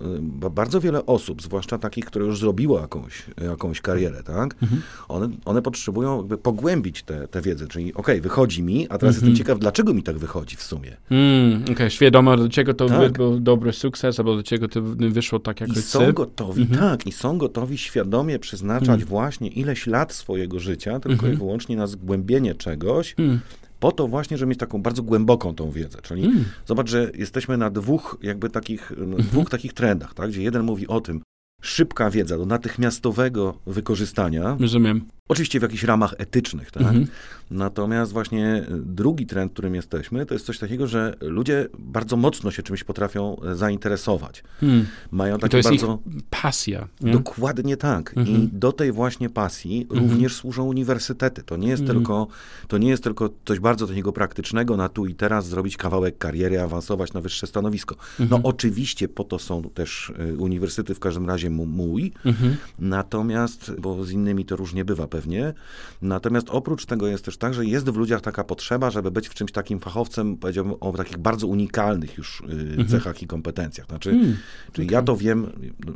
y, 0.45 0.49
bardzo 0.49 0.81
wiele 0.81 1.05
osób, 1.05 1.41
zwłaszcza 1.41 1.77
takich, 1.77 2.05
które 2.05 2.25
już 2.25 2.39
zrobiło 2.39 2.79
jakąś, 2.79 3.25
jakąś 3.41 3.81
karierę, 3.81 4.23
tak? 4.23 4.55
Mhm. 4.61 4.81
One, 5.07 5.29
one 5.45 5.61
potrzebują 5.61 6.17
jakby 6.17 6.37
pogłębić 6.37 7.03
tę 7.31 7.41
wiedzę, 7.41 7.67
czyli 7.67 7.93
okej, 7.93 8.01
okay, 8.01 8.21
wychodzi 8.21 8.63
mi, 8.63 8.85
a 8.85 8.97
teraz 8.97 9.15
mhm. 9.15 9.15
jestem 9.15 9.35
ciekaw, 9.35 9.59
dlaczego 9.59 9.93
mi 9.93 10.03
tak 10.03 10.17
wychodzi 10.17 10.55
w 10.55 10.63
sumie. 10.63 10.97
Mm, 11.09 11.61
okej, 11.63 11.75
okay. 11.75 11.89
świadoma, 11.89 12.37
do 12.37 12.49
czego 12.49 12.73
to 12.73 12.85
tak. 12.87 13.11
był 13.11 13.39
dobry 13.39 13.73
sukces, 13.73 14.19
albo 14.19 14.35
do 14.35 14.43
czego 14.43 14.67
to 14.67 14.81
wyszło 14.97 15.39
tak, 15.39 15.61
jak 15.61 15.69
I 15.69 15.81
są 15.81 16.13
gotowi, 16.13 16.61
mhm. 16.61 16.79
tak, 16.79 17.07
i 17.07 17.11
są 17.11 17.37
gotowi 17.37 17.77
świadomie 17.77 18.39
przeznaczać 18.39 18.89
mhm. 18.89 19.07
właśnie 19.07 19.47
ileś 19.47 19.87
lat 19.87 20.13
swojego 20.13 20.59
życia, 20.59 20.99
tylko 20.99 21.25
i 21.25 21.29
mhm. 21.29 21.37
wyłącznie 21.37 21.75
na 21.75 21.87
zgłębienie 21.87 22.55
czegoś, 22.55 23.15
mm 23.17 23.39
po 23.79 23.91
to 23.91 24.07
właśnie, 24.07 24.37
żeby 24.37 24.49
mieć 24.49 24.59
taką 24.59 24.81
bardzo 24.81 25.03
głęboką 25.03 25.55
tą 25.55 25.71
wiedzę. 25.71 25.99
Czyli 26.01 26.25
mm. 26.25 26.45
zobacz, 26.65 26.89
że 26.89 27.11
jesteśmy 27.13 27.57
na 27.57 27.69
dwóch 27.69 28.17
jakby 28.21 28.49
takich, 28.49 28.91
mm 28.91 29.11
-hmm. 29.11 29.23
dwóch 29.23 29.49
takich 29.49 29.73
trendach, 29.73 30.13
tak? 30.13 30.29
gdzie 30.29 30.41
jeden 30.41 30.63
mówi 30.63 30.87
o 30.87 31.01
tym, 31.01 31.21
szybka 31.61 32.09
wiedza 32.09 32.37
do 32.37 32.45
natychmiastowego 32.45 33.59
wykorzystania. 33.65 34.57
Rozumiem. 34.59 35.05
Oczywiście 35.27 35.59
w 35.59 35.61
jakichś 35.61 35.83
ramach 35.83 36.13
etycznych, 36.17 36.71
tak? 36.71 36.83
Mhm. 36.83 37.07
Natomiast 37.51 38.13
właśnie 38.13 38.65
drugi 38.69 39.25
trend, 39.25 39.53
którym 39.53 39.75
jesteśmy, 39.75 40.25
to 40.25 40.33
jest 40.33 40.45
coś 40.45 40.59
takiego, 40.59 40.87
że 40.87 41.15
ludzie 41.21 41.67
bardzo 41.79 42.17
mocno 42.17 42.51
się 42.51 42.63
czymś 42.63 42.83
potrafią 42.83 43.37
zainteresować. 43.53 44.43
Hmm. 44.59 44.85
Mają 45.11 45.39
takie 45.39 45.51
to 45.51 45.57
jest 45.57 45.69
bardzo... 45.69 45.99
Pasja. 46.29 46.87
Nie? 47.01 47.11
Dokładnie 47.11 47.77
tak. 47.77 48.17
Mhm. 48.17 48.37
I 48.37 48.49
do 48.53 48.71
tej 48.71 48.91
właśnie 48.91 49.29
pasji 49.29 49.81
mhm. 49.81 50.01
również 50.01 50.35
służą 50.35 50.65
uniwersytety. 50.65 51.43
To 51.43 51.57
nie 51.57 51.67
jest 51.67 51.81
mhm. 51.81 51.99
tylko 51.99 52.27
to 52.67 52.77
nie 52.77 52.89
jest 52.89 53.03
tylko 53.03 53.29
coś 53.45 53.59
bardzo 53.59 53.87
takiego 53.87 54.13
praktycznego 54.13 54.77
na 54.77 54.89
tu 54.89 55.05
i 55.05 55.15
teraz 55.15 55.47
zrobić 55.47 55.77
kawałek 55.77 56.17
kariery, 56.17 56.61
awansować 56.61 57.13
na 57.13 57.21
wyższe 57.21 57.47
stanowisko. 57.47 57.95
No 58.19 58.23
mhm. 58.23 58.45
oczywiście 58.45 59.07
po 59.07 59.23
to 59.23 59.39
są 59.39 59.63
też 59.63 60.13
y, 60.33 60.37
uniwersytety, 60.37 60.95
w 60.95 60.99
każdym 60.99 61.27
razie 61.27 61.49
mój. 61.49 62.11
Mhm. 62.25 62.55
Natomiast, 62.79 63.71
bo 63.79 64.03
z 64.03 64.11
innymi 64.11 64.45
to 64.45 64.55
różnie 64.55 64.85
bywa 64.85 65.07
pewnie. 65.17 65.53
Natomiast 66.01 66.49
oprócz 66.49 66.85
tego 66.85 67.07
jest 67.07 67.25
też 67.25 67.37
tak, 67.37 67.53
że 67.53 67.65
jest 67.65 67.89
w 67.89 67.95
ludziach 67.95 68.21
taka 68.21 68.43
potrzeba, 68.43 68.91
żeby 68.91 69.11
być 69.11 69.27
w 69.27 69.33
czymś 69.33 69.51
takim 69.51 69.79
fachowcem, 69.79 70.37
powiedziałbym, 70.37 70.73
o 70.79 70.91
takich 70.91 71.17
bardzo 71.17 71.47
unikalnych 71.47 72.17
już 72.17 72.41
y, 72.41 72.43
mhm. 72.43 72.87
cechach 72.87 73.21
i 73.21 73.27
kompetencjach. 73.27 73.87
Znaczy, 73.87 74.09
hmm, 74.09 74.37
czyli 74.71 74.87
okay. 74.87 74.95
ja 74.95 75.01
to 75.01 75.17
wiem, 75.17 75.51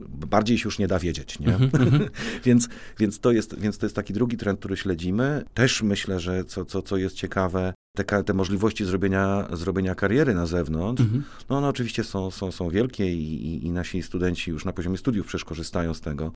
bardziej 0.08 0.58
się 0.58 0.64
już 0.66 0.80
nie 0.80 0.88
da 0.88 1.00
wiedzieć, 1.00 1.40
nie? 1.40 1.56
Mhm, 1.56 1.72
mhm. 1.88 2.10
więc, 2.46 2.70
więc, 3.00 3.20
to 3.20 3.32
jest, 3.32 3.60
więc 3.60 3.78
to 3.78 3.86
jest 3.86 3.96
taki 3.96 4.14
drugi 4.14 4.38
trend, 4.38 4.60
który 4.60 4.78
śledzimy. 4.78 5.44
Też 5.54 5.84
myślę, 5.84 6.20
że 6.20 6.46
co, 6.46 6.66
co, 6.66 6.82
co 6.82 6.98
jest 6.98 7.16
ciekawe, 7.16 7.74
te, 7.98 8.24
te 8.24 8.34
możliwości 8.34 8.86
zrobienia, 8.86 9.48
zrobienia 9.54 9.96
kariery 9.96 10.34
na 10.34 10.46
zewnątrz, 10.46 11.02
mhm. 11.02 11.24
no 11.50 11.58
one 11.58 11.68
oczywiście 11.68 12.04
są, 12.04 12.32
są, 12.32 12.52
są 12.52 12.70
wielkie 12.70 13.14
i, 13.14 13.48
i, 13.48 13.66
i, 13.66 13.72
nasi 13.72 14.04
studenci 14.04 14.52
już 14.52 14.66
na 14.66 14.74
poziomie 14.74 14.98
studiów 14.98 15.28
przecież 15.28 15.46
korzystają 15.46 15.94
z 15.94 16.02
tego. 16.02 16.32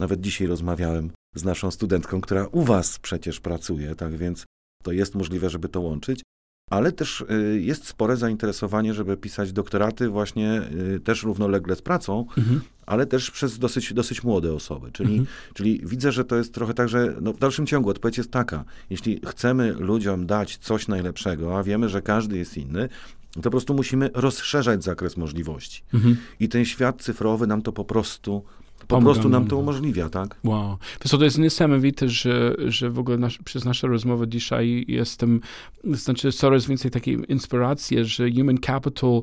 Nawet 0.00 0.20
dzisiaj 0.20 0.46
rozmawiałem 0.46 1.10
z 1.34 1.44
naszą 1.44 1.70
studentką, 1.70 2.20
która 2.20 2.46
u 2.46 2.62
was 2.62 2.98
przecież 2.98 3.40
pracuje, 3.40 3.94
tak 3.94 4.16
więc 4.16 4.44
to 4.82 4.92
jest 4.92 5.14
możliwe, 5.14 5.50
żeby 5.50 5.68
to 5.68 5.80
łączyć. 5.80 6.22
Ale 6.70 6.92
też 6.92 7.20
y, 7.20 7.60
jest 7.60 7.86
spore 7.86 8.16
zainteresowanie, 8.16 8.94
żeby 8.94 9.16
pisać 9.16 9.52
doktoraty 9.52 10.08
właśnie 10.08 10.62
y, 10.96 11.00
też 11.00 11.22
równolegle 11.22 11.76
z 11.76 11.82
pracą, 11.82 12.26
mhm. 12.38 12.60
ale 12.86 13.06
też 13.06 13.30
przez 13.30 13.58
dosyć, 13.58 13.94
dosyć 13.94 14.24
młode 14.24 14.54
osoby. 14.54 14.92
Czyli, 14.92 15.18
mhm. 15.18 15.36
czyli 15.54 15.80
widzę, 15.84 16.12
że 16.12 16.24
to 16.24 16.36
jest 16.36 16.54
trochę 16.54 16.74
tak, 16.74 16.88
że 16.88 17.16
no 17.20 17.32
w 17.32 17.38
dalszym 17.38 17.66
ciągu 17.66 17.90
odpowiedź 17.90 18.18
jest 18.18 18.30
taka. 18.30 18.64
Jeśli 18.90 19.20
chcemy 19.26 19.72
ludziom 19.72 20.26
dać 20.26 20.56
coś 20.56 20.88
najlepszego, 20.88 21.58
a 21.58 21.62
wiemy, 21.62 21.88
że 21.88 22.02
każdy 22.02 22.38
jest 22.38 22.56
inny, 22.56 22.88
to 23.34 23.42
po 23.42 23.50
prostu 23.50 23.74
musimy 23.74 24.10
rozszerzać 24.14 24.84
zakres 24.84 25.16
możliwości. 25.16 25.82
Mhm. 25.94 26.16
I 26.40 26.48
ten 26.48 26.64
świat 26.64 27.02
cyfrowy 27.02 27.46
nam 27.46 27.62
to 27.62 27.72
po 27.72 27.84
prostu 27.84 28.44
po 28.90 29.02
prostu 29.02 29.28
nam 29.28 29.46
to 29.46 29.56
umożliwia, 29.56 30.08
tak? 30.08 30.36
Wow. 30.44 30.76
Wiesz, 31.04 31.10
to 31.10 31.24
jest 31.24 31.38
niesamowite, 31.38 32.08
że, 32.08 32.54
że 32.58 32.90
w 32.90 32.98
ogóle 32.98 33.18
nasz, 33.18 33.38
przez 33.38 33.64
naszą 33.64 33.88
rozmowę 33.88 34.28
dzisiaj 34.28 34.84
jestem, 34.88 35.40
znaczy 35.84 36.32
coraz 36.32 36.66
więcej 36.66 36.90
takiej 36.90 37.18
inspiracji, 37.28 38.04
że 38.04 38.30
human 38.30 38.58
capital, 38.58 39.22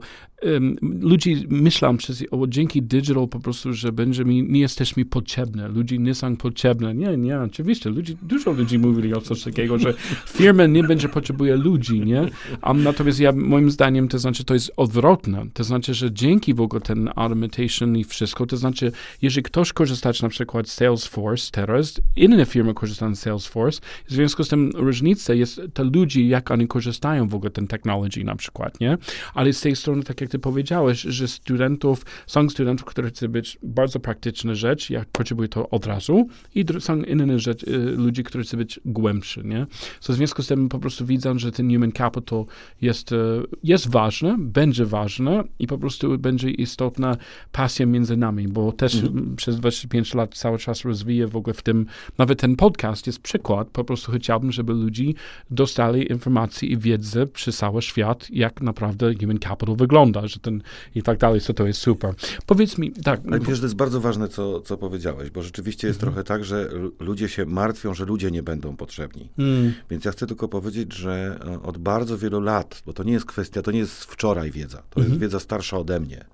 ludzie 0.81 1.35
myślą 1.49 1.97
przez, 1.97 2.23
o, 2.31 2.47
dzięki 2.47 2.81
digital 2.81 3.27
po 3.27 3.39
prostu, 3.39 3.73
że 3.73 3.91
będzie 3.91 4.25
mi, 4.25 4.43
nie 4.43 4.59
jesteśmy 4.59 5.05
potrzebne, 5.05 5.67
ludzie 5.67 5.97
nie 5.97 6.15
są 6.15 6.37
potrzebne. 6.37 6.93
Nie, 6.93 7.17
nie, 7.17 7.39
oczywiście, 7.39 7.89
ludzi, 7.89 8.17
dużo 8.21 8.51
ludzi 8.51 8.79
mówili 8.79 9.13
o 9.13 9.21
coś 9.21 9.43
takiego, 9.43 9.79
że 9.79 9.93
firma 10.27 10.65
nie 10.65 10.83
będzie 10.83 11.09
potrzebuje 11.09 11.55
ludzi, 11.55 11.99
nie? 12.01 12.29
Um, 12.63 12.83
natomiast 12.83 13.19
ja, 13.19 13.31
moim 13.31 13.71
zdaniem, 13.71 14.07
to 14.07 14.19
znaczy, 14.19 14.43
to 14.43 14.53
jest 14.53 14.71
odwrotne. 14.77 15.45
To 15.53 15.63
znaczy, 15.63 15.93
że 15.93 16.11
dzięki 16.11 16.53
w 16.53 16.61
ogóle 16.61 16.81
ten 16.81 17.09
automation 17.15 17.97
i 17.97 18.03
wszystko, 18.03 18.45
to 18.45 18.57
znaczy, 18.57 18.91
jeżeli 19.21 19.43
ktoś 19.43 19.73
korzystać 19.73 20.21
na 20.21 20.29
przykład 20.29 20.69
z 20.69 20.73
Salesforce 20.73 21.51
teraz, 21.51 22.01
inne 22.15 22.45
firmy 22.45 22.73
korzystają 22.73 23.15
z 23.15 23.19
Salesforce, 23.19 23.81
w 24.07 24.11
związku 24.11 24.43
z 24.43 24.47
tym 24.47 24.71
różnica 24.75 25.33
jest 25.33 25.61
to 25.73 25.83
ludzi, 25.83 26.27
jak 26.27 26.51
oni 26.51 26.67
korzystają 26.67 27.27
w 27.27 27.35
ogóle 27.35 27.51
ten 27.51 27.67
technology 27.67 28.23
na 28.23 28.35
przykład, 28.35 28.79
nie? 28.79 28.97
Ale 29.33 29.53
z 29.53 29.61
tej 29.61 29.75
strony, 29.75 30.03
tak 30.03 30.21
jak 30.21 30.26
ty 30.27 30.39
powiedziałeś, 30.39 31.01
że 31.01 31.27
studentów, 31.27 32.05
są 32.27 32.49
studentów, 32.49 32.85
którzy 32.85 33.09
chcą 33.09 33.27
być 33.27 33.57
bardzo 33.63 33.99
praktyczne 33.99 34.55
rzecz, 34.55 34.89
jak 34.89 35.09
potrzebują 35.09 35.49
to 35.49 35.69
od 35.69 35.85
razu 35.85 36.27
i 36.55 36.65
są 36.79 37.03
inne 37.03 37.39
rzecz, 37.39 37.63
y, 37.63 37.77
ludzi, 37.77 38.23
którzy 38.23 38.43
chcą 38.43 38.57
być 38.57 38.79
głębszy, 38.85 39.41
nie? 39.43 39.65
So, 39.99 40.13
w 40.13 40.15
związku 40.15 40.43
z 40.43 40.47
tym 40.47 40.69
po 40.69 40.79
prostu 40.79 41.05
widzę, 41.05 41.39
że 41.39 41.51
ten 41.51 41.73
human 41.73 41.91
capital 41.91 42.45
jest, 42.81 43.11
y, 43.11 43.15
jest 43.63 43.89
ważny, 43.89 44.35
będzie 44.39 44.85
ważny 44.85 45.43
i 45.59 45.67
po 45.67 45.77
prostu 45.77 46.17
będzie 46.17 46.49
istotna 46.51 47.17
pasja 47.51 47.85
między 47.85 48.17
nami, 48.17 48.47
bo 48.47 48.71
też 48.71 48.95
-hmm. 48.95 49.35
przez 49.35 49.55
25 49.55 50.13
lat 50.13 50.35
cały 50.35 50.57
czas 50.57 50.85
rozwiję 50.85 51.27
w 51.27 51.35
ogóle 51.35 51.53
w 51.53 51.61
tym, 51.61 51.85
nawet 52.17 52.39
ten 52.39 52.55
podcast 52.55 53.07
jest 53.07 53.19
przykład, 53.19 53.67
po 53.67 53.83
prostu 53.83 54.11
chciałbym, 54.11 54.51
żeby 54.51 54.73
ludzi 54.73 55.15
dostali 55.51 56.11
informacji 56.11 56.71
i 56.71 56.77
wiedzę 56.77 57.27
przez 57.27 57.57
cały 57.57 57.81
świat, 57.81 58.27
jak 58.29 58.61
naprawdę 58.61 59.13
human 59.13 59.39
capital 59.39 59.75
wygląda, 59.75 60.16
że 60.25 60.39
ten 60.39 60.61
i 60.95 61.03
tak 61.03 61.17
dalej, 61.17 61.41
co 61.41 61.53
to 61.53 61.67
jest 61.67 61.79
super. 61.79 62.13
Powiedz 62.45 62.77
mi, 62.77 62.91
tak. 62.91 63.21
Ale 63.27 63.39
wiesz, 63.39 63.59
to 63.59 63.65
jest 63.65 63.75
bardzo 63.75 64.01
ważne, 64.01 64.27
co, 64.27 64.61
co 64.61 64.77
powiedziałeś, 64.77 65.29
bo 65.29 65.43
rzeczywiście 65.43 65.87
jest 65.87 65.99
mhm. 65.99 66.13
trochę 66.13 66.27
tak, 66.27 66.45
że 66.45 66.69
ludzie 66.99 67.29
się 67.29 67.45
martwią, 67.45 67.93
że 67.93 68.05
ludzie 68.05 68.31
nie 68.31 68.43
będą 68.43 68.75
potrzebni. 68.75 69.29
Mm. 69.37 69.73
Więc 69.89 70.05
ja 70.05 70.11
chcę 70.11 70.27
tylko 70.27 70.47
powiedzieć, 70.47 70.93
że 70.93 71.39
e, 71.47 71.61
od 71.61 71.77
bardzo 71.77 72.17
wielu 72.17 72.41
lat, 72.41 72.83
bo 72.85 72.93
to 72.93 73.03
nie 73.03 73.13
jest 73.13 73.25
kwestia, 73.25 73.61
to 73.61 73.71
nie 73.71 73.79
jest 73.79 74.03
wczoraj 74.03 74.51
wiedza, 74.51 74.77
to 74.89 74.99
jest 74.99 75.11
mhm. 75.11 75.19
wiedza 75.19 75.39
starsza 75.39 75.77
ode 75.77 75.99
mnie. 75.99 76.25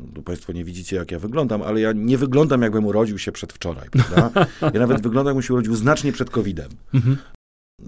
No, 0.00 0.22
państwo 0.22 0.52
nie 0.52 0.64
widzicie, 0.64 0.96
jak 0.96 1.10
ja 1.10 1.18
wyglądam, 1.18 1.62
ale 1.62 1.80
ja 1.80 1.92
nie 1.92 2.18
wyglądam, 2.18 2.62
jakbym 2.62 2.84
urodził 2.84 3.18
się 3.18 3.32
przedwczoraj, 3.32 3.88
prawda? 3.90 4.46
Ja 4.74 4.80
nawet 4.80 5.02
wyglądam, 5.02 5.26
jakbym 5.26 5.42
się 5.42 5.54
urodził 5.54 5.76
znacznie 5.76 6.12
przed 6.12 6.30
COVID-em. 6.30 6.70
Mhm. 6.94 7.16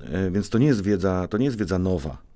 E, 0.00 0.30
więc 0.30 0.50
to 0.50 0.58
nie 0.58 0.66
jest 0.66 0.82
wiedza, 0.82 1.28
to 1.28 1.38
nie 1.38 1.44
jest 1.44 1.58
wiedza 1.58 1.78
nowa. 1.78 2.27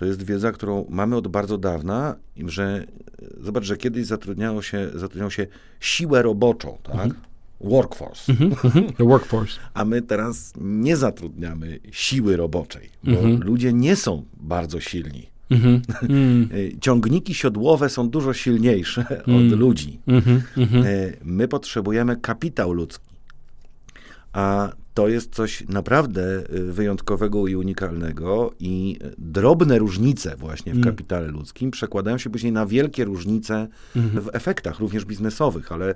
To 0.00 0.06
jest 0.06 0.22
wiedza, 0.22 0.52
którą 0.52 0.86
mamy 0.88 1.16
od 1.16 1.28
bardzo 1.28 1.58
dawna, 1.58 2.16
że 2.36 2.86
e, 3.22 3.26
zobacz, 3.40 3.64
że 3.64 3.76
kiedyś 3.76 4.06
zatrudniało 4.06 4.62
się, 4.62 4.90
zatrudniało 4.94 5.30
się 5.30 5.46
siłę 5.80 6.22
roboczą, 6.22 6.78
tak? 6.82 6.94
Mhm. 6.94 7.14
Workforce. 7.60 8.32
Mhm, 8.32 8.52
mhm. 8.64 8.92
The 8.92 9.04
workforce. 9.04 9.52
A 9.74 9.84
my 9.84 10.02
teraz 10.02 10.52
nie 10.60 10.96
zatrudniamy 10.96 11.80
siły 11.90 12.36
roboczej, 12.36 12.90
bo 13.04 13.44
ludzie 13.44 13.72
nie 13.72 13.96
są 13.96 14.24
bardzo 14.36 14.80
silni. 14.80 15.26
Mm-hmm. 15.50 15.80
Ciągniki 16.84 17.34
siodłowe 17.34 17.88
są 17.88 18.10
dużo 18.10 18.32
silniejsze 18.32 19.04
mm. 19.26 19.52
od 19.52 19.58
ludzi. 19.58 20.00
Mm-hmm. 20.08 21.12
My 21.24 21.48
potrzebujemy 21.48 22.16
kapitał 22.16 22.72
ludzki. 22.72 23.10
A 24.32 24.72
to 24.94 25.08
jest 25.08 25.34
coś 25.34 25.68
naprawdę 25.68 26.42
y, 26.54 26.72
wyjątkowego 26.72 27.46
i 27.46 27.56
unikalnego 27.56 28.52
i 28.60 28.98
drobne 29.18 29.78
różnice 29.78 30.36
właśnie 30.36 30.72
w 30.72 30.76
mm. 30.76 30.84
kapitale 30.84 31.26
ludzkim 31.26 31.70
przekładają 31.70 32.18
się 32.18 32.30
później 32.30 32.52
na 32.52 32.66
wielkie 32.66 33.04
różnice 33.04 33.68
mm. 33.96 34.10
w 34.10 34.28
efektach, 34.32 34.80
również 34.80 35.04
biznesowych, 35.04 35.72
ale 35.72 35.90
y, 35.90 35.94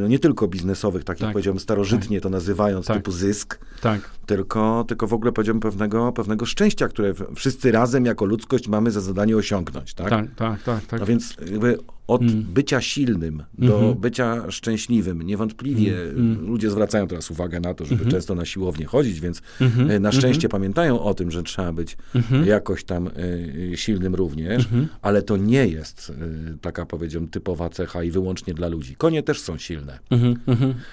no 0.00 0.08
nie 0.08 0.18
tylko 0.18 0.48
biznesowych, 0.48 1.04
tak 1.04 1.20
jak 1.20 1.28
tak. 1.28 1.32
powiedziałem 1.32 1.60
starożytnie 1.60 2.20
to 2.20 2.30
nazywając, 2.30 2.86
tak. 2.86 2.96
typu 2.96 3.12
zysk, 3.12 3.58
tak. 3.80 4.10
tylko, 4.26 4.84
tylko 4.88 5.06
w 5.06 5.12
ogóle 5.12 5.32
powiedziałbym 5.32 5.60
pewnego, 5.60 6.12
pewnego 6.12 6.46
szczęścia, 6.46 6.88
które 6.88 7.12
wszyscy 7.34 7.72
razem 7.72 8.04
jako 8.04 8.24
ludzkość 8.24 8.68
mamy 8.68 8.90
za 8.90 9.00
zadanie 9.00 9.36
osiągnąć. 9.36 9.94
Tak, 9.94 10.10
tak, 10.10 10.26
tak. 10.36 10.62
tak, 10.62 10.86
tak. 10.86 11.00
No 11.00 11.06
więc 11.06 11.36
jakby 11.50 11.78
od 12.12 12.22
mm. 12.22 12.42
bycia 12.42 12.80
silnym 12.80 13.42
do 13.58 13.80
mm 13.80 13.94
-hmm. 13.94 14.00
bycia 14.00 14.50
szczęśliwym. 14.50 15.22
Niewątpliwie 15.22 16.02
mm. 16.02 16.46
ludzie 16.46 16.70
zwracają 16.70 17.06
teraz 17.06 17.30
uwagę 17.30 17.60
na 17.60 17.74
to, 17.74 17.84
żeby 17.84 18.04
-hmm. 18.04 18.10
często 18.10 18.34
na 18.34 18.44
siłownię 18.44 18.86
chodzić, 18.86 19.20
więc 19.20 19.42
-hmm. 19.60 20.00
na 20.00 20.12
szczęście 20.12 20.48
-hmm. 20.48 20.50
pamiętają 20.50 21.02
o 21.02 21.14
tym, 21.14 21.30
że 21.30 21.42
trzeba 21.42 21.72
być 21.72 21.96
-hmm. 22.14 22.46
jakoś 22.46 22.84
tam 22.84 23.06
y, 23.06 23.72
silnym 23.74 24.14
również, 24.14 24.68
ale 25.02 25.22
to 25.22 25.36
nie 25.36 25.66
jest 25.66 26.12
y, 26.54 26.58
taka, 26.58 26.86
powiedziałbym, 26.86 27.30
typowa 27.30 27.68
cecha 27.68 28.02
i 28.02 28.10
wyłącznie 28.10 28.54
dla 28.54 28.68
ludzi. 28.68 28.96
Konie 28.96 29.22
też 29.22 29.40
są 29.40 29.58
silne. 29.58 29.98
Mm. 30.10 30.36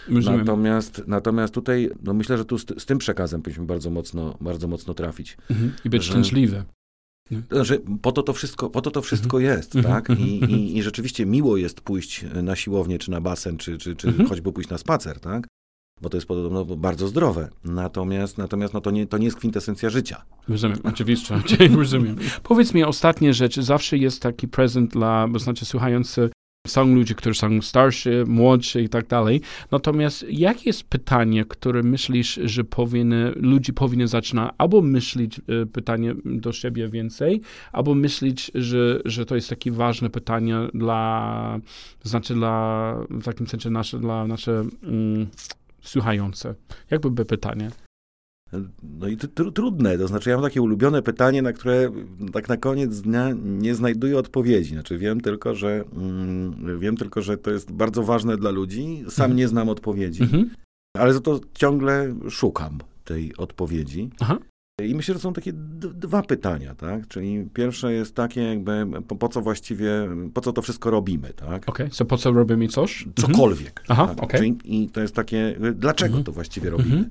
Natomiast, 0.07 1.03
natomiast 1.07 1.53
tutaj, 1.53 1.89
no 2.03 2.13
myślę, 2.13 2.38
że 2.38 2.45
tu 2.45 2.57
z, 2.57 2.65
z, 2.78 2.86
tym 2.86 2.97
przekazem 2.97 3.41
powinniśmy 3.41 3.65
bardzo 3.65 3.89
mocno, 3.89 4.38
bardzo 4.41 4.67
mocno 4.67 4.93
trafić. 4.93 5.38
Mhm. 5.49 5.72
I 5.86 5.89
być 5.89 6.03
że, 6.03 6.11
szczęśliwy. 6.11 6.63
Że 7.61 7.77
po 8.01 8.11
to 8.11 8.23
to 8.23 8.34
wszystko, 8.34 8.69
po 8.69 8.82
to 8.82 8.91
to 8.91 9.01
wszystko 9.01 9.38
mhm. 9.38 9.57
jest, 9.57 9.75
mhm. 9.75 9.95
tak? 9.95 10.19
I, 10.19 10.23
i, 10.23 10.77
I, 10.77 10.84
rzeczywiście 10.84 11.25
miło 11.25 11.57
jest 11.57 11.82
pójść 11.82 12.25
na 12.43 12.55
siłownię, 12.55 12.99
czy 12.99 13.11
na 13.11 13.21
basen, 13.21 13.57
czy, 13.57 13.77
czy, 13.77 13.95
czy 13.95 14.13
choćby 14.30 14.51
pójść 14.51 14.69
na 14.69 14.77
spacer, 14.77 15.19
tak? 15.19 15.47
Bo 16.01 16.09
to 16.09 16.17
jest 16.17 16.27
podobno 16.27 16.65
bardzo 16.65 17.07
zdrowe. 17.07 17.49
Natomiast, 17.63 18.38
natomiast 18.38 18.73
no 18.73 18.82
to, 18.82 18.91
nie, 18.91 19.07
to 19.07 19.17
nie 19.17 19.25
jest 19.25 19.38
kwintesencja 19.38 19.89
życia. 19.89 20.25
Rozumiem, 20.47 20.77
oczywiście. 20.84 21.41
rozumiem. 21.75 22.15
Powiedz 22.43 22.73
mi 22.73 22.84
ostatnie 22.84 23.34
rzeczy. 23.34 23.63
Zawsze 23.63 23.97
jest 23.97 24.21
taki 24.21 24.47
prezent 24.47 24.91
dla, 24.91 25.27
bo 25.27 25.39
znaczy 25.39 25.65
słuchający 25.65 26.30
są 26.70 26.95
ludzie, 26.95 27.15
którzy 27.15 27.39
są 27.39 27.61
starsi, 27.61 28.09
młodsi 28.28 28.80
i 28.80 28.89
tak 28.89 29.07
dalej. 29.07 29.41
Natomiast 29.72 30.26
jakie 30.30 30.70
jest 30.70 30.84
pytanie, 30.84 31.45
które 31.45 31.84
myślisz, 31.84 32.39
że 32.43 32.63
powinny, 32.63 33.32
ludzie 33.36 33.74
powinny 33.74 34.07
zaczynać 34.07 34.53
albo 34.57 34.82
myśleć 34.82 35.39
e, 35.39 35.65
pytanie 35.65 36.15
do 36.26 36.53
siebie 36.53 36.89
więcej, 36.89 37.41
albo 37.72 37.95
myśleć, 37.95 38.51
że, 38.55 39.01
że 39.05 39.26
to 39.26 39.36
jest 39.36 39.49
takie 39.49 39.72
ważne 39.72 40.09
pytanie 40.09 40.55
dla, 40.74 41.59
znaczy 42.03 42.34
dla, 42.34 42.95
w 43.09 43.24
takim 43.24 43.47
sensie 43.47 43.70
nasze, 43.70 43.99
dla 43.99 44.28
nasze 44.28 44.63
mm, 44.84 45.28
słuchające. 45.82 46.55
Jakby 46.91 47.11
by 47.11 47.26
pytanie? 47.26 47.72
No 48.84 49.08
i 49.08 49.18
tr 49.18 49.54
trudne, 49.54 49.97
to 49.97 50.08
znaczy 50.08 50.30
ja 50.30 50.36
mam 50.36 50.45
takie 50.45 50.62
ulubione 50.62 51.02
pytanie, 51.02 51.41
na 51.41 51.54
które 51.54 51.91
tak 52.34 52.50
na 52.50 52.58
koniec 52.58 53.02
dnia 53.02 53.30
nie 53.43 53.76
znajduję 53.76 54.18
odpowiedzi. 54.18 54.74
Znaczy 54.74 54.97
wiem 54.97 55.22
tylko, 55.22 55.56
że 55.56 55.84
mm, 55.95 56.80
wiem 56.80 56.97
tylko, 56.97 57.22
że 57.22 57.38
to 57.38 57.52
jest 57.52 57.72
bardzo 57.72 58.04
ważne 58.04 58.38
dla 58.38 58.52
ludzi. 58.52 59.04
Sam 59.10 59.26
mhm. 59.26 59.36
nie 59.38 59.47
znam 59.47 59.70
odpowiedzi, 59.70 60.24
mhm. 60.24 60.50
ale 60.97 61.14
za 61.14 61.20
to 61.20 61.39
ciągle 61.54 62.16
szukam 62.30 62.78
tej 63.04 63.38
odpowiedzi. 63.38 64.10
Aha. 64.20 64.38
I 64.82 64.95
myślę, 64.95 65.14
że 65.14 65.20
są 65.20 65.34
takie 65.34 65.54
dwa 65.93 66.22
pytania, 66.22 66.76
tak? 66.76 67.08
Czyli 67.08 67.45
pierwsze 67.54 67.93
jest 67.93 68.16
takie 68.16 68.41
jakby, 68.41 68.86
po, 69.08 69.16
po 69.16 69.30
co 69.30 69.41
właściwie, 69.41 70.10
po 70.34 70.41
co 70.41 70.54
to 70.54 70.62
wszystko 70.62 70.89
robimy, 70.89 71.34
tak? 71.34 71.70
Okej, 71.70 71.86
okay. 71.86 71.89
so 71.91 72.06
po 72.06 72.18
co 72.18 72.32
robimy 72.32 72.68
coś? 72.68 73.08
Cokolwiek. 73.16 73.80
Mhm. 73.80 73.86
Aha, 73.89 74.16
tak? 74.16 74.24
okay. 74.24 74.56
I 74.64 74.89
to 74.89 75.02
jest 75.02 75.16
takie, 75.16 75.56
dlaczego 75.76 76.24
to 76.24 76.32
właściwie 76.32 76.70
robimy? 76.70 77.10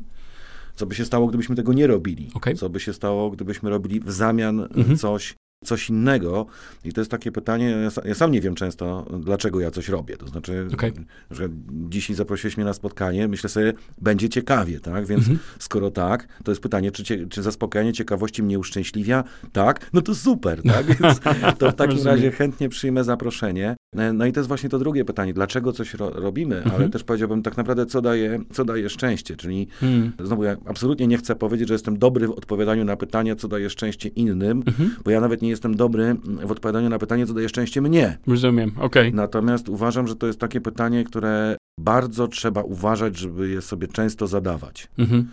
Co 0.78 0.86
by 0.86 0.94
się 0.94 1.04
stało, 1.04 1.26
gdybyśmy 1.26 1.56
tego 1.56 1.72
nie 1.72 1.86
robili? 1.86 2.30
Okay. 2.34 2.54
Co 2.54 2.68
by 2.68 2.80
się 2.80 2.92
stało, 2.92 3.30
gdybyśmy 3.30 3.70
robili 3.70 4.00
w 4.00 4.12
zamian 4.12 4.60
mhm. 4.60 4.96
coś, 4.96 5.34
coś 5.64 5.90
innego. 5.90 6.46
I 6.84 6.92
to 6.92 7.00
jest 7.00 7.10
takie 7.10 7.32
pytanie, 7.32 7.76
ja 8.04 8.14
sam 8.14 8.32
nie 8.32 8.40
wiem 8.40 8.54
często, 8.54 9.06
dlaczego 9.20 9.60
ja 9.60 9.70
coś 9.70 9.88
robię. 9.88 10.16
To 10.16 10.28
znaczy, 10.28 10.68
okay. 10.72 10.92
że 11.30 11.48
dzisiaj 11.70 12.16
zaprosiłeś 12.16 12.56
mnie 12.56 12.64
na 12.64 12.72
spotkanie, 12.72 13.28
myślę 13.28 13.50
sobie, 13.50 13.72
będzie 14.00 14.28
ciekawie, 14.28 14.80
tak? 14.80 15.06
Więc 15.06 15.20
mhm. 15.20 15.38
skoro 15.58 15.90
tak, 15.90 16.28
to 16.44 16.50
jest 16.50 16.60
pytanie, 16.60 16.92
czy, 16.92 17.04
cie, 17.04 17.26
czy 17.26 17.42
zaspokajanie 17.42 17.92
ciekawości 17.92 18.42
mnie 18.42 18.58
uszczęśliwia? 18.58 19.24
Tak? 19.52 19.90
No 19.92 20.02
to 20.02 20.14
super, 20.14 20.62
tak? 20.62 20.86
Więc 21.00 21.20
to 21.58 21.70
w 21.70 21.74
takim 21.74 22.04
razie 22.04 22.30
chętnie 22.30 22.68
przyjmę 22.68 23.04
zaproszenie. 23.04 23.76
No 23.94 24.26
i 24.26 24.32
to 24.32 24.40
jest 24.40 24.48
właśnie 24.48 24.68
to 24.68 24.78
drugie 24.78 25.04
pytanie, 25.04 25.34
dlaczego 25.34 25.72
coś 25.72 25.94
ro 25.94 26.10
robimy, 26.10 26.56
mhm. 26.56 26.76
ale 26.76 26.88
też 26.88 27.04
powiedziałbym 27.04 27.42
tak 27.42 27.56
naprawdę, 27.56 27.86
co 27.86 28.02
daje, 28.02 28.40
co 28.52 28.64
daje 28.64 28.90
szczęście, 28.90 29.36
czyli 29.36 29.68
hmm. 29.80 30.12
znowu 30.24 30.44
ja 30.44 30.56
absolutnie 30.66 31.06
nie 31.06 31.18
chcę 31.18 31.36
powiedzieć, 31.36 31.68
że 31.68 31.74
jestem 31.74 31.98
dobry 31.98 32.28
w 32.28 32.30
odpowiadaniu 32.30 32.84
na 32.84 32.96
pytanie, 32.96 33.36
co 33.36 33.48
daje 33.48 33.70
szczęście 33.70 34.08
innym, 34.08 34.62
mhm. 34.66 34.94
bo 35.04 35.10
ja 35.10 35.20
nawet 35.20 35.42
nie 35.42 35.48
jestem 35.48 35.76
dobry 35.76 36.16
w 36.46 36.50
odpowiadaniu 36.50 36.88
na 36.88 36.98
pytanie, 36.98 37.26
co 37.26 37.34
daje 37.34 37.48
szczęście 37.48 37.80
mnie. 37.80 38.18
Rozumiem, 38.26 38.68
okej. 38.68 39.08
Okay. 39.08 39.12
Natomiast 39.12 39.68
uważam, 39.68 40.08
że 40.08 40.16
to 40.16 40.26
jest 40.26 40.40
takie 40.40 40.60
pytanie, 40.60 41.04
które 41.04 41.56
bardzo 41.80 42.28
trzeba 42.28 42.62
uważać, 42.62 43.16
żeby 43.16 43.48
je 43.48 43.62
sobie 43.62 43.88
często 43.88 44.26
zadawać. 44.26 44.88
Mhm. 44.98 45.28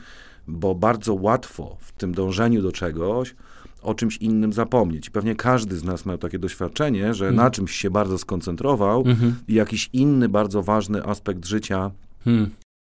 Bo 0.47 0.75
bardzo 0.75 1.13
łatwo 1.13 1.77
w 1.79 1.91
tym 1.91 2.13
dążeniu 2.13 2.61
do 2.61 2.71
czegoś 2.71 3.35
o 3.85 3.93
czymś 3.93 4.17
innym 4.17 4.53
zapomnieć. 4.53 5.09
Pewnie 5.09 5.35
każdy 5.35 5.77
z 5.77 5.83
nas 5.83 6.05
miał 6.05 6.17
takie 6.17 6.39
doświadczenie, 6.39 7.13
że 7.13 7.27
mhm. 7.27 7.45
na 7.45 7.51
czymś 7.51 7.71
się 7.71 7.89
bardzo 7.89 8.17
skoncentrował 8.17 9.03
mhm. 9.05 9.35
i 9.47 9.53
jakiś 9.53 9.89
inny, 9.93 10.29
bardzo 10.29 10.63
ważny 10.63 11.03
aspekt 11.03 11.45
życia 11.45 11.91
hmm. 12.23 12.49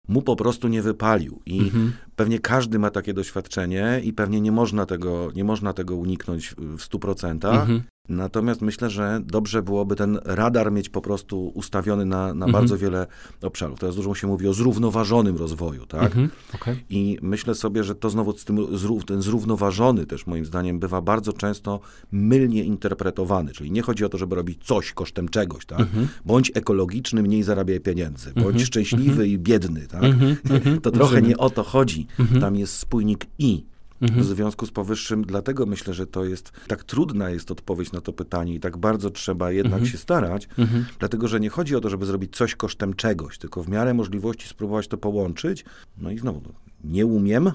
mu 0.08 0.22
po 0.22 0.36
prostu 0.36 0.68
nie 0.68 0.82
wypalił. 0.82 1.40
I 1.46 1.60
mhm. 1.60 1.94
pewnie 2.16 2.40
każdy 2.40 2.80
ma 2.80 2.90
takie 2.90 3.14
doświadczenie 3.14 4.02
i 4.04 4.14
pewnie 4.14 4.42
nie 4.42 4.52
można 4.52 4.86
tego, 4.86 5.32
nie 5.36 5.44
można 5.44 5.74
tego 5.74 5.96
uniknąć 5.96 6.56
w 6.58 6.82
stu 6.82 7.00
procentach. 7.00 7.68
Natomiast 8.10 8.62
myślę, 8.62 8.90
że 8.90 9.22
dobrze 9.26 9.62
byłoby 9.62 9.96
ten 9.96 10.20
radar 10.26 10.72
mieć 10.72 10.90
po 10.90 11.02
prostu 11.02 11.48
ustawiony 11.48 12.06
na, 12.06 12.18
na 12.18 12.46
mhm. 12.46 12.52
bardzo 12.52 12.78
wiele 12.78 13.08
obszarów. 13.42 13.80
Teraz 13.80 13.96
dużo 13.96 14.16
się 14.16 14.28
mówi 14.28 14.48
o 14.48 14.54
zrównoważonym 14.54 15.38
rozwoju, 15.38 15.86
tak? 15.86 16.04
Mhm. 16.04 16.30
Okay. 16.56 16.78
I 16.90 17.18
myślę 17.22 17.56
sobie, 17.56 17.84
że 17.84 17.96
to 17.96 18.10
znowu 18.10 18.38
z 18.38 18.46
tym, 18.46 18.58
ten 19.06 19.22
zrównoważony 19.22 20.06
też 20.06 20.28
moim 20.28 20.46
zdaniem 20.46 20.80
bywa 20.80 21.02
bardzo 21.02 21.34
często 21.34 21.80
mylnie 22.12 22.64
interpretowany. 22.64 23.52
Czyli 23.52 23.72
nie 23.72 23.82
chodzi 23.82 24.06
o 24.06 24.10
to, 24.10 24.18
żeby 24.18 24.36
robić 24.36 24.66
coś 24.66 24.94
kosztem 24.94 25.30
czegoś, 25.30 25.66
tak? 25.66 25.80
Mhm. 25.80 26.08
Bądź 26.26 26.52
ekologiczny, 26.56 27.24
mniej 27.24 27.44
zarabiaj 27.44 27.80
pieniędzy. 27.80 28.34
Bądź 28.34 28.46
mhm. 28.46 28.66
szczęśliwy 28.66 29.12
mhm. 29.12 29.30
i 29.30 29.38
biedny, 29.38 29.88
tak? 29.88 30.04
Mhm. 30.04 30.38
To 30.82 30.92
trochę 30.92 31.22
nie 31.22 31.38
o 31.38 31.50
to 31.50 31.64
chodzi. 31.64 32.08
Tam 32.42 32.56
jest 32.56 32.78
spójnik 32.78 33.26
i 33.40 33.73
Mhm. 34.04 34.24
W 34.24 34.26
związku 34.26 34.66
z 34.66 34.72
powyższym, 34.72 35.26
dlatego 35.26 35.66
myślę, 35.66 35.94
że 35.94 36.08
to 36.08 36.26
jest 36.26 36.52
tak 36.68 36.84
trudna 36.84 37.30
jest 37.30 37.52
odpowiedź 37.52 37.92
na 37.92 38.02
to 38.02 38.14
pytanie 38.14 38.56
i 38.56 38.60
tak 38.60 38.78
bardzo 38.78 39.10
trzeba 39.10 39.52
jednak 39.52 39.74
mhm. 39.74 39.92
się 39.92 39.98
starać, 39.98 40.48
mhm. 40.58 40.86
dlatego 41.00 41.28
że 41.28 41.40
nie 41.40 41.50
chodzi 41.50 41.76
o 41.76 41.82
to, 41.82 41.90
żeby 41.90 42.06
zrobić 42.06 42.36
coś 42.36 42.56
kosztem 42.56 42.94
czegoś, 42.94 43.38
tylko 43.38 43.64
w 43.64 43.70
miarę 43.70 43.94
możliwości 43.94 44.48
spróbować 44.48 44.88
to 44.88 44.98
połączyć. 44.98 45.66
No 45.98 46.12
i 46.12 46.18
znowu, 46.18 46.42
no, 46.46 46.54
nie 46.84 47.06
umiem, 47.06 47.52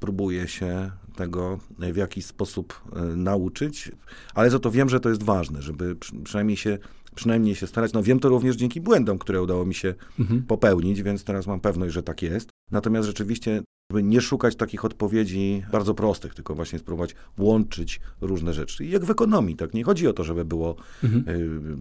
próbuję 0.00 0.48
się 0.48 0.90
tego 1.16 1.58
w 1.78 1.96
jakiś 1.96 2.26
sposób 2.26 2.80
e, 2.96 3.02
nauczyć, 3.02 3.92
ale 4.34 4.50
za 4.50 4.58
to 4.58 4.70
wiem, 4.70 4.88
że 4.88 5.00
to 5.00 5.08
jest 5.08 5.22
ważne, 5.22 5.62
żeby 5.62 5.96
przy, 5.96 6.16
przynajmniej 6.16 6.56
się 6.56 6.78
przynajmniej 7.14 7.54
się 7.54 7.66
starać. 7.66 7.92
No 7.92 8.02
wiem 8.02 8.20
to 8.20 8.28
również 8.28 8.56
dzięki 8.56 8.80
błędom, 8.80 9.18
które 9.18 9.42
udało 9.42 9.66
mi 9.66 9.74
się 9.74 9.94
mhm. 10.18 10.42
popełnić, 10.42 11.02
więc 11.02 11.24
teraz 11.24 11.46
mam 11.46 11.60
pewność, 11.60 11.94
że 11.94 12.02
tak 12.02 12.22
jest. 12.22 12.50
Natomiast 12.70 13.06
rzeczywiście 13.06 13.62
żeby 13.92 14.02
nie 14.02 14.20
szukać 14.20 14.56
takich 14.56 14.84
odpowiedzi 14.84 15.62
bardzo 15.72 15.94
prostych, 15.94 16.34
tylko 16.34 16.54
właśnie 16.54 16.78
spróbować 16.78 17.14
łączyć 17.38 18.00
różne 18.20 18.54
rzeczy. 18.54 18.84
I 18.84 18.90
jak 18.90 19.04
w 19.04 19.10
ekonomii, 19.10 19.56
tak? 19.56 19.74
Nie 19.74 19.84
chodzi 19.84 20.08
o 20.08 20.12
to, 20.12 20.24
żeby 20.24 20.44
było 20.44 20.76
mhm. 21.04 21.24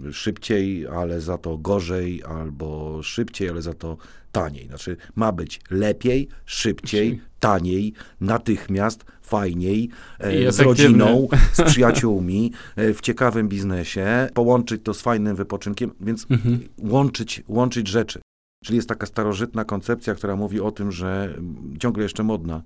y, 0.08 0.14
szybciej, 0.14 0.88
ale 0.88 1.22
za 1.22 1.38
to 1.38 1.58
gorzej, 1.58 2.24
albo 2.24 3.00
szybciej, 3.04 3.50
ale 3.50 3.62
za 3.62 3.74
to 3.74 3.98
taniej. 4.32 4.68
Znaczy 4.68 4.98
ma 5.16 5.32
być 5.32 5.62
lepiej, 5.70 6.28
szybciej, 6.46 7.22
taniej, 7.40 7.94
natychmiast, 8.22 9.06
fajniej, 9.22 9.90
e, 10.20 10.52
z 10.52 10.60
rodziną, 10.60 11.28
z 11.54 11.62
przyjaciółmi, 11.72 12.52
e, 12.76 12.94
w 12.94 13.02
ciekawym 13.02 13.50
biznesie, 13.50 14.30
połączyć 14.34 14.82
to 14.84 14.94
z 14.94 15.02
fajnym 15.02 15.36
wypoczynkiem, 15.36 15.92
więc 16.00 16.26
mhm. 16.30 16.60
łączyć, 16.78 17.44
łączyć 17.48 17.88
rzeczy. 17.88 18.20
Czyli 18.64 18.76
jest 18.76 18.90
taka 18.90 19.06
starożytna 19.06 19.66
koncepcja, 19.66 20.16
która 20.16 20.36
mówi 20.36 20.60
o 20.60 20.72
tym, 20.72 20.92
że 20.92 21.38
ciągle 21.80 22.04
jeszcze 22.04 22.24
modna, 22.24 22.64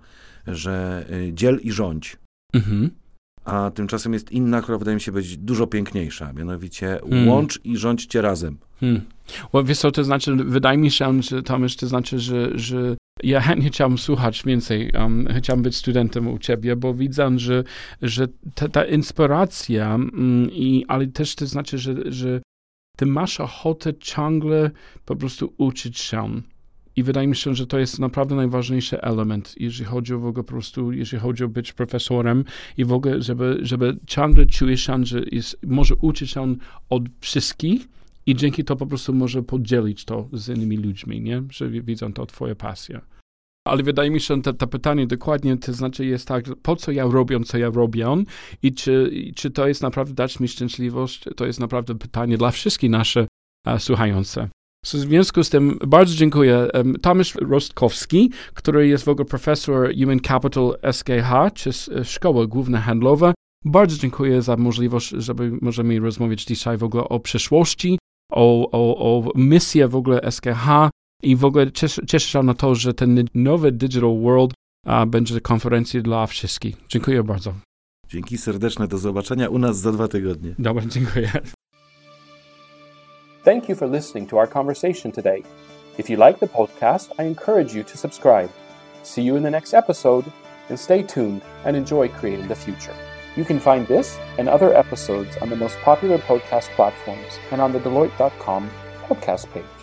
że 0.47 1.05
y, 1.11 1.33
dziel 1.33 1.59
i 1.63 1.71
rządź. 1.71 2.17
Mhm. 2.53 2.89
A 3.45 3.71
tymczasem 3.71 4.13
jest 4.13 4.31
inna, 4.31 4.61
która 4.61 4.77
wydaje 4.77 4.95
mi 4.95 5.01
się 5.01 5.11
być 5.11 5.37
dużo 5.37 5.67
piękniejsza, 5.67 6.33
mianowicie 6.33 6.99
hmm. 7.09 7.27
łącz 7.27 7.59
i 7.63 7.77
rządźcie 7.77 8.21
razem. 8.21 8.57
Hmm. 8.79 9.01
Well, 9.53 9.65
wiesz 9.65 9.77
co, 9.77 9.91
to 9.91 10.03
znaczy, 10.03 10.35
wydaje 10.35 10.77
mi 10.77 10.91
się, 10.91 11.23
że 11.23 11.43
to 11.43 11.57
to 11.79 11.87
znaczy, 11.87 12.19
że, 12.19 12.59
że 12.59 12.95
ja 13.23 13.41
chętnie 13.47 13.69
chciałbym 13.69 13.97
słuchać 13.97 14.43
więcej, 14.45 14.91
um, 14.91 15.27
chciałbym 15.37 15.63
być 15.63 15.75
studentem 15.75 16.27
u 16.27 16.39
ciebie, 16.39 16.75
bo 16.75 16.93
widzę, 16.93 17.39
że, 17.39 17.63
że 18.01 18.27
ta, 18.55 18.69
ta 18.69 18.85
inspiracja, 18.85 19.89
um, 19.89 20.49
i, 20.51 20.85
ale 20.87 21.07
też 21.07 21.35
to 21.35 21.45
znaczy, 21.45 21.77
że, 21.77 21.95
że 22.05 22.41
ty 23.01 23.05
masz 23.05 23.39
ochotę 23.39 23.93
ciągle 23.93 24.71
po 25.05 25.15
prostu 25.15 25.53
uczyć 25.57 25.99
się. 25.99 26.41
I 26.95 27.03
wydaje 27.03 27.27
mi 27.27 27.35
się, 27.35 27.55
że 27.55 27.67
to 27.67 27.79
jest 27.79 27.99
naprawdę 27.99 28.35
najważniejszy 28.35 29.01
element, 29.01 29.55
jeżeli 29.57 29.85
chodzi 29.85 30.13
o 30.13 30.19
w 30.19 30.25
ogóle 30.25 30.43
po 30.43 30.49
prostu, 30.49 30.91
jeżeli 30.91 31.21
chodzi 31.21 31.43
o 31.43 31.47
być 31.47 31.73
profesorem 31.73 32.43
i 32.77 32.85
w 32.85 32.93
ogóle, 32.93 33.21
żeby, 33.21 33.59
żeby 33.61 33.97
ciągle 34.07 34.45
czujesz 34.45 34.81
się, 34.81 35.05
że 35.05 35.21
jest, 35.31 35.57
może 35.63 35.95
uczyć 35.95 36.31
się 36.31 36.55
od 36.89 37.03
wszystkich 37.19 37.87
i 38.25 38.35
dzięki 38.35 38.63
to 38.63 38.75
po 38.75 38.85
prostu 38.85 39.13
może 39.13 39.43
podzielić 39.43 40.05
to 40.05 40.29
z 40.33 40.49
innymi 40.49 40.77
ludźmi, 40.77 41.21
nie? 41.21 41.43
Że 41.51 41.69
widzą 41.69 42.13
to 42.13 42.25
twoja 42.25 42.55
pasja. 42.55 43.01
Ale 43.67 43.83
wydaje 43.83 44.11
mi 44.11 44.19
się, 44.19 44.35
że 44.45 44.53
to, 44.53 44.67
pytanie 44.67 45.07
dokładnie 45.07 45.57
to 45.57 45.73
znaczy 45.73 46.05
jest 46.05 46.27
tak, 46.27 46.45
po 46.61 46.75
co 46.75 46.91
ja 46.91 47.05
robię, 47.05 47.39
co 47.39 47.57
ja 47.57 47.69
robię 47.69 48.07
i 48.63 48.73
czy, 48.73 49.11
czy 49.35 49.51
to 49.51 49.67
jest 49.67 49.81
naprawdę 49.81 50.13
dać 50.13 50.39
mi 50.39 50.47
szczęśliwość, 50.47 51.23
to 51.35 51.45
jest 51.45 51.59
naprawdę 51.59 51.95
pytanie 51.95 52.37
dla 52.37 52.51
wszystkich 52.51 52.89
naszych 52.89 53.27
słuchających. 53.77 54.49
W 54.85 54.87
związku 54.87 55.43
z 55.43 55.49
tym 55.49 55.79
bardzo 55.87 56.15
dziękuję. 56.15 56.67
Tomasz 57.01 57.35
Rostkowski, 57.35 58.31
który 58.53 58.87
jest 58.87 59.05
w 59.05 59.09
ogóle 59.09 59.25
profesor 59.25 59.95
Human 59.99 60.19
Capital 60.19 60.77
SKH, 60.91 61.53
czy 61.53 61.69
Szkoła 62.03 62.47
Główna 62.47 62.81
Handlowa. 62.81 63.33
Bardzo 63.65 63.97
dziękuję 63.97 64.41
za 64.41 64.57
możliwość, 64.57 65.09
żeby 65.09 65.51
możemy 65.61 65.99
rozmawiać 65.99 66.43
dzisiaj 66.43 66.77
w 66.77 66.83
ogóle 66.83 67.03
o 67.03 67.19
przyszłości, 67.19 67.99
o, 68.31 68.71
o, 68.71 68.97
o 68.97 69.31
misję 69.35 69.87
w 69.87 69.95
ogóle 69.95 70.31
SKH 70.31 70.89
i 71.23 71.35
w 71.35 71.45
ogóle 71.45 71.71
cieszę, 71.71 72.05
cieszę 72.05 72.27
się 72.27 72.43
na 72.43 72.53
to, 72.53 72.75
że 72.75 72.93
ten 72.93 73.25
nowy 73.35 73.71
Digital 73.71 74.19
World 74.21 74.53
a, 74.85 75.05
będzie 75.05 75.41
konferencją 75.41 76.01
dla 76.01 76.27
wszystkich. 76.27 76.75
Dziękuję 76.89 77.23
bardzo. 77.23 77.53
Dzięki 78.09 78.37
serdeczne, 78.37 78.87
do 78.87 78.97
zobaczenia 78.97 79.49
u 79.49 79.57
nas 79.57 79.77
za 79.77 79.91
dwa 79.91 80.07
tygodnie. 80.07 80.55
Dobra, 80.59 80.83
dziękuję. 80.87 81.31
Thank 83.43 83.69
you 83.69 83.75
for 83.75 83.91
listening 83.91 84.29
to 84.29 84.37
our 84.37 84.49
conversation 84.49 85.11
today. 85.11 85.43
If 85.97 86.13
you 86.13 86.27
like 86.27 86.39
the 86.39 86.47
podcast, 86.47 87.11
I 87.19 87.23
encourage 87.23 87.77
you 87.77 87.83
to 87.83 87.97
subscribe. 87.97 88.49
See 89.03 89.23
you 89.23 89.37
in 89.37 89.43
the 89.43 89.51
next 89.51 89.73
episode, 89.73 90.25
and 90.69 90.79
stay 90.79 91.03
tuned 91.03 91.41
and 91.65 91.75
enjoy 91.75 92.09
creating 92.09 92.47
the 92.47 92.55
future. 92.55 92.95
You 93.35 93.45
can 93.45 93.59
find 93.59 93.87
this 93.87 94.17
and 94.37 94.49
other 94.49 94.73
episodes 94.73 95.37
on 95.41 95.49
the 95.49 95.55
most 95.55 95.77
popular 95.83 96.19
podcast 96.19 96.69
platforms 96.75 97.39
and 97.51 97.61
on 97.61 97.71
the 97.71 97.79
Deloitte.com 97.79 98.69
podcast 99.07 99.47
page. 99.53 99.80